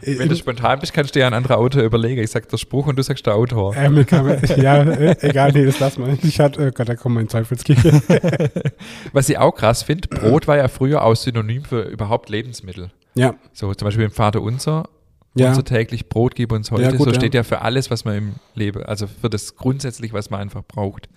Wenn 0.00 0.28
du 0.28 0.36
spontan 0.36 0.80
bist, 0.80 0.92
kannst 0.92 1.14
du 1.14 1.20
dir 1.20 1.26
einen 1.26 1.34
anderen 1.34 1.56
Autor 1.58 1.82
überlegen. 1.82 2.20
Ich 2.22 2.30
sag 2.30 2.48
der 2.48 2.56
Spruch 2.56 2.86
und 2.86 2.96
du 2.98 3.02
sagst 3.02 3.26
der 3.26 3.34
Autor. 3.34 3.76
äh, 3.76 3.88
mir 3.88 4.04
kam, 4.04 4.26
ja, 4.56 4.82
äh, 4.82 5.16
egal, 5.20 5.52
nee, 5.52 5.64
das 5.64 5.78
lass 5.80 5.98
mal. 5.98 6.18
Ich 6.22 6.40
hatte, 6.40 6.68
oh 6.68 6.70
Gott, 6.72 6.88
da 6.88 6.96
kommt 6.96 7.14
mein 7.14 7.28
Teufelskirche. 7.28 8.02
Was 9.12 9.28
ich 9.28 9.38
auch 9.38 9.52
krass 9.52 9.82
finde, 9.82 10.08
Brot 10.08 10.48
war 10.48 10.56
ja 10.56 10.68
früher 10.68 11.04
auch 11.04 11.14
Synonym 11.14 11.62
für 11.64 11.82
überhaupt 11.82 12.30
Lebensmittel. 12.30 12.90
Ja, 13.14 13.34
So 13.52 13.72
zum 13.74 13.86
Beispiel 13.86 14.04
im 14.04 14.10
Vater 14.10 14.42
Unser, 14.42 14.88
ja, 15.34 15.48
unser 15.48 15.64
täglich 15.64 16.08
Brot 16.08 16.34
gib 16.34 16.52
uns 16.52 16.70
heute. 16.70 16.82
Ja, 16.82 16.90
gut, 16.90 17.04
so 17.04 17.10
ja. 17.10 17.14
steht 17.14 17.34
ja 17.34 17.42
für 17.42 17.60
alles, 17.62 17.90
was 17.90 18.04
man 18.04 18.16
im 18.16 18.34
Leben, 18.54 18.82
also 18.82 19.06
für 19.06 19.30
das 19.30 19.56
grundsätzlich, 19.56 20.12
was 20.12 20.30
man 20.30 20.40
einfach 20.40 20.62
braucht. 20.66 21.08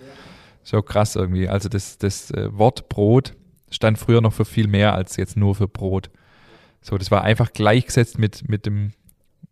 So 0.63 0.81
krass 0.81 1.15
irgendwie. 1.15 1.49
Also 1.49 1.67
das, 1.67 1.97
das 1.97 2.31
äh, 2.31 2.49
Wort 2.57 2.89
Brot 2.89 3.33
stand 3.69 3.97
früher 3.97 4.21
noch 4.21 4.33
für 4.33 4.45
viel 4.45 4.67
mehr 4.67 4.93
als 4.93 5.17
jetzt 5.17 5.35
nur 5.35 5.55
für 5.55 5.67
Brot. 5.67 6.09
So, 6.81 6.97
das 6.97 7.11
war 7.11 7.23
einfach 7.23 7.53
gleichgesetzt 7.53 8.19
mit, 8.19 8.47
mit 8.47 8.65
dem 8.65 8.93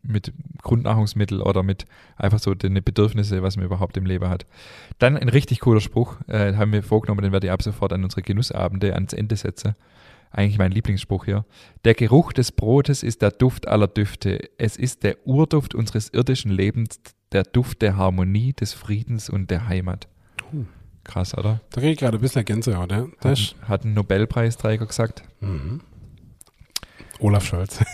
mit 0.03 0.33
Grundnahrungsmittel 0.63 1.41
oder 1.41 1.63
mit 1.63 1.85
einfach 2.17 2.39
so 2.39 2.53
den 2.55 2.73
Bedürfnisse, 2.83 3.43
was 3.43 3.55
man 3.55 3.65
überhaupt 3.65 3.97
im 3.97 4.05
Leben 4.05 4.29
hat. 4.29 4.45
Dann 4.99 5.17
ein 5.17 5.29
richtig 5.29 5.59
cooler 5.59 5.81
Spruch, 5.81 6.17
äh, 6.27 6.55
haben 6.55 6.73
wir 6.73 6.83
vorgenommen, 6.83 7.21
den 7.21 7.31
werde 7.31 7.47
ich 7.47 7.53
ab 7.53 7.61
sofort 7.61 7.93
an 7.93 8.03
unsere 8.03 8.21
Genussabende 8.21 8.93
ans 8.93 9.13
Ende 9.13 9.35
setzen. 9.35 9.75
Eigentlich 10.31 10.57
mein 10.57 10.71
Lieblingsspruch 10.71 11.25
hier. 11.25 11.45
Der 11.83 11.93
Geruch 11.93 12.31
des 12.31 12.51
Brotes 12.51 13.03
ist 13.03 13.21
der 13.21 13.31
Duft 13.31 13.67
aller 13.67 13.87
Düfte. 13.87 14.39
Es 14.57 14.77
ist 14.77 15.03
der 15.03 15.17
Urduft 15.25 15.75
unseres 15.75 16.09
irdischen 16.09 16.51
Lebens, 16.51 17.01
der 17.31 17.43
Duft 17.43 17.81
der 17.81 17.97
Harmonie, 17.97 18.53
des 18.53 18.73
Friedens 18.73 19.29
und 19.29 19.51
der 19.51 19.67
Heimat. 19.67 20.07
Hm. 20.51 20.67
Krass, 21.03 21.37
oder? 21.37 21.61
da 21.71 21.81
kriege 21.81 21.93
ich 21.93 21.99
gerade 21.99 22.17
ein 22.17 22.21
bisschen 22.21 22.45
Gänsehaut, 22.45 22.91
ja. 22.91 23.07
Das 23.21 23.55
Hat, 23.61 23.69
hat 23.69 23.85
ein 23.85 23.93
Nobelpreisträger 23.93 24.85
gesagt. 24.85 25.23
mhm. 25.39 25.81
Olaf 27.21 27.45
Scholz. 27.45 27.79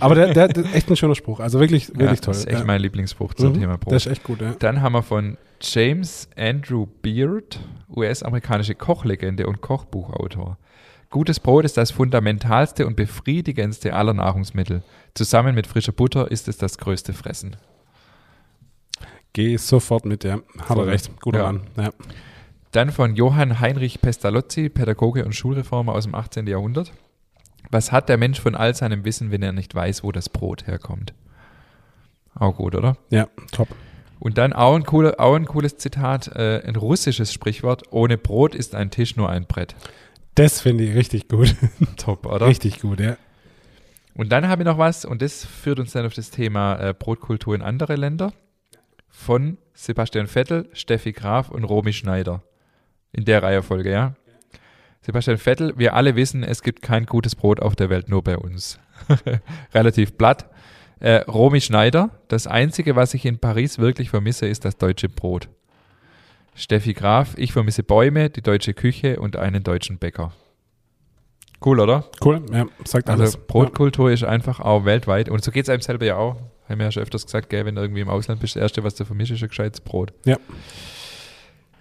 Aber 0.00 0.14
der, 0.14 0.32
der, 0.32 0.48
der 0.48 0.74
echt 0.74 0.88
ein 0.88 0.96
schöner 0.96 1.14
Spruch. 1.14 1.40
Also 1.40 1.58
wirklich, 1.60 1.88
wirklich 1.88 2.10
ja, 2.10 2.16
toll. 2.16 2.34
Das 2.34 2.38
ist 2.38 2.48
echt 2.48 2.60
ja. 2.60 2.64
mein 2.64 2.80
Lieblingsspruch 2.80 3.34
zum 3.34 3.52
Mhm. 3.52 3.60
Thema 3.60 3.76
Brot. 3.78 3.92
Das 3.92 4.06
ist 4.06 4.12
echt 4.12 4.22
gut, 4.22 4.40
ja. 4.40 4.54
Dann 4.58 4.80
haben 4.80 4.92
wir 4.92 5.02
von 5.02 5.36
James 5.60 6.28
Andrew 6.36 6.86
Beard, 7.02 7.58
US-amerikanische 7.94 8.74
Kochlegende 8.74 9.46
und 9.46 9.60
Kochbuchautor. 9.60 10.56
Gutes 11.10 11.40
Brot 11.40 11.64
ist 11.64 11.76
das 11.76 11.90
fundamentalste 11.90 12.86
und 12.86 12.94
befriedigendste 12.94 13.94
aller 13.94 14.14
Nahrungsmittel. 14.14 14.82
Zusammen 15.14 15.56
mit 15.56 15.66
frischer 15.66 15.92
Butter 15.92 16.30
ist 16.30 16.46
es 16.46 16.56
das 16.56 16.78
größte 16.78 17.12
Fressen. 17.12 17.56
Geh 19.32 19.56
sofort 19.56 20.04
mit, 20.06 20.24
ja. 20.24 20.38
Er 20.68 20.86
recht. 20.86 21.10
Guter 21.20 21.40
Ja. 21.40 21.44
Mann. 21.52 21.60
Ja. 21.76 21.90
Dann 22.72 22.92
von 22.92 23.16
Johann 23.16 23.58
Heinrich 23.58 24.00
Pestalozzi, 24.00 24.68
Pädagoge 24.68 25.24
und 25.24 25.34
Schulreformer 25.34 25.92
aus 25.92 26.04
dem 26.04 26.14
18. 26.14 26.46
Jahrhundert. 26.46 26.92
Was 27.70 27.90
hat 27.90 28.08
der 28.08 28.16
Mensch 28.16 28.40
von 28.40 28.54
all 28.54 28.74
seinem 28.74 29.04
Wissen, 29.04 29.30
wenn 29.30 29.42
er 29.42 29.52
nicht 29.52 29.74
weiß, 29.74 30.04
wo 30.04 30.12
das 30.12 30.28
Brot 30.28 30.66
herkommt? 30.66 31.12
Auch 32.34 32.56
gut, 32.56 32.74
oder? 32.74 32.96
ja, 33.10 33.28
top. 33.52 33.68
Und 34.20 34.36
dann 34.38 34.52
auch 34.52 34.76
ein, 34.76 34.84
cooler, 34.84 35.18
auch 35.18 35.34
ein 35.34 35.46
cooles 35.46 35.78
Zitat, 35.78 36.28
äh, 36.28 36.62
ein 36.64 36.76
russisches 36.76 37.32
Sprichwort. 37.32 37.84
Ohne 37.90 38.18
Brot 38.18 38.54
ist 38.54 38.74
ein 38.74 38.90
Tisch 38.90 39.16
nur 39.16 39.30
ein 39.30 39.46
Brett. 39.46 39.74
Das 40.34 40.60
finde 40.60 40.84
ich 40.84 40.94
richtig 40.94 41.26
gut. 41.26 41.56
Top, 41.96 42.26
oder? 42.26 42.46
Richtig 42.46 42.80
gut, 42.80 43.00
ja. 43.00 43.16
Und 44.14 44.30
dann 44.30 44.46
habe 44.48 44.62
ich 44.62 44.66
noch 44.66 44.78
was, 44.78 45.04
und 45.06 45.22
das 45.22 45.44
führt 45.44 45.80
uns 45.80 45.92
dann 45.92 46.04
auf 46.04 46.12
das 46.12 46.30
Thema 46.30 46.76
äh, 46.76 46.94
Brotkultur 46.94 47.54
in 47.54 47.62
andere 47.62 47.96
Länder. 47.96 48.32
Von 49.08 49.56
Sebastian 49.72 50.26
Vettel, 50.26 50.68
Steffi 50.72 51.12
Graf 51.12 51.50
und 51.50 51.64
Romy 51.64 51.92
Schneider. 51.92 52.42
In 53.12 53.24
der 53.24 53.42
Reihenfolge, 53.42 53.90
ja. 53.90 54.14
Sebastian 55.02 55.38
Vettel, 55.38 55.72
wir 55.76 55.94
alle 55.94 56.14
wissen, 56.14 56.42
es 56.42 56.62
gibt 56.62 56.82
kein 56.82 57.06
gutes 57.06 57.34
Brot 57.34 57.60
auf 57.60 57.74
der 57.74 57.88
Welt, 57.88 58.08
nur 58.08 58.22
bei 58.22 58.36
uns. 58.36 58.78
Relativ 59.74 60.16
platt. 60.18 60.48
Äh, 61.00 61.22
Romy 61.22 61.60
Schneider, 61.60 62.10
das 62.28 62.46
Einzige, 62.46 62.94
was 62.94 63.14
ich 63.14 63.24
in 63.24 63.38
Paris 63.38 63.78
wirklich 63.78 64.10
vermisse, 64.10 64.46
ist 64.46 64.66
das 64.66 64.76
deutsche 64.76 65.08
Brot. 65.08 65.48
Steffi 66.54 66.92
Graf, 66.92 67.34
ich 67.38 67.52
vermisse 67.52 67.82
Bäume, 67.82 68.28
die 68.28 68.42
deutsche 68.42 68.74
Küche 68.74 69.18
und 69.18 69.36
einen 69.36 69.62
deutschen 69.62 69.96
Bäcker. 69.98 70.32
Cool, 71.64 71.80
oder? 71.80 72.04
Cool, 72.22 72.42
ja, 72.52 72.66
sagt 72.84 73.08
Also 73.08 73.22
alles. 73.22 73.36
Brotkultur 73.36 74.10
ist 74.10 74.24
einfach 74.24 74.60
auch 74.60 74.84
weltweit. 74.84 75.28
Und 75.28 75.44
so 75.44 75.50
geht 75.50 75.64
es 75.64 75.68
einem 75.68 75.82
selber 75.82 76.06
ja 76.06 76.16
auch. 76.16 76.36
Haben 76.68 76.78
wir 76.78 76.86
ja 76.86 76.92
schon 76.92 77.02
öfters 77.02 77.26
gesagt, 77.26 77.50
gell, 77.50 77.64
wenn 77.66 77.74
du 77.74 77.82
irgendwie 77.82 78.00
im 78.00 78.08
Ausland 78.08 78.40
bist, 78.40 78.56
das 78.56 78.62
Erste, 78.62 78.84
was 78.84 78.94
du 78.94 79.04
vermisst, 79.04 79.32
ist 79.32 79.42
ein 79.42 79.48
gescheites 79.48 79.80
Brot. 79.80 80.12
Ja. 80.24 80.36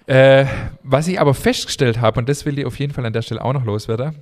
Äh, 0.10 0.48
was 0.82 1.08
ich 1.08 1.20
aber 1.20 1.36
festgestellt 1.36 2.02
habe, 2.02 2.20
und 2.20 2.28
das 2.28 2.44
will 2.44 2.58
ich 2.58 2.66
auf 2.66 2.80
jeden 2.80 2.94
Fall 2.94 3.06
an 3.06 3.14
der 3.14 3.22
Stelle 3.22 3.46
auch 3.46 3.54
noch 3.54 3.64
loswerden, 3.64 4.16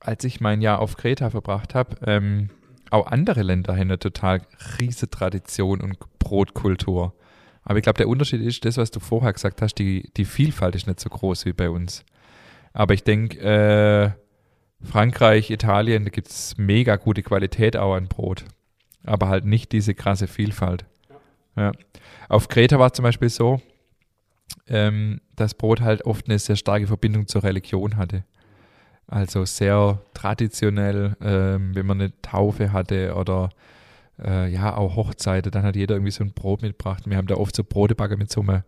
als 0.00 0.24
ich 0.24 0.40
mein 0.40 0.62
Jahr 0.62 0.78
auf 0.78 0.96
Kreta 0.96 1.28
verbracht 1.28 1.74
habe, 1.74 1.96
ähm, 2.06 2.48
auch 2.88 3.06
andere 3.06 3.42
Länder 3.42 3.74
haben 3.74 3.82
eine 3.82 3.98
total 3.98 4.40
riese 4.80 5.10
Tradition 5.10 5.82
und 5.82 5.98
Brotkultur. 6.18 7.12
Aber 7.64 7.76
ich 7.76 7.82
glaube, 7.82 7.98
der 7.98 8.08
Unterschied 8.08 8.40
ist 8.40 8.64
das, 8.64 8.78
was 8.78 8.90
du 8.90 8.98
vorher 8.98 9.34
gesagt 9.34 9.60
hast, 9.60 9.74
die, 9.74 10.10
die 10.16 10.24
Vielfalt 10.24 10.74
ist 10.74 10.86
nicht 10.86 11.00
so 11.00 11.10
groß 11.10 11.44
wie 11.44 11.52
bei 11.52 11.68
uns. 11.68 12.02
Aber 12.72 12.94
ich 12.94 13.04
denke, 13.04 13.38
äh, 13.40 14.10
Frankreich, 14.82 15.50
Italien, 15.50 16.04
da 16.04 16.10
gibt 16.10 16.28
es 16.28 16.56
mega 16.56 16.96
gute 16.96 17.22
Qualität 17.22 17.76
auch 17.76 17.94
an 17.94 18.08
Brot. 18.08 18.46
Aber 19.04 19.28
halt 19.28 19.44
nicht 19.44 19.72
diese 19.72 19.92
krasse 19.92 20.28
Vielfalt. 20.28 20.86
Ja. 21.56 21.72
Auf 22.30 22.48
Kreta 22.48 22.78
war 22.78 22.86
es 22.86 22.94
zum 22.94 23.02
Beispiel 23.02 23.28
so, 23.28 23.60
ähm, 24.68 25.20
dass 25.36 25.54
Brot 25.54 25.80
halt 25.80 26.04
oft 26.04 26.28
eine 26.28 26.38
sehr 26.38 26.56
starke 26.56 26.86
Verbindung 26.86 27.26
zur 27.26 27.44
Religion 27.44 27.96
hatte. 27.96 28.24
Also 29.06 29.44
sehr 29.44 30.00
traditionell, 30.12 31.16
ähm, 31.22 31.74
wenn 31.74 31.86
man 31.86 32.00
eine 32.00 32.12
Taufe 32.20 32.72
hatte 32.72 33.14
oder 33.14 33.50
äh, 34.22 34.52
ja, 34.52 34.76
auch 34.76 34.96
Hochzeiten, 34.96 35.50
dann 35.50 35.62
hat 35.62 35.76
jeder 35.76 35.94
irgendwie 35.94 36.10
so 36.10 36.24
ein 36.24 36.32
Brot 36.32 36.62
mitgebracht. 36.62 37.04
Wir 37.06 37.16
haben 37.16 37.26
da 37.26 37.36
oft 37.36 37.56
so 37.56 37.64
Brotebacker 37.64 38.16
mit 38.16 38.30
so 38.30 38.42
einem, 38.42 38.62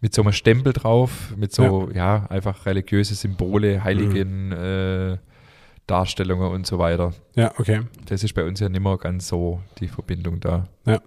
mit 0.00 0.14
so 0.14 0.22
einem 0.22 0.32
Stempel 0.32 0.72
drauf, 0.72 1.34
mit 1.36 1.52
so, 1.52 1.90
ja, 1.92 2.26
einfach 2.28 2.66
religiöse 2.66 3.14
Symbole, 3.14 3.84
heiligen 3.84 4.52
äh, 4.52 5.18
Darstellungen 5.86 6.50
und 6.50 6.66
so 6.66 6.78
weiter. 6.78 7.12
Ja, 7.36 7.52
okay. 7.58 7.82
Das 8.06 8.24
ist 8.24 8.34
bei 8.34 8.44
uns 8.44 8.60
ja 8.60 8.68
nicht 8.68 8.82
mehr 8.82 8.96
ganz 8.96 9.28
so 9.28 9.60
die 9.78 9.88
Verbindung 9.88 10.40
da. 10.40 10.64
Ja. 10.86 11.00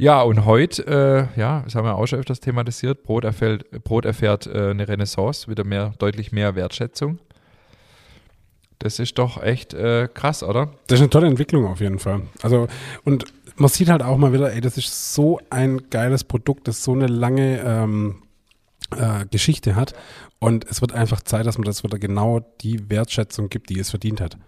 Ja, 0.00 0.22
und 0.22 0.46
heute, 0.46 1.28
äh, 1.36 1.38
ja, 1.38 1.60
das 1.60 1.74
haben 1.74 1.84
wir 1.84 1.94
auch 1.94 2.06
schon 2.06 2.20
öfters 2.20 2.40
thematisiert, 2.40 3.02
Brot 3.02 3.24
erfährt, 3.24 3.70
Brot 3.84 4.06
erfährt 4.06 4.46
äh, 4.46 4.70
eine 4.70 4.88
Renaissance, 4.88 5.46
wieder 5.46 5.62
mehr, 5.62 5.92
deutlich 5.98 6.32
mehr 6.32 6.54
Wertschätzung. 6.54 7.18
Das 8.78 8.98
ist 8.98 9.18
doch 9.18 9.42
echt 9.42 9.74
äh, 9.74 10.08
krass, 10.08 10.42
oder? 10.42 10.70
Das 10.86 11.00
ist 11.00 11.02
eine 11.02 11.10
tolle 11.10 11.26
Entwicklung 11.26 11.66
auf 11.66 11.80
jeden 11.80 11.98
Fall. 11.98 12.22
Also, 12.40 12.66
und 13.04 13.26
man 13.56 13.68
sieht 13.68 13.90
halt 13.90 14.00
auch 14.02 14.16
mal 14.16 14.32
wieder, 14.32 14.54
ey, 14.54 14.62
das 14.62 14.78
ist 14.78 15.12
so 15.12 15.38
ein 15.50 15.90
geiles 15.90 16.24
Produkt, 16.24 16.66
das 16.66 16.82
so 16.82 16.92
eine 16.92 17.06
lange 17.06 17.60
ähm, 17.62 18.22
äh, 18.96 19.26
Geschichte 19.30 19.76
hat. 19.76 19.92
Und 20.38 20.64
es 20.64 20.80
wird 20.80 20.94
einfach 20.94 21.20
Zeit, 21.20 21.44
dass 21.44 21.58
man 21.58 21.66
das 21.66 21.84
wieder 21.84 21.98
genau 21.98 22.40
die 22.62 22.88
Wertschätzung 22.88 23.50
gibt, 23.50 23.68
die 23.68 23.78
es 23.78 23.90
verdient 23.90 24.22
hat. 24.22 24.38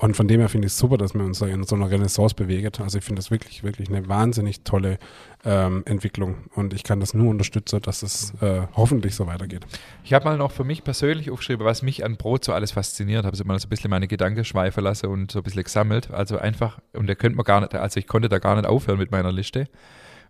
Und 0.00 0.16
von 0.16 0.26
dem 0.26 0.40
her 0.40 0.48
finde 0.48 0.66
ich 0.66 0.72
es 0.72 0.78
super, 0.78 0.96
dass 0.96 1.12
wir 1.12 1.22
uns 1.22 1.42
in 1.42 1.62
so 1.64 1.76
einer 1.76 1.90
Renaissance 1.90 2.34
bewegen. 2.34 2.70
Also 2.78 2.96
ich 2.96 3.04
finde 3.04 3.20
das 3.20 3.30
wirklich, 3.30 3.62
wirklich 3.62 3.90
eine 3.90 4.08
wahnsinnig 4.08 4.64
tolle 4.64 4.98
ähm, 5.44 5.82
Entwicklung. 5.84 6.36
Und 6.54 6.72
ich 6.72 6.84
kann 6.84 7.00
das 7.00 7.12
nur 7.12 7.28
unterstützen, 7.28 7.82
dass 7.82 8.02
es 8.02 8.32
äh, 8.40 8.62
hoffentlich 8.74 9.14
so 9.14 9.26
weitergeht. 9.26 9.66
Ich 10.02 10.14
habe 10.14 10.24
mal 10.24 10.38
noch 10.38 10.52
für 10.52 10.64
mich 10.64 10.84
persönlich 10.84 11.30
aufgeschrieben, 11.30 11.66
was 11.66 11.82
mich 11.82 12.02
an 12.02 12.16
Brot 12.16 12.46
so 12.46 12.54
alles 12.54 12.72
fasziniert. 12.72 13.26
Habe 13.26 13.36
so 13.36 13.44
mal 13.44 13.58
so 13.60 13.66
ein 13.66 13.68
bisschen 13.68 13.90
meine 13.90 14.08
Gedanken 14.08 14.42
schweifen 14.42 14.82
lassen 14.82 15.04
und 15.04 15.30
so 15.30 15.40
ein 15.40 15.42
bisschen 15.42 15.64
gesammelt. 15.64 16.10
Also 16.10 16.38
einfach, 16.38 16.78
und 16.94 17.06
da 17.06 17.14
könnte 17.14 17.36
man 17.36 17.44
gar 17.44 17.60
nicht, 17.60 17.74
also 17.74 18.00
ich 18.00 18.06
konnte 18.06 18.30
da 18.30 18.38
gar 18.38 18.56
nicht 18.56 18.66
aufhören 18.66 18.98
mit 18.98 19.10
meiner 19.10 19.32
Liste. 19.32 19.68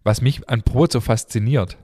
Was 0.02 0.20
mich 0.20 0.48
an 0.48 0.62
Brot 0.62 0.90
so 0.90 1.00
fasziniert. 1.00 1.78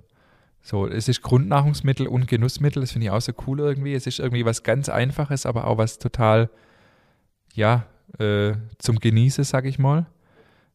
So, 0.60 0.88
es 0.88 1.06
ist 1.06 1.22
Grundnahrungsmittel 1.22 2.08
und 2.08 2.26
Genussmittel, 2.26 2.80
das 2.80 2.90
finde 2.90 3.06
ich 3.06 3.10
auch 3.12 3.20
so 3.20 3.32
cool 3.46 3.60
irgendwie. 3.60 3.94
Es 3.94 4.08
ist 4.08 4.18
irgendwie 4.18 4.44
was 4.44 4.64
ganz 4.64 4.88
Einfaches, 4.88 5.46
aber 5.46 5.68
auch 5.68 5.78
was 5.78 6.00
total 6.00 6.50
ja, 7.56 7.86
äh, 8.18 8.54
zum 8.78 8.98
Genießen, 8.98 9.44
sag 9.44 9.64
ich 9.66 9.78
mal. 9.78 10.06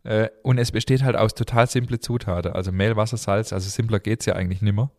Äh, 0.04 0.30
und 0.44 0.58
es 0.58 0.72
besteht 0.72 1.04
halt 1.04 1.16
aus 1.16 1.36
total 1.36 1.68
simple 1.68 2.00
Zutaten, 2.00 2.54
also 2.54 2.72
Mehl, 2.72 2.96
Wasser, 2.96 3.18
Salz, 3.18 3.54
also 3.54 3.70
simpler 3.70 4.00
geht 4.00 4.22
es 4.22 4.26
ja 4.26 4.36
eigentlich 4.36 4.62
nimmer. 4.62 4.92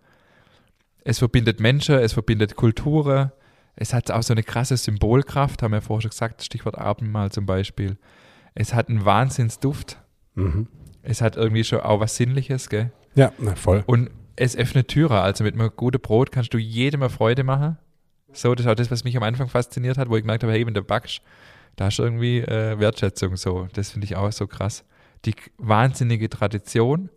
Es 1.04 1.18
verbindet 1.18 1.58
Menschen, 1.58 1.96
es 1.96 2.12
verbindet 2.12 2.54
Kulturen, 2.54 3.32
es 3.74 3.92
hat 3.94 4.10
auch 4.10 4.22
so 4.22 4.32
eine 4.32 4.42
krasse 4.42 4.76
Symbolkraft, 4.76 5.62
haben 5.62 5.72
wir 5.72 5.82
vorher 5.82 6.02
schon 6.02 6.10
gesagt, 6.10 6.42
Stichwort 6.42 6.78
Abendmahl 6.78 7.32
zum 7.32 7.46
Beispiel. 7.46 7.96
Es 8.54 8.74
hat 8.74 8.88
einen 8.88 9.04
Wahnsinnsduft. 9.04 9.98
Mhm. 10.34 10.68
Es 11.02 11.20
hat 11.20 11.36
irgendwie 11.36 11.64
schon 11.64 11.80
auch 11.80 11.98
was 11.98 12.16
Sinnliches, 12.16 12.68
gell? 12.68 12.92
Ja, 13.14 13.32
na, 13.38 13.54
voll. 13.54 13.82
Und 13.86 14.10
es 14.36 14.56
öffnet 14.56 14.88
Türen, 14.88 15.16
also 15.16 15.42
mit 15.42 15.54
einem 15.54 15.70
guten 15.74 16.00
Brot 16.00 16.30
kannst 16.32 16.54
du 16.54 16.58
jedem 16.58 17.02
eine 17.02 17.10
Freude 17.10 17.44
machen. 17.44 17.78
So, 18.32 18.54
das 18.54 18.64
ist 18.64 18.70
auch 18.70 18.76
das, 18.76 18.90
was 18.90 19.04
mich 19.04 19.16
am 19.16 19.22
Anfang 19.22 19.48
fasziniert 19.48 19.98
hat, 19.98 20.08
wo 20.08 20.16
ich 20.16 20.22
gemerkt 20.22 20.42
habe, 20.42 20.52
hey, 20.52 20.66
wenn 20.66 20.74
du 20.74 20.82
backst, 20.82 21.20
da 21.76 21.88
du 21.88 22.02
irgendwie 22.02 22.40
äh, 22.40 22.78
Wertschätzung 22.78 23.36
so. 23.36 23.68
Das 23.72 23.90
finde 23.90 24.06
ich 24.06 24.16
auch 24.16 24.32
so 24.32 24.46
krass. 24.46 24.84
Die 25.24 25.34
wahnsinnige 25.58 26.28
Tradition. 26.28 27.10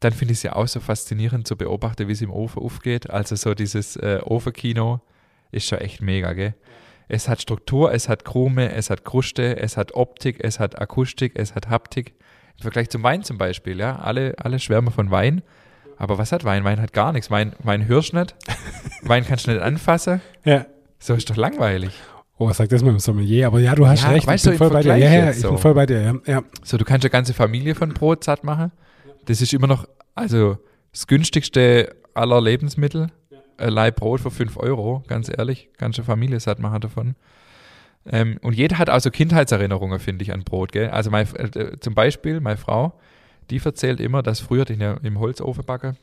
Dann 0.00 0.12
finde 0.12 0.32
ich 0.32 0.38
es 0.38 0.42
ja 0.42 0.54
auch 0.54 0.68
so 0.68 0.80
faszinierend 0.80 1.48
zu 1.48 1.56
beobachten, 1.56 2.06
wie 2.06 2.12
es 2.12 2.20
im 2.20 2.30
Ofen 2.30 2.62
aufgeht. 2.62 3.08
Also 3.08 3.34
so 3.34 3.54
dieses 3.54 3.96
äh, 3.96 4.20
Ofenkino 4.22 5.00
ist 5.52 5.66
schon 5.66 5.78
echt 5.78 6.02
mega, 6.02 6.32
gell? 6.34 6.54
Es 7.08 7.28
hat 7.28 7.40
Struktur, 7.40 7.92
es 7.92 8.08
hat 8.08 8.24
Krume, 8.24 8.72
es 8.72 8.90
hat 8.90 9.04
Kruste, 9.04 9.56
es 9.56 9.76
hat 9.76 9.94
Optik, 9.94 10.38
es 10.40 10.58
hat 10.58 10.80
Akustik, 10.80 11.32
es 11.36 11.54
hat 11.54 11.68
Haptik. 11.68 12.14
Im 12.56 12.62
Vergleich 12.62 12.90
zum 12.90 13.02
Wein 13.02 13.22
zum 13.22 13.38
Beispiel, 13.38 13.78
ja. 13.78 13.96
Alle, 13.96 14.34
alle 14.38 14.58
schwärmen 14.58 14.92
von 14.92 15.10
Wein. 15.10 15.42
Aber 15.96 16.18
was 16.18 16.32
hat 16.32 16.44
Wein? 16.44 16.64
Wein 16.64 16.80
hat 16.80 16.92
gar 16.92 17.12
nichts. 17.12 17.30
Wein, 17.30 17.54
Wein 17.60 17.86
hörst 17.86 18.12
du 18.12 18.18
nicht. 18.18 18.34
Wein 19.02 19.24
kannst 19.24 19.46
du 19.46 19.52
nicht 19.52 19.62
anfassen. 19.62 20.20
Ja. 20.44 20.66
So 20.98 21.14
ist 21.14 21.30
doch 21.30 21.36
langweilig. 21.36 21.92
Oh, 22.38 22.48
was 22.48 22.58
sagt 22.58 22.70
das 22.72 22.82
mit 22.82 22.92
dem 22.92 22.98
Sommelier? 22.98 23.46
Aber 23.46 23.60
ja, 23.60 23.74
du 23.74 23.86
hast 23.86 24.02
Ja, 24.02 24.10
recht. 24.10 24.26
weißt 24.26 24.46
ich 24.46 24.52
du, 24.52 24.58
bin 24.58 24.68
im 24.68 24.70
voll 24.70 24.70
bei 24.70 24.82
dir. 24.82 24.96
Ja, 24.96 25.10
ja, 25.12 25.30
ich 25.30 25.40
bin 25.40 25.42
so. 25.42 25.56
voll 25.56 25.74
bei 25.74 25.86
dir. 25.86 26.02
Ja, 26.02 26.14
ja. 26.26 26.42
So, 26.62 26.76
du 26.76 26.84
kannst 26.84 27.04
eine 27.04 27.10
ganze 27.10 27.32
Familie 27.32 27.74
von 27.74 27.90
Brot 27.94 28.24
satt 28.24 28.44
machen. 28.44 28.72
Das 29.24 29.40
ist 29.40 29.54
immer 29.54 29.66
noch, 29.66 29.88
also 30.14 30.58
das 30.92 31.06
günstigste 31.06 31.94
aller 32.14 32.40
Lebensmittel. 32.40 33.08
Ein 33.58 33.70
Leib 33.70 33.96
Brot 33.96 34.20
für 34.20 34.30
5 34.30 34.58
Euro, 34.58 35.02
ganz 35.06 35.30
ehrlich. 35.34 35.70
Du 35.78 35.98
eine 35.98 36.04
Familie 36.04 36.38
satt 36.40 36.58
machen 36.58 36.80
davon. 36.80 37.14
Ähm, 38.04 38.38
und 38.42 38.54
jeder 38.54 38.78
hat 38.78 38.90
also 38.90 39.10
Kindheitserinnerungen, 39.10 39.98
finde 39.98 40.22
ich, 40.22 40.32
an 40.32 40.44
Brot. 40.44 40.72
Gell? 40.72 40.90
Also 40.90 41.10
mein, 41.10 41.26
äh, 41.36 41.78
zum 41.80 41.94
Beispiel 41.94 42.40
meine 42.40 42.58
Frau, 42.58 42.92
die 43.50 43.58
erzählt 43.58 43.98
immer, 44.00 44.22
dass 44.22 44.40
früher 44.40 44.64
die 44.66 44.74
ja 44.74 44.94
im 45.02 45.18
Holzofen 45.18 45.64
backe. 45.64 45.96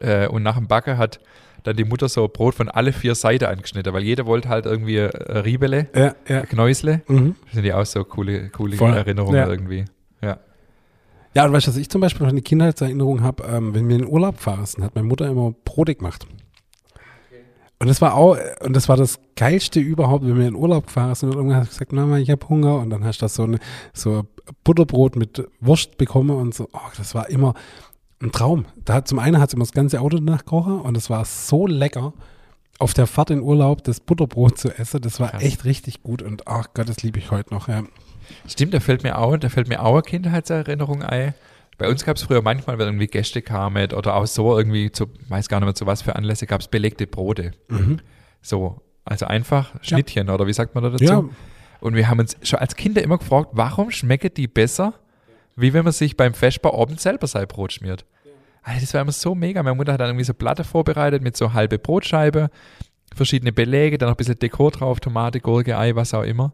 Äh, 0.00 0.28
und 0.28 0.42
nach 0.42 0.56
dem 0.56 0.66
Backen 0.68 0.98
hat 0.98 1.20
dann 1.62 1.76
die 1.76 1.84
Mutter 1.84 2.08
so 2.08 2.28
Brot 2.28 2.54
von 2.54 2.68
alle 2.68 2.92
vier 2.92 3.14
Seiten 3.14 3.44
angeschnitten, 3.46 3.92
weil 3.92 4.02
jeder 4.04 4.26
wollte 4.26 4.48
halt 4.48 4.66
irgendwie 4.66 5.00
ein 5.00 5.08
Riebele, 5.10 5.88
Ja, 5.94 6.14
ja. 6.28 6.42
Knäusle. 6.42 7.02
Mhm. 7.08 7.34
Das 7.46 7.54
sind 7.54 7.64
ja 7.64 7.80
auch 7.80 7.86
so 7.86 8.04
coole, 8.04 8.50
coole 8.50 8.76
Voll. 8.76 8.92
Erinnerungen 8.94 9.36
Ja. 9.36 9.48
irgendwie. 9.48 9.84
Ja. 10.22 10.38
Ja, 11.34 11.44
und 11.44 11.52
weißt 11.52 11.66
du, 11.66 11.70
was 11.72 11.76
ich 11.76 11.90
zum 11.90 12.00
Beispiel 12.00 12.24
noch 12.24 12.32
eine 12.32 12.40
Kindheitserinnerung 12.42 13.22
habe, 13.22 13.42
ähm, 13.44 13.74
wenn 13.74 13.88
wir 13.88 13.96
in 13.96 14.02
den 14.02 14.10
Urlaub 14.10 14.38
fahren, 14.38 14.64
hat 14.80 14.94
meine 14.94 15.06
Mutter 15.08 15.26
immer 15.26 15.52
Brote 15.64 15.94
gemacht. 15.94 16.26
Und 17.78 17.88
das 17.88 18.00
war 18.00 18.14
auch, 18.14 18.38
und 18.64 18.74
das 18.74 18.88
war 18.88 18.96
das 18.96 19.18
Geilste 19.34 19.80
überhaupt, 19.80 20.24
wenn 20.24 20.38
wir 20.38 20.48
in 20.48 20.54
Urlaub 20.54 20.86
gefahren 20.86 21.14
sind 21.14 21.28
und 21.30 21.36
irgendwann 21.36 21.58
hast 21.58 21.66
du 21.68 21.72
gesagt, 21.74 21.92
Mama, 21.92 22.16
ich 22.18 22.30
habe 22.30 22.48
Hunger 22.48 22.76
und 22.78 22.88
dann 22.88 23.04
hast 23.04 23.20
du 23.20 23.24
das 23.26 23.34
so 23.34 23.42
eine, 23.42 23.58
so 23.92 24.24
Butterbrot 24.64 25.16
mit 25.16 25.46
Wurst 25.60 25.98
bekommen 25.98 26.30
und 26.30 26.54
so, 26.54 26.68
oh, 26.72 26.78
das 26.96 27.14
war 27.14 27.28
immer 27.28 27.52
ein 28.22 28.32
Traum. 28.32 28.66
Da 28.84 28.94
hat, 28.94 29.08
zum 29.08 29.18
einen 29.18 29.38
hat 29.38 29.50
sie 29.50 29.56
immer 29.56 29.64
das 29.64 29.72
ganze 29.72 30.00
Auto 30.00 30.18
danach 30.18 30.38
gekocht 30.38 30.84
und 30.84 30.96
es 30.96 31.10
war 31.10 31.24
so 31.24 31.66
lecker, 31.66 32.12
auf 32.78 32.94
der 32.94 33.06
Fahrt 33.06 33.30
in 33.30 33.40
Urlaub 33.40 33.84
das 33.84 34.00
Butterbrot 34.00 34.58
zu 34.58 34.70
essen, 34.70 35.00
das 35.00 35.18
war 35.20 35.30
Krass. 35.30 35.42
echt 35.42 35.64
richtig 35.64 36.02
gut 36.02 36.22
und 36.22 36.46
ach 36.46 36.68
Gott, 36.74 36.88
das 36.88 37.02
liebe 37.02 37.18
ich 37.18 37.30
heute 37.30 37.54
noch, 37.54 37.68
ja. 37.68 37.84
Stimmt, 38.48 38.74
da 38.74 38.80
fällt 38.80 39.02
mir 39.02 39.18
auch, 39.18 39.36
da 39.36 39.48
fällt 39.48 39.68
mir 39.68 39.82
auch 39.82 39.94
eine 39.94 40.02
Kindheitserinnerung 40.02 41.02
ein. 41.02 41.34
Bei 41.78 41.88
uns 41.88 42.04
gab 42.04 42.16
es 42.16 42.22
früher 42.22 42.42
manchmal, 42.42 42.78
wenn 42.78 42.88
irgendwie 42.88 43.06
Gäste 43.06 43.42
kamen 43.42 43.92
oder 43.92 44.16
auch 44.16 44.26
so 44.26 44.56
irgendwie, 44.56 44.90
zu, 44.90 45.06
weiß 45.28 45.48
gar 45.48 45.60
nicht 45.60 45.66
mehr 45.66 45.74
zu 45.74 45.86
was 45.86 46.02
für 46.02 46.16
Anlässe, 46.16 46.46
gab 46.46 46.60
es 46.60 46.68
belegte 46.68 47.06
Brote. 47.06 47.52
Mhm. 47.68 48.00
So, 48.40 48.80
also 49.04 49.26
einfach 49.26 49.74
Schnittchen 49.82 50.30
oder 50.30 50.46
wie 50.46 50.52
sagt 50.52 50.74
man 50.74 50.84
da 50.84 50.90
dazu? 50.90 51.04
Ja, 51.04 51.24
Und 51.80 51.94
wir 51.94 52.08
haben 52.08 52.18
uns 52.18 52.36
schon 52.42 52.58
als 52.58 52.76
Kinder 52.76 53.02
immer 53.02 53.18
gefragt, 53.18 53.50
warum 53.52 53.90
schmecken 53.90 54.30
die 54.34 54.48
besser, 54.48 54.94
wie 55.56 55.72
wenn 55.72 55.84
man 55.84 55.92
sich 55.92 56.16
beim 56.16 56.34
Vesper 56.34 56.74
abends 56.74 57.02
selber 57.02 57.26
sein 57.26 57.46
Brot 57.48 57.72
schmiert. 57.72 58.04
Also 58.62 58.80
das 58.80 58.94
war 58.94 59.00
immer 59.00 59.12
so 59.12 59.34
mega. 59.34 59.62
Meine 59.62 59.76
Mutter 59.76 59.92
hat 59.92 60.00
dann 60.00 60.08
irgendwie 60.08 60.24
so 60.24 60.34
Platte 60.34 60.64
vorbereitet 60.64 61.22
mit 61.22 61.36
so 61.36 61.52
halbe 61.52 61.78
Brotscheibe, 61.78 62.50
verschiedene 63.14 63.52
Belege, 63.52 63.96
dann 63.96 64.08
noch 64.08 64.14
ein 64.14 64.18
bisschen 64.18 64.38
Dekor 64.38 64.72
drauf, 64.72 65.00
Tomate, 65.00 65.40
Gurke, 65.40 65.78
Ei, 65.78 65.94
was 65.94 66.14
auch 66.14 66.24
immer. 66.24 66.52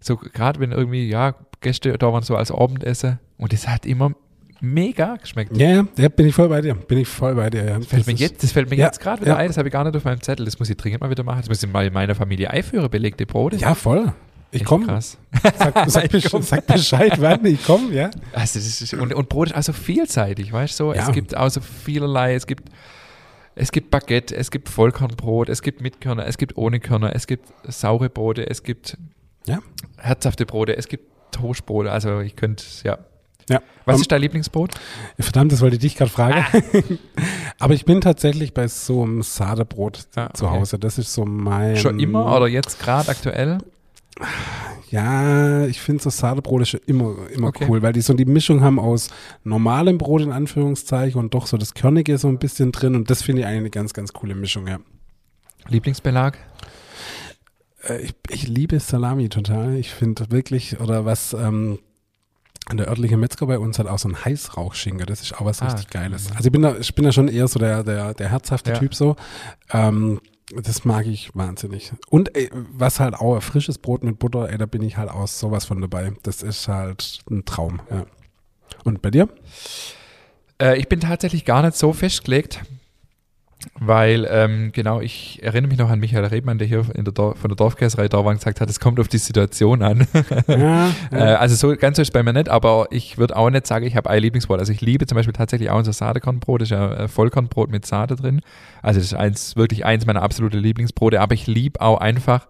So 0.00 0.16
gerade 0.16 0.60
wenn 0.60 0.72
irgendwie, 0.72 1.08
ja, 1.08 1.34
Gäste 1.60 1.96
da 1.96 2.12
waren 2.12 2.22
so 2.22 2.36
als 2.36 2.50
Abendessen 2.50 3.18
und 3.38 3.52
das 3.52 3.68
hat 3.68 3.86
immer 3.86 4.12
mega 4.60 5.16
geschmeckt. 5.16 5.56
Ja, 5.56 5.68
ja, 5.68 5.86
ja, 5.96 6.08
bin 6.08 6.26
ich 6.26 6.34
voll 6.34 6.48
bei 6.48 6.60
dir. 6.60 6.74
Bin 6.74 6.98
ich 6.98 7.08
voll 7.08 7.34
bei 7.34 7.50
dir. 7.50 7.64
Ja. 7.64 7.78
Das 7.78 7.86
fällt 7.86 8.00
Das 8.00 8.06
mir 8.06 8.14
jetzt, 8.14 8.42
das 8.42 8.52
fällt 8.52 8.68
mir 8.70 8.76
Ja, 8.76 8.86
jetzt 8.86 9.00
gerade 9.00 9.22
wieder 9.22 9.32
ja. 9.32 9.36
ein, 9.38 9.46
das 9.48 9.56
habe 9.56 9.68
ich 9.68 9.72
gar 9.72 9.84
nicht 9.84 9.96
auf 9.96 10.04
meinem 10.04 10.20
Zettel. 10.20 10.44
Das 10.44 10.58
muss 10.58 10.68
ich 10.68 10.76
dringend 10.76 11.00
mal 11.00 11.10
wieder 11.10 11.22
machen. 11.22 11.40
Das 11.40 11.48
muss 11.48 11.62
ich 11.62 11.72
mal 11.72 11.86
in 11.86 11.92
meiner 11.92 12.14
Familie 12.14 12.50
einführen, 12.50 12.90
belegte 12.90 13.26
Brote. 13.26 13.56
Ja, 13.56 13.74
voll. 13.74 14.12
Ich 14.54 14.64
komme. 14.64 14.86
Sag, 15.00 15.14
sag, 15.90 16.14
Ich 16.14 16.30
komm. 16.30 16.42
sag 16.42 16.66
Bescheid, 16.66 17.20
wann 17.20 17.44
ich 17.44 17.64
komme, 17.64 17.92
ja. 17.92 18.10
Also 18.32 18.58
das 18.58 18.80
ist, 18.80 18.94
und, 18.94 19.12
und 19.12 19.28
Brot 19.28 19.48
ist 19.48 19.54
also 19.54 19.72
vielseitig, 19.72 20.52
weißt 20.52 20.78
du? 20.80 20.84
So, 20.84 20.94
Ja. 20.94 21.06
Es 21.08 21.12
gibt 21.12 21.34
also 21.34 21.60
vielerlei, 21.60 22.34
es 22.34 22.46
gibt, 22.46 22.68
es 23.54 23.72
gibt 23.72 23.90
Baguette, 23.90 24.34
es 24.36 24.50
gibt 24.50 24.68
Vollkornbrot, 24.68 25.48
es 25.48 25.62
gibt 25.62 25.80
mit 25.80 26.00
Körner, 26.00 26.26
es 26.26 26.38
gibt 26.38 26.56
ohne 26.56 26.80
Körner, 26.80 27.14
es 27.14 27.26
gibt 27.26 27.48
saure 27.68 28.08
Brote, 28.10 28.48
es 28.48 28.62
gibt 28.62 28.96
Ja. 29.46 29.58
herzhafte 29.98 30.46
Brote, 30.46 30.76
es 30.76 30.88
gibt 30.88 31.04
Toastbrote, 31.32 31.90
also 31.90 32.20
ich 32.20 32.36
könnte, 32.36 32.64
ja. 32.84 32.98
Ja. 33.50 33.60
Was 33.84 33.96
Um, 33.96 34.00
ist 34.00 34.10
dein 34.10 34.22
Lieblingsbrot? 34.22 34.70
Verdammt, 35.20 35.52
das 35.52 35.60
wollte 35.60 35.76
ich 35.76 35.82
dich 35.82 35.96
gerade 35.96 36.10
fragen. 36.10 36.46
Aber 37.58 37.74
ich 37.74 37.84
bin 37.84 38.00
tatsächlich 38.00 38.54
bei 38.54 38.68
so 38.68 39.02
einem 39.02 39.22
Sadebrot 39.22 40.06
Ah, 40.16 40.30
zu 40.32 40.46
okay. 40.46 40.54
Hause. 40.58 40.78
Das 40.78 40.96
ist 40.96 41.12
so 41.12 41.26
mein. 41.26 41.76
Schon 41.76 42.00
immer 42.00 42.34
oder 42.34 42.48
jetzt 42.48 42.80
gerade 42.80 43.10
aktuell? 43.10 43.58
Ja, 44.90 45.66
ich 45.66 45.80
finde 45.80 46.02
so 46.02 46.10
schon 46.66 46.80
immer, 46.86 47.16
immer 47.32 47.48
Okay. 47.48 47.66
cool, 47.68 47.82
weil 47.82 47.92
die 47.92 48.00
so 48.00 48.12
die 48.14 48.24
Mischung 48.24 48.60
haben 48.60 48.78
aus 48.78 49.08
normalem 49.42 49.98
Brot 49.98 50.22
in 50.22 50.30
Anführungszeichen 50.30 51.18
und 51.20 51.34
doch 51.34 51.46
so 51.46 51.56
das 51.56 51.74
Körnige 51.74 52.16
so 52.18 52.28
ein 52.28 52.38
bisschen 52.38 52.70
drin. 52.70 52.94
Und 52.94 53.10
das 53.10 53.22
finde 53.22 53.40
ich 53.42 53.46
eigentlich 53.46 53.58
eine 53.60 53.70
ganz, 53.70 53.92
ganz 53.92 54.12
coole 54.12 54.34
Mischung, 54.34 54.68
ja. 54.68 54.78
Lieblingsbelag? 55.68 56.38
Äh, 57.88 58.02
Ich, 58.02 58.14
ich 58.28 58.46
liebe 58.48 58.78
Salami 58.78 59.28
total. 59.28 59.74
Ich 59.76 59.90
finde 59.90 60.30
wirklich, 60.30 60.78
oder 60.80 61.04
was 61.04 61.32
ähm, 61.32 61.78
der 62.72 62.88
örtliche 62.88 63.16
Metzger 63.16 63.46
bei 63.46 63.58
uns 63.58 63.78
hat 63.78 63.86
auch 63.88 63.98
so 63.98 64.08
ein 64.08 64.24
Heißrauchschinken. 64.24 65.06
Das 65.06 65.22
ist 65.22 65.34
auch 65.40 65.44
was 65.44 65.60
Ah, 65.60 65.66
richtig 65.66 65.90
Geiles. 65.90 66.30
mhm. 66.30 66.36
Also 66.36 66.46
ich 66.48 66.52
bin 66.52 66.62
da, 66.62 66.76
ich 66.78 66.94
bin 66.94 67.04
da 67.04 67.12
schon 67.12 67.28
eher 67.28 67.48
so 67.48 67.58
der, 67.58 67.82
der, 67.82 68.14
der 68.14 68.28
herzhafte 68.30 68.72
Ja. 68.72 68.78
Typ 68.78 68.94
so. 68.94 69.16
Ähm, 69.72 70.20
das 70.50 70.84
mag 70.84 71.06
ich 71.06 71.34
wahnsinnig. 71.34 71.92
Und 72.10 72.36
ey, 72.36 72.50
was 72.52 73.00
halt 73.00 73.14
auch 73.14 73.40
frisches 73.40 73.78
Brot 73.78 74.04
mit 74.04 74.18
Butter, 74.18 74.50
ey, 74.50 74.58
da 74.58 74.66
bin 74.66 74.82
ich 74.82 74.96
halt 74.96 75.10
auch 75.10 75.26
sowas 75.26 75.64
von 75.64 75.80
dabei. 75.80 76.12
Das 76.22 76.42
ist 76.42 76.68
halt 76.68 77.20
ein 77.30 77.44
Traum. 77.44 77.80
Ja. 77.90 78.06
Und 78.84 79.00
bei 79.02 79.10
dir? 79.10 79.28
Äh, 80.60 80.78
ich 80.78 80.88
bin 80.88 81.00
tatsächlich 81.00 81.44
gar 81.44 81.62
nicht 81.62 81.76
so 81.76 81.92
festgelegt, 81.92 82.60
weil, 83.78 84.26
ähm, 84.30 84.70
genau, 84.72 85.00
ich 85.00 85.42
erinnere 85.42 85.68
mich 85.68 85.78
noch 85.78 85.90
an 85.90 86.00
Michael 86.00 86.24
Rebmann, 86.24 86.58
der 86.58 86.66
hier 86.66 86.84
in 86.94 87.04
der 87.04 87.14
von 87.14 87.48
der 87.48 87.56
Dorfkäserei 87.56 88.08
da 88.08 88.18
war 88.18 88.26
und 88.26 88.36
gesagt 88.36 88.60
hat, 88.60 88.68
es 88.70 88.80
kommt 88.80 89.00
auf 89.00 89.08
die 89.08 89.18
Situation 89.18 89.82
an. 89.82 90.06
Ja, 90.46 90.90
Äh, 91.10 91.16
also 91.16 91.54
so 91.54 91.76
ganz 91.76 91.96
so 91.96 92.02
ist 92.02 92.08
es 92.08 92.12
bei 92.12 92.22
mir 92.22 92.32
nicht, 92.32 92.48
aber 92.48 92.86
ich 92.90 93.18
würde 93.18 93.36
auch 93.36 93.50
nicht 93.50 93.66
sagen, 93.66 93.86
ich 93.86 93.96
habe 93.96 94.10
ein 94.10 94.20
Lieblingsbrot. 94.20 94.58
Also 94.58 94.72
ich 94.72 94.80
liebe 94.80 95.06
zum 95.06 95.16
Beispiel 95.16 95.32
tatsächlich 95.32 95.70
auch 95.70 95.78
unser 95.78 95.92
Saadekornbrot, 95.92 96.60
das 96.60 96.66
ist 96.66 96.72
ja 96.72 96.94
äh, 96.94 97.08
Vollkornbrot 97.08 97.70
mit 97.70 97.86
Sahne 97.86 98.16
drin. 98.16 98.40
Also 98.82 99.00
das 99.00 99.06
ist 99.06 99.14
eins, 99.14 99.56
wirklich 99.56 99.84
eins 99.84 100.06
meiner 100.06 100.22
absoluten 100.22 100.58
Lieblingsbrote, 100.58 101.20
aber 101.20 101.34
ich 101.34 101.46
liebe 101.46 101.80
auch 101.80 101.98
einfach 101.98 102.48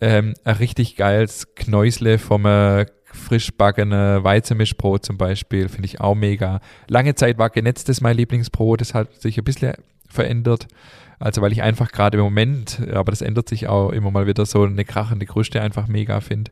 ähm, 0.00 0.34
ein 0.44 0.56
richtig 0.56 0.96
geiles 0.96 1.54
Knäusle 1.54 2.18
vom 2.18 2.46
äh, 2.46 2.86
frisch 3.12 3.52
backene 3.56 4.22
Weizenmischbrot 4.22 5.04
zum 5.04 5.18
Beispiel, 5.18 5.68
finde 5.68 5.86
ich 5.86 6.00
auch 6.00 6.14
mega. 6.14 6.60
Lange 6.88 7.14
Zeit 7.14 7.38
war 7.38 7.50
genetztes 7.50 8.00
mein 8.00 8.16
Lieblingsbrot, 8.16 8.80
das 8.80 8.94
hat 8.94 9.20
sich 9.20 9.36
ein 9.38 9.44
bisschen 9.44 9.74
verändert. 10.10 10.66
Also 11.18 11.42
weil 11.42 11.52
ich 11.52 11.62
einfach 11.62 11.92
gerade 11.92 12.16
im 12.16 12.24
Moment, 12.24 12.80
aber 12.92 13.12
das 13.12 13.20
ändert 13.20 13.48
sich 13.48 13.68
auch 13.68 13.90
immer 13.90 14.10
mal 14.10 14.26
wieder, 14.26 14.46
so 14.46 14.62
eine 14.64 14.84
krachende 14.84 15.26
Kruste 15.26 15.60
einfach 15.60 15.86
mega 15.86 16.20
finde. 16.20 16.50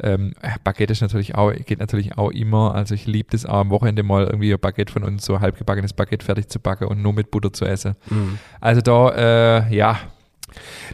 Ähm, 0.00 0.32
Baguette 0.64 0.92
ist 0.92 1.02
natürlich 1.02 1.34
auch, 1.34 1.52
geht 1.52 1.80
natürlich 1.80 2.16
auch 2.16 2.30
immer. 2.30 2.74
Also 2.74 2.94
ich 2.94 3.06
liebe 3.06 3.28
das 3.32 3.44
auch 3.44 3.60
am 3.60 3.70
Wochenende 3.70 4.02
mal 4.02 4.24
irgendwie 4.24 4.52
ein 4.52 4.60
Baguette 4.60 4.92
von 4.92 5.02
uns, 5.02 5.24
so 5.24 5.40
halbgebackenes 5.40 5.92
Baguette 5.92 6.24
fertig 6.24 6.48
zu 6.48 6.60
backen 6.60 6.84
und 6.86 7.02
nur 7.02 7.12
mit 7.12 7.30
Butter 7.30 7.52
zu 7.52 7.64
essen. 7.64 7.96
Mhm. 8.08 8.38
Also 8.60 8.80
da, 8.80 9.10
äh, 9.68 9.74
ja, 9.74 9.98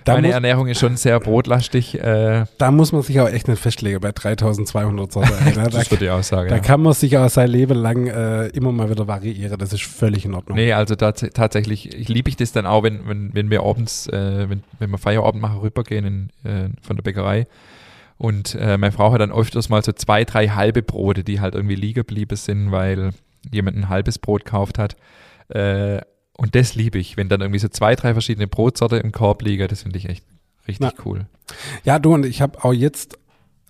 Da, 0.05 0.15
meine 0.15 0.29
muss, 0.29 0.35
Ernährung 0.35 0.69
ist 0.69 0.81
schon 0.81 0.97
sehr 0.97 1.19
brotlastig. 1.21 2.01
Äh, 2.01 2.45
da 2.59 2.71
muss 2.71 2.93
man 2.93 3.03
sich 3.03 3.21
auch 3.21 3.29
echt 3.29 3.49
nicht 3.49 3.61
festlegen 3.61 4.01
bei 4.01 4.13
3200 4.13 5.13
Sorten. 5.13 5.33
da, 5.55 5.69
das 5.69 5.91
würde 5.91 6.05
ich 6.05 6.11
auch 6.11 6.23
sagen. 6.23 6.49
da 6.49 6.57
ja. 6.57 6.63
kann 6.63 6.83
man 6.83 6.93
sich 6.93 7.17
auch 7.17 7.29
sein 7.29 7.49
Leben 7.49 7.79
lang 7.79 8.07
äh, 8.07 8.47
immer 8.49 8.73
mal 8.73 8.91
wieder 8.91 9.07
variieren. 9.07 9.59
Das 9.59 9.73
ist 9.73 9.85
völlig 9.85 10.25
in 10.25 10.35
Ordnung. 10.35 10.57
Nee, 10.57 10.73
also 10.73 10.95
tats 10.95 11.25
tatsächlich 11.33 11.95
ich 11.95 12.09
liebe 12.09 12.29
ich 12.29 12.37
das 12.37 12.53
dann 12.53 12.67
auch, 12.67 12.83
wenn, 12.83 13.09
wenn, 13.09 13.35
wenn 13.35 13.51
wir 13.51 13.63
abends, 13.63 14.07
äh, 14.09 14.49
wenn, 14.49 14.63
wenn 14.79 14.91
wir 14.91 14.99
Feierabend 14.99 15.43
machen, 15.43 15.61
rübergehen 15.61 16.05
in, 16.05 16.51
äh, 16.51 16.69
von 16.83 16.97
der 16.97 17.03
Bäckerei. 17.03 17.47
Und 18.17 18.55
äh, 18.55 18.79
meine 18.79 18.93
Frau 18.93 19.13
hat 19.13 19.21
dann 19.21 19.33
öfters 19.33 19.69
mal 19.69 19.83
so 19.83 19.93
zwei, 19.93 20.25
drei 20.25 20.49
halbe 20.49 20.83
Brote, 20.83 21.25
die 21.25 21.41
halt 21.41 21.55
irgendwie 21.55 21.75
liegen 21.75 21.95
geblieben 21.95 22.37
sind, 22.37 22.71
weil 22.71 23.11
jemand 23.51 23.77
ein 23.77 23.89
halbes 23.89 24.19
Brot 24.19 24.45
gekauft 24.45 24.79
hat. 24.79 24.97
Äh, 25.49 26.01
und 26.37 26.55
das 26.55 26.75
liebe 26.75 26.99
ich, 26.99 27.17
wenn 27.17 27.29
dann 27.29 27.41
irgendwie 27.41 27.61
so 27.61 27.69
zwei, 27.69 27.95
drei 27.95 28.13
verschiedene 28.13 28.47
Brotsorte 28.47 28.97
im 28.97 29.13
Korb 29.13 29.43
liegen, 29.43 29.69
das 29.69 29.83
finde 29.83 29.99
ich 29.99 30.09
echt 30.09 30.25
richtig 30.67 31.07
cool. 31.07 31.27
Ja, 31.85 31.99
du 31.99 32.15
und 32.15 32.27
ich 32.27 32.43
habe 32.43 32.65
auch 32.65 32.73
jetzt 32.73 33.19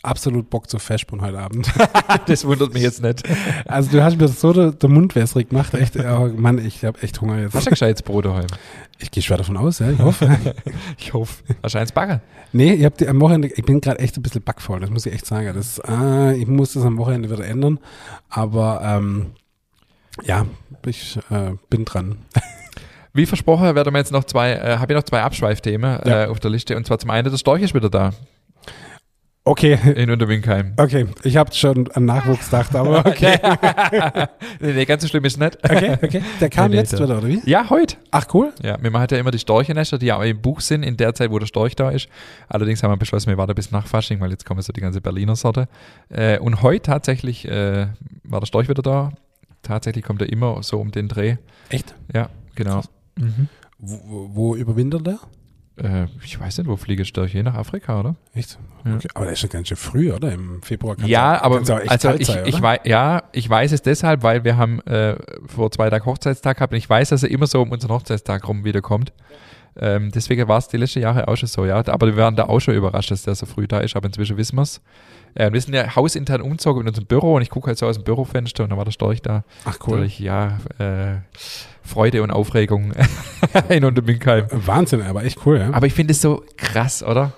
absolut 0.05 0.51
Bock 0.51 0.69
zu 0.69 0.79
Feschbrunn 0.79 1.23
heute 1.23 1.39
Abend. 1.39 1.71
Das 2.27 2.45
wundert 2.47 2.73
mich 2.73 2.83
jetzt 2.83 3.03
nicht. 3.03 3.23
Also 3.67 3.91
du 3.91 4.03
hast 4.03 4.19
mir 4.19 4.29
so 4.29 4.53
der, 4.53 4.73
der 4.73 4.89
Mund 4.89 5.15
wässrig 5.15 5.49
gemacht. 5.49 5.75
Echt, 5.75 5.97
oh 5.97 6.31
Mann, 6.37 6.65
ich 6.65 6.85
habe 6.85 7.03
echt 7.03 7.21
Hunger 7.21 7.35
Hast 7.35 7.55
du 7.55 7.59
jetzt. 7.59 7.67
ein 7.67 7.71
gescheites 7.71 8.03
Brot 8.03 8.25
daheim? 8.25 8.47
Ich 8.99 9.11
gehe 9.11 9.23
schwer 9.23 9.37
davon 9.37 9.57
aus, 9.57 9.81
ja, 9.81 9.91
ich 9.91 9.99
hoffe. 9.99 10.39
Ich 10.99 11.12
hoffe. 11.12 11.43
Eins 11.62 11.93
backen? 11.93 12.21
Nee, 12.53 12.75
ich, 12.75 12.85
hab 12.85 12.97
die, 12.99 13.09
am 13.09 13.21
Wochenende, 13.21 13.49
ich 13.49 13.65
bin 13.65 13.81
gerade 13.81 13.99
echt 13.99 14.17
ein 14.17 14.23
bisschen 14.23 14.43
backfaul, 14.43 14.81
das 14.81 14.91
muss 14.91 15.07
ich 15.07 15.12
echt 15.12 15.27
sagen. 15.27 15.53
Das, 15.55 15.81
äh, 15.87 16.37
ich 16.37 16.47
muss 16.47 16.75
das 16.75 16.85
am 16.85 16.97
Wochenende 16.99 17.31
wieder 17.31 17.45
ändern. 17.45 17.81
Aber 18.29 18.81
ähm, 18.83 19.33
ja, 20.23 20.47
ich 20.87 21.19
äh, 21.31 21.53
bin 21.71 21.85
dran. 21.85 22.19
Wie 23.12 23.27
versprochen, 23.27 23.75
werden 23.75 23.93
wir 23.95 23.99
jetzt 23.99 24.12
noch 24.12 24.25
zwei, 24.25 24.53
äh, 24.53 24.77
habe 24.79 24.93
ich 24.93 24.97
noch 24.97 25.05
zwei 25.05 25.23
Abschweifthemen 25.23 26.01
Ja. 26.05 26.25
äh, 26.25 26.27
auf 26.27 26.41
der 26.41 26.51
Liste. 26.51 26.77
Und 26.77 26.87
zwar 26.87 26.99
zum 26.99 27.11
einen, 27.11 27.31
der 27.31 27.37
Storch 27.39 27.62
ist 27.62 27.75
wieder 27.75 27.91
da 27.91 28.12
Okay, 29.47 29.79
in 29.97 30.11
Unterwinkheim. 30.11 30.73
okay, 30.79 31.07
ich 31.23 31.37
habe 31.37 31.53
schon 31.53 31.91
an 31.93 32.07
Nachwuchs 32.07 32.47
gedacht, 32.47 32.75
aber 32.75 33.01
okay. 33.07 33.39
nee, 34.59 34.73
nee, 34.73 34.85
ganz 34.87 35.03
so 35.03 35.09
schlimm 35.09 35.23
ist 35.27 35.35
es 35.35 35.39
nicht. 35.39 35.59
Okay, 35.62 35.99
okay. 36.03 36.23
Der 36.41 36.49
kam 36.49 36.71
Nee, 36.71 36.79
jetzt 36.79 36.95
der- 36.95 37.01
wieder, 37.01 37.19
oder 37.19 37.29
wie? 37.29 37.43
Ja, 37.45 37.69
heute. 37.69 37.97
Ach, 38.11 38.25
cool. 38.33 38.55
Ja, 38.62 38.79
wir 38.81 38.91
machen 38.91 39.09
ja 39.11 39.19
immer 39.19 39.31
die 39.33 39.39
Storchenester, 39.39 39.99
die 39.99 40.07
ja 40.07 40.17
auch 40.17 40.23
im 40.23 40.41
Buch 40.41 40.62
sind, 40.62 40.83
in 40.83 40.97
der 40.97 41.15
Zeit, 41.15 41.31
wo 41.31 41.39
der 41.39 41.47
Storch 41.47 41.77
da 41.77 41.91
ist. 41.91 42.09
Allerdings 42.49 42.83
haben 42.83 42.91
wir 42.91 42.97
beschlossen, 42.97 43.29
wir 43.29 43.37
warten 43.37 43.55
bis 43.55 43.71
nach 43.71 43.87
Fasching, 43.87 44.19
weil 44.21 44.31
jetzt 44.31 44.47
kommen 44.47 44.62
so 44.62 44.73
die 44.73 44.81
ganze 44.81 45.03
Berliner 45.03 45.37
Sorte. 45.37 45.69
Äh, 46.09 46.39
und 46.39 46.62
heute 46.62 46.81
tatsächlich 46.83 47.47
äh, 47.47 47.89
war 48.25 48.41
der 48.41 48.47
Storch 48.47 48.71
wieder 48.71 48.83
da. 48.83 49.12
Tatsächlich 49.65 50.05
kommt 50.05 50.23
er 50.23 50.31
immer 50.31 50.62
so 50.62 50.79
um 50.79 50.93
den 50.93 51.09
Dreh. 51.09 51.37
Echt? 51.71 51.95
Ja, 52.12 52.31
genau. 52.55 52.83
Mhm. 53.17 53.49
Wo, 53.79 54.31
wo, 54.33 54.55
überwintert 54.55 55.07
der? 55.07 55.19
Äh, 55.77 56.07
ich 56.25 56.39
weiß 56.39 56.59
nicht, 56.59 56.69
wo 56.69 56.77
fliege 56.77 57.05
Störche? 57.05 57.43
Nach 57.43 57.55
Afrika, 57.55 57.99
oder? 57.99 58.15
Echt? 58.33 58.59
Ja. 58.85 58.95
Okay. 58.95 59.09
Aber 59.15 59.25
der 59.25 59.33
ist 59.33 59.41
schon 59.41 59.51
ganz 59.51 59.69
schön 59.69 59.77
früh, 59.77 60.12
oder? 60.12 60.33
Im 60.33 60.62
Februar 60.62 60.95
kann's 60.95 61.09
Ja, 61.09 61.43
aber 61.43 61.59
also 61.59 61.79
ich, 61.79 62.27
sein, 62.27 62.47
ich 62.47 62.62
weiß, 62.62 62.81
ja, 62.85 63.25
ich 63.33 63.51
weiß 63.51 63.73
es 63.73 63.83
deshalb, 63.83 64.23
weil 64.23 64.45
wir 64.45 64.57
haben 64.57 64.81
äh, 64.83 65.17
vor 65.47 65.71
zwei 65.73 65.91
Tagen 65.91 66.05
Hochzeitstag 66.05 66.59
gehabt 66.59 66.73
und 66.73 66.79
ich 66.79 66.89
weiß, 66.89 67.09
dass 67.09 67.25
er 67.25 67.31
immer 67.31 67.47
so 67.47 67.61
um 67.61 67.73
unseren 67.73 67.91
Hochzeitstag 67.91 68.47
rum 68.47 68.65
wiederkommt. 68.65 69.12
Ähm, 69.77 70.12
deswegen 70.12 70.47
war 70.47 70.59
es 70.59 70.69
die 70.69 70.77
letzten 70.77 71.01
Jahre 71.01 71.27
auch 71.27 71.37
schon 71.37 71.49
so, 71.49 71.65
ja. 71.65 71.77
Aber 71.87 72.07
wir 72.07 72.17
waren 72.17 72.37
da 72.37 72.45
auch 72.45 72.61
schon 72.61 72.75
überrascht, 72.75 73.11
dass 73.11 73.23
der 73.23 73.35
so 73.35 73.47
früh 73.47 73.67
da 73.67 73.81
ist, 73.81 73.97
aber 73.97 74.07
inzwischen 74.07 74.37
wissen 74.37 74.57
wir 74.57 74.62
es. 74.62 74.81
Äh, 75.35 75.53
wir 75.53 75.61
sind 75.61 75.74
ja 75.74 75.95
hausintern 75.97 76.41
umgezogen 76.41 76.82
in 76.82 76.89
unserem 76.89 77.07
Büro 77.07 77.35
und 77.35 77.43
ich 77.43 77.51
gucke 77.51 77.68
halt 77.68 77.78
so 77.78 77.87
aus 77.87 77.97
dem 77.97 78.05
Bürofenster 78.05 78.64
und 78.64 78.70
da 78.70 78.76
war 78.76 78.85
der 78.85 78.93
Storch 78.93 79.22
da. 79.22 79.45
Ach, 79.64 79.78
cool. 79.87 79.95
Natürlich, 79.95 80.18
ja, 80.20 80.59
äh, 80.78 81.16
Freude 81.82 82.22
und 82.22 82.30
Aufregung 82.30 82.93
in 83.68 83.85
Unterbinkheim. 83.85 84.47
Wahnsinn, 84.51 85.03
aber 85.03 85.24
echt 85.24 85.45
cool, 85.45 85.59
ja. 85.59 85.72
Aber 85.72 85.87
ich 85.87 85.95
finde 85.95 86.12
es 86.12 86.20
so 86.20 86.45
krass, 86.57 87.03
oder? 87.03 87.32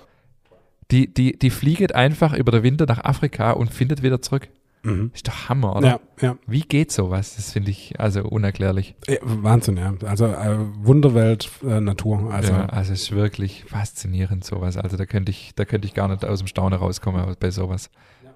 Die, 0.91 1.13
die, 1.13 1.37
die 1.37 1.49
fliegt 1.49 1.95
einfach 1.95 2.33
über 2.33 2.51
den 2.51 2.63
Winter 2.63 2.85
nach 2.85 3.03
Afrika 3.03 3.51
und 3.51 3.73
findet 3.73 4.03
wieder 4.03 4.21
zurück. 4.21 4.47
Mhm. 4.83 5.11
Ist 5.13 5.27
doch 5.27 5.49
Hammer, 5.49 5.75
oder? 5.75 5.87
Ja, 5.87 5.99
ja. 6.21 6.37
Wie 6.47 6.61
geht 6.61 6.91
sowas? 6.91 7.35
Das 7.35 7.51
finde 7.51 7.71
ich 7.71 7.99
also 7.99 8.23
unerklärlich. 8.23 8.95
Ja, 9.07 9.17
Wahnsinn, 9.21 9.77
ja. 9.77 9.93
Also 10.05 10.25
äh, 10.25 10.57
Wunderwelt 10.81 11.49
äh, 11.63 11.81
Natur. 11.81 12.31
Also 12.31 12.53
ja, 12.53 12.67
also 12.67 12.93
es 12.93 13.03
ist 13.03 13.11
wirklich 13.11 13.65
faszinierend 13.65 14.45
sowas. 14.45 14.77
Also 14.77 14.97
da 14.97 15.05
könnte 15.05 15.31
ich, 15.31 15.53
da 15.55 15.65
könnte 15.65 15.87
ich 15.87 15.93
gar 15.93 16.07
nicht 16.07 16.23
aus 16.23 16.39
dem 16.39 16.47
Staunen 16.47 16.79
rauskommen 16.79 17.35
bei 17.39 17.51
sowas. 17.51 17.89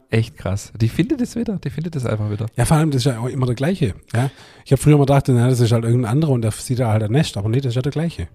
Echt 0.10 0.36
krass. 0.36 0.74
Die 0.76 0.89
findet 0.89 1.22
es 1.22 1.38
wieder. 1.38 1.58
Die 1.58 1.70
findet 1.70 1.96
es 1.96 2.06
einfach 2.06 2.30
wieder. 2.30 2.48
Ja, 2.58 2.66
vor 2.66 2.76
allem, 2.76 2.92
das 2.92 3.06
ist 3.06 3.06
ja 3.06 3.20
auch 3.20 3.30
immer 3.30 3.46
der 3.46 3.56
gleiche. 3.56 3.96
Ja? 4.14 4.30
Ich 4.66 4.74
habe 4.74 4.82
früher 4.82 4.96
immer 4.96 5.06
gedacht, 5.06 5.30
na, 5.30 5.48
das 5.48 5.62
ist 5.62 5.72
halt 5.72 5.86
irgendein 5.86 6.12
anderer 6.12 6.34
und 6.34 6.42
der 6.42 6.52
sieht 6.52 6.80
da 6.80 6.92
halt 6.92 7.04
ein 7.04 7.12
Nest, 7.14 7.38
aber 7.38 7.48
nee, 7.48 7.62
das 7.62 7.70
ist 7.70 7.76
ja 7.76 7.82
der 7.82 7.94
gleiche. 7.94 8.28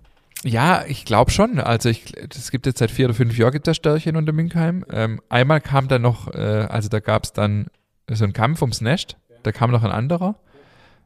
Ja, 0.43 0.85
ich 0.87 1.05
glaube 1.05 1.31
schon. 1.31 1.61
Also 1.61 1.91
es 1.91 2.51
gibt 2.51 2.67
jetzt 2.67 2.79
seit 2.79 2.91
vier 2.91 3.07
oder 3.07 3.15
fünf 3.15 3.37
Jahren 3.37 3.53
gibt 3.53 3.69
es 3.69 3.77
Störchen 3.77 4.17
unter 4.17 4.33
Münkheim. 4.33 4.85
Ähm, 4.91 5.21
einmal 5.29 5.61
kam 5.61 5.89
dann 5.89 6.03
noch, 6.03 6.33
äh, 6.33 6.39
also 6.39 6.89
da 6.89 7.01
gab 7.01 7.25
es 7.25 7.33
dann 7.33 7.67
so 8.15 8.25
einen 8.25 8.33
Kampf 8.33 8.63
ums 8.63 8.81
Nest. 8.81 9.17
Da 9.43 9.53
kam 9.53 9.71
noch 9.71 9.83
ein 9.83 9.91
anderer. 9.91 10.37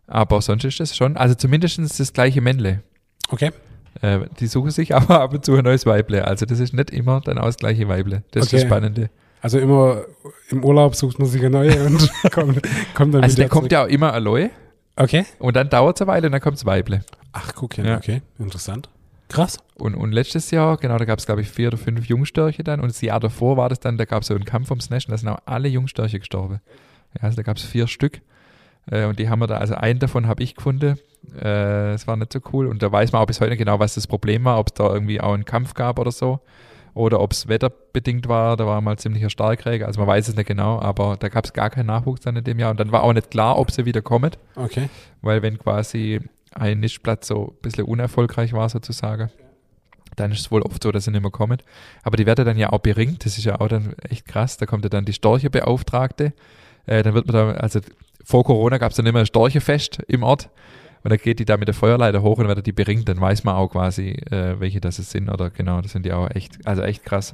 Aber 0.06 0.40
sonst 0.42 0.64
ist 0.64 0.80
das 0.80 0.96
schon, 0.96 1.16
also 1.16 1.34
zumindest 1.34 1.78
das 2.00 2.12
gleiche 2.12 2.40
Männle. 2.40 2.82
Okay. 3.28 3.52
Äh, 4.02 4.20
die 4.38 4.46
suchen 4.46 4.70
sich 4.70 4.94
aber 4.94 5.20
ab 5.20 5.32
und 5.34 5.44
zu 5.44 5.54
ein 5.56 5.64
neues 5.64 5.86
Weible. 5.86 6.24
Also 6.24 6.46
das 6.46 6.58
ist 6.60 6.72
nicht 6.74 6.90
immer 6.90 7.20
dann 7.20 7.38
auch 7.38 7.44
das 7.46 7.56
gleiche 7.56 7.88
Weible. 7.88 8.22
Das 8.32 8.44
ist 8.46 8.52
das 8.52 8.60
Okay. 8.60 8.68
Spannende. 8.68 9.10
Also 9.42 9.58
immer 9.58 10.02
im 10.50 10.62
Urlaub 10.64 10.94
sucht 10.94 11.18
man 11.18 11.26
sich 11.28 11.40
eine 11.40 11.50
neue 11.50 11.86
und 11.86 12.10
kommt, 12.32 12.60
kommt 12.94 13.14
dann 13.14 13.22
Also 13.22 13.36
der 13.36 13.48
kommt 13.48 13.62
zurück. 13.64 13.72
ja 13.72 13.84
auch 13.84 13.88
immer 13.88 14.12
allein 14.12 14.50
Okay. 14.96 15.24
und 15.38 15.56
dann 15.56 15.70
dauert 15.70 15.96
es 15.96 16.02
eine 16.02 16.08
Weile 16.08 16.26
und 16.26 16.32
dann 16.32 16.40
kommt 16.42 16.56
das 16.58 16.66
Weible. 16.66 17.02
Ach, 17.32 17.52
guck 17.54 17.74
hin, 17.74 17.86
Ja. 17.86 17.96
okay. 17.96 18.20
Interessant. 18.38 18.90
Krass. 19.28 19.58
Und, 19.76 19.94
und 19.94 20.12
letztes 20.12 20.50
Jahr, 20.50 20.76
genau, 20.76 20.98
da 20.98 21.04
gab 21.04 21.20
es, 21.20 21.24
glaube 21.26 21.40
ich, 21.40 21.48
vier 21.48 21.68
oder 21.68 21.78
fünf 21.78 22.04
Jungstörche 22.06 22.64
dann. 22.64 22.80
Und 22.80 22.88
das 22.90 23.00
Jahr 23.00 23.20
davor 23.20 23.56
war 23.56 23.68
das 23.68 23.78
dann, 23.80 23.96
da 23.96 24.04
gab 24.04 24.22
es 24.22 24.28
so 24.28 24.34
einen 24.34 24.44
Kampf 24.44 24.70
ums 24.70 24.90
Nest 24.90 25.06
und 25.06 25.12
da 25.12 25.18
sind 25.18 25.28
auch 25.28 25.38
alle 25.46 25.68
Jungstörche 25.68 26.18
gestorben. 26.18 26.60
Ja, 27.14 27.24
also 27.24 27.36
da 27.36 27.42
gab 27.42 27.56
es 27.56 27.64
vier 27.64 27.86
Stück. 27.86 28.20
Äh, 28.90 29.06
und 29.06 29.18
die 29.18 29.28
haben 29.28 29.40
wir 29.40 29.46
da, 29.46 29.56
also 29.56 29.74
einen 29.74 29.98
davon 29.98 30.26
habe 30.26 30.42
ich 30.42 30.54
gefunden. 30.54 30.98
Äh, 31.36 31.92
das 31.92 32.06
war 32.06 32.16
nicht 32.16 32.32
so 32.32 32.40
cool. 32.52 32.66
Und 32.66 32.82
da 32.82 32.90
weiß 32.90 33.12
man 33.12 33.22
auch 33.22 33.26
bis 33.26 33.40
heute 33.40 33.50
nicht 33.50 33.58
genau, 33.58 33.78
was 33.78 33.94
das 33.94 34.06
Problem 34.06 34.44
war, 34.44 34.58
ob 34.58 34.68
es 34.68 34.74
da 34.74 34.92
irgendwie 34.92 35.20
auch 35.20 35.34
einen 35.34 35.44
Kampf 35.44 35.74
gab 35.74 35.98
oder 35.98 36.12
so. 36.12 36.40
Oder 36.92 37.20
ob 37.20 37.32
es 37.32 37.46
wetterbedingt 37.46 38.28
war, 38.28 38.56
da 38.56 38.66
war 38.66 38.80
mal 38.80 38.98
ziemlicher 38.98 39.30
Starkregen. 39.30 39.86
Also 39.86 40.00
man 40.00 40.08
weiß 40.08 40.28
es 40.28 40.36
nicht 40.36 40.46
genau, 40.46 40.80
aber 40.80 41.16
da 41.18 41.28
gab 41.28 41.44
es 41.44 41.52
gar 41.52 41.70
keinen 41.70 41.86
Nachwuchs 41.86 42.20
dann 42.22 42.36
in 42.36 42.44
dem 42.44 42.58
Jahr. 42.58 42.72
Und 42.72 42.80
dann 42.80 42.90
war 42.90 43.04
auch 43.04 43.12
nicht 43.12 43.30
klar, 43.30 43.58
ob 43.58 43.70
sie 43.70 43.84
wieder 43.84 44.02
kommen. 44.02 44.32
Okay. 44.56 44.88
Weil 45.22 45.42
wenn 45.42 45.58
quasi 45.58 46.20
ein 46.52 46.80
Nistplatz 46.80 47.28
so 47.28 47.54
ein 47.56 47.62
bisschen 47.62 47.84
unerfolgreich 47.84 48.52
war 48.52 48.68
sozusagen, 48.68 49.30
dann 50.16 50.32
ist 50.32 50.40
es 50.40 50.50
wohl 50.50 50.62
oft 50.62 50.82
so, 50.82 50.90
dass 50.90 51.04
sie 51.04 51.12
nicht 51.12 51.22
mehr 51.22 51.30
kommen. 51.30 51.58
Aber 52.02 52.16
die 52.16 52.26
werden 52.26 52.44
dann 52.44 52.58
ja 52.58 52.70
auch 52.70 52.80
beringt, 52.80 53.24
das 53.24 53.38
ist 53.38 53.44
ja 53.44 53.60
auch 53.60 53.68
dann 53.68 53.94
echt 54.08 54.26
krass. 54.26 54.56
Da 54.56 54.66
kommt 54.66 54.84
ja 54.84 54.88
dann 54.88 55.04
die 55.04 55.12
Storchebeauftragte. 55.12 56.32
Äh, 56.90 57.02
dann 57.02 57.14
wird 57.14 57.26
man 57.26 57.34
da, 57.34 57.50
also 57.52 57.80
vor 58.24 58.44
Corona 58.44 58.78
gab 58.78 58.90
es 58.90 58.96
dann 58.96 59.06
immer 59.06 59.20
ein 59.20 59.26
Storchefest 59.26 60.00
im 60.08 60.22
Ort. 60.22 60.50
Und 61.02 61.10
dann 61.10 61.18
geht 61.18 61.38
die 61.38 61.44
da 61.44 61.56
mit 61.56 61.68
der 61.68 61.74
Feuerleiter 61.74 62.20
hoch 62.20 62.38
und 62.38 62.48
wird 62.48 62.66
die 62.66 62.72
beringt. 62.72 63.08
Dann 63.08 63.20
weiß 63.20 63.44
man 63.44 63.54
auch 63.54 63.68
quasi, 63.68 64.10
äh, 64.30 64.58
welche 64.58 64.80
das 64.80 64.96
sind. 64.96 65.30
Oder 65.30 65.48
genau, 65.50 65.80
das 65.80 65.92
sind 65.92 66.04
die 66.04 66.12
auch 66.12 66.28
echt, 66.34 66.58
also 66.66 66.82
echt 66.82 67.04
krass. 67.04 67.32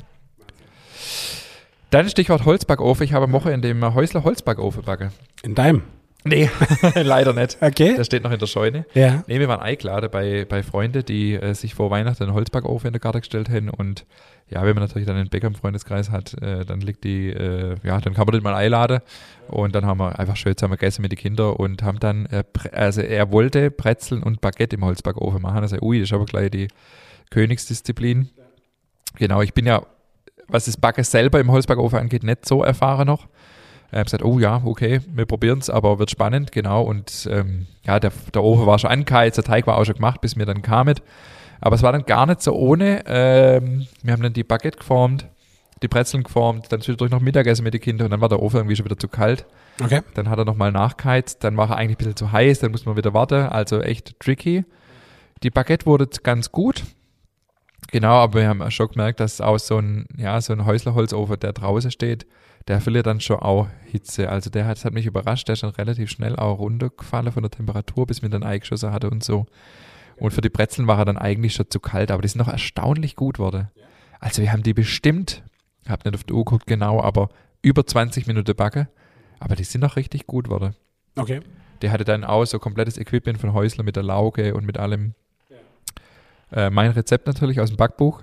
Dann 1.90 2.08
Stichwort 2.08 2.44
Holzbackofen. 2.44 3.04
Ich 3.04 3.12
habe 3.12 3.24
am 3.24 3.32
Wochenende 3.32 3.68
im 3.68 3.94
Häusler 3.94 4.22
Holzbackofen 4.22 4.84
backen. 4.84 5.10
In 5.42 5.54
deinem. 5.54 5.82
Nee, 6.24 6.50
leider 6.94 7.32
nicht. 7.32 7.56
Okay. 7.60 7.94
Der 7.96 8.04
steht 8.04 8.24
noch 8.24 8.32
in 8.32 8.38
der 8.38 8.46
Scheune. 8.46 8.84
Ja. 8.94 9.24
Nee, 9.26 9.38
wir 9.38 9.48
waren 9.48 9.60
eingeladen 9.60 10.10
bei, 10.10 10.44
bei 10.44 10.62
Freunden, 10.62 11.04
die 11.04 11.34
äh, 11.34 11.54
sich 11.54 11.74
vor 11.74 11.90
Weihnachten 11.90 12.24
einen 12.24 12.34
Holzbackofen 12.34 12.88
in 12.88 12.92
der 12.92 13.00
Karte 13.00 13.20
gestellt 13.20 13.48
haben. 13.48 13.70
Und 13.70 14.04
ja, 14.48 14.62
wenn 14.62 14.74
man 14.74 14.84
natürlich 14.84 15.06
dann 15.06 15.16
einen 15.16 15.28
Bäcker 15.28 15.48
im 15.48 15.56
Freundeskreis 15.56 16.10
hat, 16.10 16.40
äh, 16.40 16.64
dann 16.64 16.80
liegt 16.80 17.02
die, 17.02 17.30
äh, 17.30 17.76
ja, 17.82 18.00
dann 18.00 18.14
kann 18.14 18.26
man 18.26 18.32
den 18.32 18.44
mal 18.44 18.54
einladen. 18.54 19.00
Und 19.48 19.74
dann 19.74 19.86
haben 19.86 19.98
wir 19.98 20.18
einfach 20.18 20.36
schön 20.36 20.56
zusammen 20.56 20.76
gegessen 20.76 21.02
mit 21.02 21.10
den 21.10 21.18
Kindern 21.18 21.54
und 21.54 21.82
haben 21.82 21.98
dann, 21.98 22.26
äh, 22.26 22.44
also 22.72 23.00
er 23.00 23.32
wollte 23.32 23.72
Brezeln 23.72 24.22
und 24.22 24.40
Baguette 24.40 24.76
im 24.76 24.84
Holzbackofen 24.84 25.42
machen. 25.42 25.58
Also, 25.58 25.78
ui, 25.82 25.98
das 25.98 26.10
ist 26.10 26.12
aber 26.12 26.26
gleich 26.26 26.50
die 26.50 26.68
Königsdisziplin. 27.30 28.30
Genau, 29.16 29.42
ich 29.42 29.52
bin 29.52 29.66
ja, 29.66 29.82
was 30.46 30.66
das 30.66 30.76
Backen 30.76 31.02
selber 31.02 31.40
im 31.40 31.50
Holzbackofen 31.50 31.98
angeht, 31.98 32.22
nicht 32.22 32.46
so 32.46 32.62
erfahren 32.62 33.06
noch. 33.06 33.26
Ich 33.88 33.94
habe 33.94 34.04
gesagt, 34.04 34.24
oh 34.24 34.38
ja, 34.38 34.62
okay, 34.64 35.00
wir 35.12 35.26
probieren 35.26 35.58
es, 35.58 35.70
aber 35.70 35.98
wird 35.98 36.10
spannend, 36.10 36.52
genau. 36.52 36.82
Und 36.82 37.28
ähm, 37.32 37.66
ja, 37.84 37.98
der, 37.98 38.12
der 38.32 38.42
Ofen 38.42 38.66
war 38.66 38.78
schon 38.78 38.90
angeheizt, 38.90 39.38
der 39.38 39.44
Teig 39.44 39.66
war 39.66 39.76
auch 39.76 39.84
schon 39.84 39.94
gemacht, 39.96 40.20
bis 40.20 40.36
wir 40.36 40.46
dann 40.46 40.62
kamen. 40.62 40.96
Aber 41.60 41.76
es 41.76 41.82
war 41.82 41.92
dann 41.92 42.04
gar 42.04 42.26
nicht 42.26 42.42
so 42.42 42.54
ohne. 42.54 43.02
Ähm, 43.06 43.86
wir 44.02 44.12
haben 44.12 44.22
dann 44.22 44.32
die 44.32 44.44
Baguette 44.44 44.78
geformt 44.78 45.26
die 45.82 45.88
Brezeln 45.88 46.22
geformt, 46.22 46.66
dann 46.70 46.80
zwischendurch 46.80 47.10
noch 47.10 47.20
Mittagessen 47.20 47.62
mit 47.62 47.74
den 47.74 47.80
Kindern 47.80 48.06
und 48.06 48.10
dann 48.12 48.20
war 48.20 48.28
der 48.28 48.40
Ofen 48.40 48.58
irgendwie 48.58 48.76
schon 48.76 48.86
wieder 48.86 48.98
zu 48.98 49.08
kalt. 49.08 49.46
Okay. 49.82 50.00
Dann 50.14 50.30
hat 50.30 50.38
er 50.38 50.44
nochmal 50.44 50.72
nachgeheizt, 50.72 51.44
dann 51.44 51.56
war 51.56 51.70
er 51.70 51.76
eigentlich 51.76 51.96
ein 51.96 51.98
bisschen 51.98 52.16
zu 52.16 52.32
heiß, 52.32 52.60
dann 52.60 52.70
muss 52.70 52.86
man 52.86 52.96
wieder 52.96 53.12
warten, 53.12 53.46
also 53.46 53.80
echt 53.80 54.18
tricky. 54.20 54.64
Die 55.42 55.50
Baguette 55.50 55.84
wurde 55.84 56.08
ganz 56.22 56.50
gut. 56.50 56.82
Genau, 57.92 58.14
aber 58.14 58.40
wir 58.40 58.48
haben 58.48 58.68
schon 58.70 58.88
gemerkt, 58.88 59.20
dass 59.20 59.40
auch 59.40 59.58
so 59.58 59.78
ein, 59.78 60.06
ja, 60.16 60.40
so 60.40 60.54
ein 60.54 60.64
Häuslerholzofen, 60.64 61.38
der 61.38 61.52
draußen 61.52 61.90
steht, 61.90 62.26
der 62.68 62.80
verliert 62.80 63.06
dann 63.06 63.20
schon 63.20 63.38
auch 63.38 63.68
Hitze. 63.84 64.30
Also 64.30 64.48
der 64.48 64.66
hat, 64.66 64.78
das 64.78 64.86
hat 64.86 64.94
mich 64.94 65.06
überrascht, 65.06 65.46
der 65.46 65.52
ist 65.52 65.62
dann 65.62 65.70
relativ 65.70 66.10
schnell 66.10 66.36
auch 66.36 66.58
runtergefallen 66.58 67.30
von 67.30 67.42
der 67.42 67.50
Temperatur, 67.50 68.06
bis 68.06 68.22
wir 68.22 68.30
dann 68.30 68.42
eingeschossen 68.42 68.92
hatte 68.92 69.10
und 69.10 69.22
so. 69.22 69.46
Und 70.18 70.30
für 70.32 70.40
die 70.40 70.48
Brezeln 70.48 70.86
war 70.86 70.98
er 70.98 71.04
dann 71.04 71.18
eigentlich 71.18 71.54
schon 71.54 71.70
zu 71.70 71.80
kalt, 71.80 72.10
aber 72.10 72.22
die 72.22 72.28
sind 72.28 72.38
noch 72.38 72.48
erstaunlich 72.48 73.16
gut 73.16 73.38
worden. 73.38 73.68
Also 74.18 74.42
wir 74.42 74.52
haben 74.52 74.62
die 74.62 74.74
bestimmt, 74.74 75.42
ich 75.84 75.90
habe 75.90 76.08
nicht 76.08 76.14
auf 76.14 76.24
die 76.24 76.32
Uhr 76.32 76.44
geguckt 76.44 76.66
genau, 76.66 77.02
aber 77.02 77.28
über 77.62 77.86
20 77.86 78.26
Minuten 78.26 78.54
backen. 78.56 78.88
Aber 79.38 79.56
die 79.56 79.64
sind 79.64 79.82
noch 79.82 79.96
richtig 79.96 80.26
gut 80.26 80.48
worden. 80.48 80.74
Okay. 81.16 81.40
Der 81.82 81.92
hatte 81.92 82.04
dann 82.04 82.24
auch 82.24 82.44
so 82.44 82.58
komplettes 82.58 82.96
Equipment 82.96 83.38
von 83.38 83.52
Häusler 83.52 83.84
mit 83.84 83.96
der 83.96 84.02
Lauge 84.02 84.54
und 84.54 84.64
mit 84.64 84.78
allem. 84.78 85.14
Äh, 86.52 86.70
mein 86.70 86.92
Rezept 86.92 87.26
natürlich 87.26 87.60
aus 87.60 87.70
dem 87.70 87.76
Backbuch. 87.76 88.22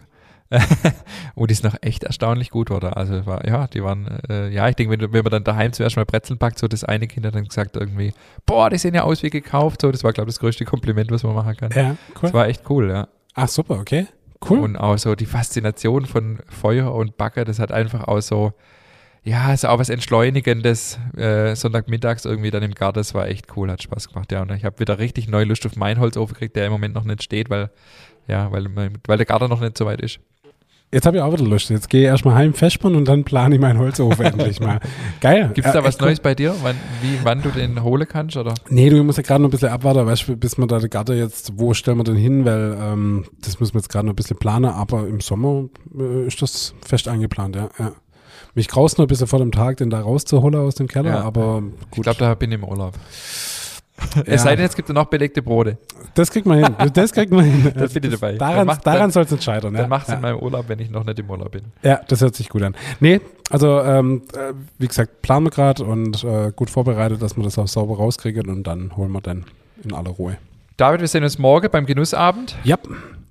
und 1.35 1.49
die 1.49 1.53
ist 1.53 1.63
noch 1.63 1.75
echt 1.81 2.03
erstaunlich 2.03 2.49
gut, 2.49 2.71
oder? 2.71 2.97
Also 2.97 3.25
war, 3.25 3.45
ja, 3.47 3.67
die 3.67 3.83
waren, 3.83 4.07
äh, 4.29 4.49
ja, 4.49 4.67
ich 4.69 4.75
denke, 4.75 4.99
wenn, 4.99 5.13
wenn 5.13 5.23
man 5.23 5.31
dann 5.31 5.43
daheim 5.43 5.73
zuerst 5.73 5.95
mal 5.95 6.05
Brezeln 6.05 6.37
packt, 6.37 6.59
so 6.59 6.67
das 6.67 6.83
eine 6.83 7.07
Kind 7.07 7.25
hat 7.25 7.35
dann 7.35 7.45
gesagt 7.47 7.75
irgendwie, 7.75 8.13
boah, 8.45 8.69
die 8.69 8.77
sehen 8.77 8.93
ja 8.93 9.03
aus 9.03 9.23
wie 9.23 9.29
gekauft. 9.29 9.81
So, 9.81 9.91
das 9.91 10.03
war, 10.03 10.13
glaube 10.13 10.29
ich, 10.29 10.35
das 10.35 10.39
größte 10.39 10.65
Kompliment, 10.65 11.11
was 11.11 11.23
man 11.23 11.35
machen 11.35 11.57
kann. 11.57 11.71
Ja, 11.75 11.91
cool. 11.91 12.21
Das 12.21 12.33
war 12.33 12.47
echt 12.47 12.69
cool, 12.69 12.89
ja. 12.89 13.07
Ach, 13.33 13.47
super, 13.47 13.79
okay. 13.79 14.07
Cool. 14.47 14.59
Und 14.59 14.77
auch 14.77 14.97
so 14.97 15.15
die 15.15 15.25
Faszination 15.25 16.05
von 16.05 16.39
Feuer 16.49 16.93
und 16.93 17.17
Backe, 17.17 17.45
das 17.45 17.59
hat 17.59 17.71
einfach 17.71 18.07
auch 18.07 18.21
so, 18.21 18.53
ja, 19.23 19.55
so 19.55 19.69
auch 19.69 19.79
was 19.79 19.89
Entschleunigendes, 19.89 20.99
äh, 21.15 21.55
Sonntagmittags 21.55 22.25
irgendwie 22.25 22.51
dann 22.51 22.61
im 22.61 22.75
Garten, 22.75 22.99
das 22.99 23.13
war 23.13 23.27
echt 23.27 23.55
cool, 23.55 23.71
hat 23.71 23.81
Spaß 23.81 24.09
gemacht, 24.09 24.31
ja. 24.31 24.41
Und 24.41 24.51
ich 24.51 24.65
habe 24.65 24.79
wieder 24.79 24.99
richtig 24.99 25.29
neue 25.29 25.45
Lust 25.45 25.65
auf 25.65 25.75
meinen 25.77 25.99
Holzofen 25.99 26.33
gekriegt, 26.33 26.55
der 26.57 26.65
im 26.65 26.73
Moment 26.73 26.93
noch 26.93 27.05
nicht 27.05 27.23
steht, 27.23 27.49
weil, 27.49 27.71
ja, 28.27 28.51
weil, 28.51 28.67
weil 28.75 29.17
der 29.17 29.25
Garten 29.25 29.49
noch 29.49 29.61
nicht 29.61 29.77
so 29.77 29.85
weit 29.85 30.01
ist. 30.01 30.19
Jetzt 30.93 31.05
habe 31.07 31.17
ich 31.17 31.23
auch 31.23 31.33
wieder 31.33 31.43
Lust. 31.43 31.69
Jetzt 31.69 31.89
gehe 31.89 32.01
ich 32.01 32.07
erstmal 32.07 32.35
heim 32.35 32.53
festspannen 32.53 32.97
und 32.97 33.07
dann 33.07 33.23
plane 33.23 33.55
ich 33.55 33.61
meinen 33.61 33.79
Holzofen 33.79 34.23
endlich 34.25 34.59
mal. 34.59 34.79
Geil. 35.21 35.49
Gibt 35.53 35.67
es 35.67 35.73
Äh, 35.73 35.77
da 35.77 35.83
was 35.83 35.95
echt 35.95 36.01
cool. 36.01 36.07
Neues 36.07 36.19
bei 36.19 36.35
dir, 36.35 36.55
wann, 36.61 36.75
wie, 37.01 37.17
wann 37.23 37.41
du 37.41 37.49
den 37.49 37.81
holen 37.83 38.07
kannst, 38.07 38.37
oder? 38.37 38.53
Nee, 38.69 38.89
du 38.89 39.03
musst 39.03 39.17
ja 39.17 39.23
gerade 39.23 39.41
noch 39.41 39.49
ein 39.49 39.51
bisschen 39.51 39.69
abwarten, 39.69 40.05
weißt 40.05 40.27
du, 40.27 40.37
bis 40.37 40.57
wir 40.57 40.67
da 40.67 40.79
die 40.79 40.89
Garten 40.89 41.17
jetzt, 41.17 41.53
wo 41.57 41.73
stellen 41.73 41.97
wir 41.97 42.03
denn 42.03 42.15
hin, 42.15 42.45
weil 42.45 42.77
ähm, 42.79 43.25
das 43.43 43.59
müssen 43.59 43.73
wir 43.73 43.79
jetzt 43.79 43.89
gerade 43.89 44.05
noch 44.05 44.13
ein 44.13 44.15
bisschen 44.15 44.37
planen, 44.37 44.65
aber 44.71 45.07
im 45.07 45.19
Sommer 45.19 45.65
äh, 45.97 46.27
ist 46.27 46.41
das 46.41 46.75
fest 46.85 47.07
eingeplant, 47.07 47.55
ja. 47.55 47.69
ja. 47.79 47.91
Mich 48.55 48.67
graust 48.67 48.99
noch 48.99 49.05
ein 49.05 49.07
bisschen 49.07 49.25
vor 49.27 49.39
dem 49.39 49.51
Tag, 49.51 49.77
den 49.77 49.89
da 49.89 49.99
rauszuholen 50.01 50.59
aus 50.59 50.75
dem 50.75 50.87
Keller, 50.87 51.09
Ja. 51.09 51.21
aber 51.23 51.61
gut. 51.61 51.73
Ich 51.95 52.01
glaube, 52.03 52.19
da 52.19 52.35
bin 52.35 52.51
ich 52.51 52.59
im 52.59 52.63
Urlaub. 52.63 52.93
Ja. 54.15 54.23
Es 54.25 54.41
sei 54.43 54.55
denn, 54.55 54.65
es 54.65 54.75
gibt 54.75 54.89
noch 54.89 55.05
belegte 55.05 55.41
Brote. 55.43 55.77
das 56.15 56.31
kriegt 56.31 56.45
man 56.47 56.63
hin. 56.63 56.75
Das 56.93 57.11
kriegt 57.13 57.31
man 57.31 57.45
hin. 57.45 57.71
Das 57.77 57.93
bin 57.93 58.03
ich 58.03 58.11
dabei. 58.11 58.33
Dann 58.33 58.39
Daran, 58.65 58.67
daran 58.83 58.99
dann- 59.01 59.11
soll 59.11 59.23
es 59.23 59.31
nicht 59.31 59.43
scheitern. 59.43 59.73
Dann 59.73 59.83
ja. 59.83 59.87
mach's 59.87 60.07
ja. 60.07 60.15
in 60.15 60.21
meinem 60.21 60.39
Urlaub, 60.39 60.65
wenn 60.67 60.79
ich 60.79 60.89
noch 60.89 61.05
nicht 61.05 61.19
im 61.19 61.29
Urlaub 61.29 61.51
bin. 61.51 61.63
Ja, 61.83 62.01
das 62.07 62.21
hört 62.21 62.35
sich 62.35 62.49
gut 62.49 62.63
an. 62.63 62.75
Nee, 62.99 63.21
also 63.51 63.81
ähm, 63.81 64.23
äh, 64.33 64.53
wie 64.79 64.87
gesagt, 64.87 65.21
planen 65.21 65.45
wir 65.45 65.51
gerade 65.51 65.83
und 65.83 66.23
äh, 66.23 66.51
gut 66.55 66.69
vorbereitet, 66.71 67.21
dass 67.21 67.37
wir 67.37 67.43
das 67.43 67.57
auch 67.59 67.67
sauber 67.67 67.97
rauskriegen 67.97 68.49
und 68.49 68.63
dann 68.63 68.97
holen 68.97 69.11
wir 69.11 69.21
dann 69.21 69.45
in 69.83 69.93
aller 69.93 70.09
Ruhe. 70.11 70.37
David, 70.77 71.01
wir 71.01 71.07
sehen 71.07 71.23
uns 71.23 71.37
morgen 71.37 71.69
beim 71.71 71.85
Genussabend. 71.85 72.55
Ja, 72.63 72.77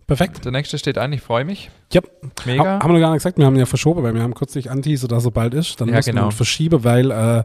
perfekt. 0.06 0.44
Der 0.44 0.52
nächste 0.52 0.78
steht 0.78 0.96
an, 0.96 1.12
ich 1.12 1.22
freue 1.22 1.44
mich. 1.44 1.70
Ja, 1.92 2.02
Mega. 2.46 2.64
Ha, 2.64 2.68
haben 2.80 2.90
wir 2.90 2.92
noch 2.94 3.00
gar 3.00 3.10
nicht 3.10 3.18
gesagt, 3.24 3.36
wir 3.38 3.46
haben 3.46 3.56
ja 3.56 3.66
verschoben, 3.66 4.04
weil 4.04 4.14
wir 4.14 4.22
haben 4.22 4.34
kürzlich 4.34 4.70
anteasert, 4.70 5.10
dass 5.10 5.24
er 5.24 5.32
bald 5.32 5.54
ist. 5.54 5.80
Dann 5.80 5.88
Ja, 5.88 5.96
mussten 5.96 6.12
genau. 6.12 6.26
wir 6.28 6.32
verschieben, 6.32 6.84
weil 6.84 7.10
äh, 7.10 7.42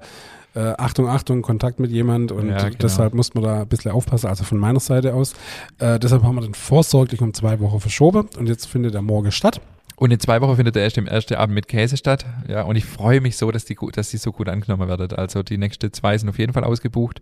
äh, 0.58 0.74
Achtung, 0.78 1.08
Achtung, 1.08 1.42
Kontakt 1.42 1.80
mit 1.80 1.92
jemand 1.92 2.32
und 2.32 2.50
Ja, 2.50 2.64
genau. 2.64 2.78
deshalb 2.82 3.14
mussten 3.14 3.40
wir 3.40 3.48
da 3.48 3.62
ein 3.62 3.68
bisschen 3.68 3.92
aufpassen, 3.92 4.28
also 4.28 4.44
von 4.44 4.58
meiner 4.58 4.80
Seite 4.80 5.14
aus. 5.14 5.34
Äh, 5.80 6.00
deshalb 6.00 6.24
haben 6.24 6.36
wir 6.36 6.42
den 6.42 6.54
vorsorglich 6.56 7.22
um 7.22 7.34
zwei 7.34 7.60
Wochen 7.60 7.80
verschoben 7.80 8.28
und 8.38 8.48
jetzt 8.48 8.66
findet 8.68 8.96
er 8.96 9.02
morgen 9.02 9.32
statt. 9.32 9.62
Und 9.96 10.12
in 10.12 10.20
zwei 10.20 10.42
Wochen 10.42 10.56
findet 10.56 10.76
der 10.76 10.84
erste 10.84 11.00
im 11.00 11.08
ersten 11.08 11.36
Abend 11.36 11.56
mit 11.56 11.68
Käse 11.68 11.98
statt. 11.98 12.26
Ja, 12.48 12.64
und 12.64 12.76
ich 12.76 12.86
freue 12.86 13.20
mich 13.20 13.36
so, 13.36 13.50
dass 13.52 13.66
die, 13.66 13.76
dass 13.94 14.10
die 14.10 14.18
so 14.18 14.32
gut 14.32 14.48
angenommen 14.48 14.88
werden. 14.88 15.12
Also 15.18 15.42
die 15.42 15.58
nächsten 15.58 15.92
zwei 15.92 16.18
sind 16.18 16.30
auf 16.30 16.38
jeden 16.38 16.54
Fall 16.54 16.64
ausgebucht. 16.64 17.22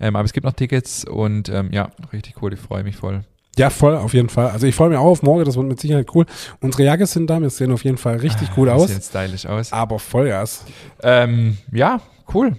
Ähm, 0.00 0.16
aber 0.16 0.24
es 0.24 0.32
gibt 0.32 0.44
noch 0.44 0.52
Tickets 0.52 1.04
und 1.04 1.48
ähm, 1.48 1.70
ja, 1.72 1.90
richtig 2.12 2.40
cool. 2.42 2.52
Ich 2.52 2.60
freue 2.60 2.82
mich 2.84 2.96
voll. 2.96 3.22
Ja, 3.56 3.70
voll, 3.70 3.96
auf 3.96 4.14
jeden 4.14 4.28
Fall. 4.28 4.50
Also 4.50 4.66
ich 4.68 4.74
freue 4.74 4.90
mich 4.90 4.98
auch 4.98 5.06
auf 5.06 5.22
morgen, 5.22 5.44
das 5.44 5.56
wird 5.56 5.66
mit 5.66 5.80
Sicherheit 5.80 6.06
cool. 6.14 6.26
Unsere 6.60 6.84
Jacke 6.84 7.06
sind 7.06 7.28
da, 7.28 7.40
wir 7.40 7.50
sehen 7.50 7.72
auf 7.72 7.82
jeden 7.82 7.98
Fall 7.98 8.16
richtig 8.16 8.52
gut 8.54 8.68
Die 8.68 8.72
aus. 8.72 8.88
Sehen 8.88 9.02
stylisch 9.02 9.46
aus. 9.46 9.72
Aber 9.72 9.98
Vollgas. 9.98 10.64
Ähm, 11.02 11.56
ja, 11.72 12.00
cool. 12.34 12.56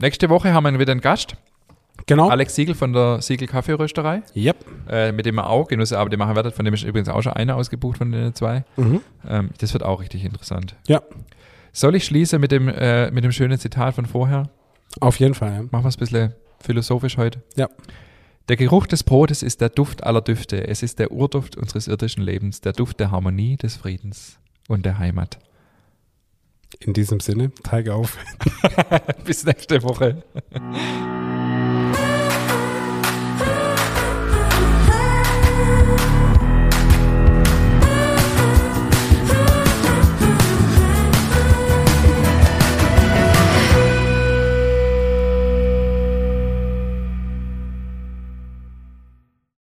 Nächste 0.00 0.28
Woche 0.28 0.52
haben 0.52 0.64
wir 0.64 0.78
wieder 0.78 0.92
einen 0.92 1.00
Gast. 1.00 1.36
Genau. 2.06 2.28
Alex 2.28 2.54
Siegel 2.54 2.74
von 2.74 2.92
der 2.92 3.20
Siegel 3.20 3.48
Kaffeerösterei, 3.48 4.22
Yep. 4.34 4.56
äh, 4.88 5.12
mit 5.12 5.26
dem 5.26 5.34
wir 5.34 5.50
auch 5.50 5.66
Genussabende 5.68 6.16
machen 6.16 6.36
werden. 6.36 6.52
Von 6.52 6.64
dem 6.64 6.72
ist 6.72 6.84
übrigens 6.84 7.08
auch 7.08 7.20
schon 7.22 7.32
einer 7.34 7.56
ausgebucht 7.56 7.98
von 7.98 8.12
den 8.12 8.34
zwei. 8.34 8.64
Mhm. 8.76 9.00
Ähm, 9.28 9.50
das 9.58 9.72
wird 9.72 9.82
auch 9.82 10.00
richtig 10.00 10.24
interessant. 10.24 10.76
Ja, 10.86 11.02
Soll 11.72 11.96
ich 11.96 12.04
schließen 12.06 12.40
mit 12.40 12.50
dem, 12.50 12.68
äh, 12.68 13.10
mit 13.10 13.24
dem 13.24 13.32
schönen 13.32 13.58
Zitat 13.58 13.94
von 13.94 14.06
vorher? 14.06 14.48
auf 15.00 15.20
jeden 15.20 15.34
Fall. 15.34 15.52
Ja. 15.52 15.62
Machen 15.70 15.84
wir 15.84 15.88
es 15.88 15.96
ein 15.96 16.00
bisschen 16.00 16.34
philosophisch 16.60 17.18
heute. 17.18 17.42
Ja. 17.56 17.68
Der 18.48 18.56
Geruch 18.56 18.86
des 18.86 19.04
Brotes 19.04 19.42
ist 19.42 19.60
der 19.60 19.68
Duft 19.68 20.02
aller 20.04 20.22
Düfte. 20.22 20.66
Es 20.66 20.82
ist 20.82 20.98
der 20.98 21.10
Urduft 21.12 21.56
unseres 21.56 21.86
irdischen 21.88 22.22
Lebens, 22.22 22.62
der 22.62 22.72
Duft 22.72 22.98
der 23.00 23.10
Harmonie, 23.10 23.56
des 23.58 23.76
Friedens 23.76 24.38
und 24.68 24.86
der 24.86 24.98
Heimat. 24.98 25.38
In 26.80 26.92
diesem 26.92 27.20
Sinne, 27.20 27.52
Teige 27.62 27.94
auf. 27.94 28.16
Bis 29.24 29.44
nächste 29.44 29.82
Woche. 29.82 30.22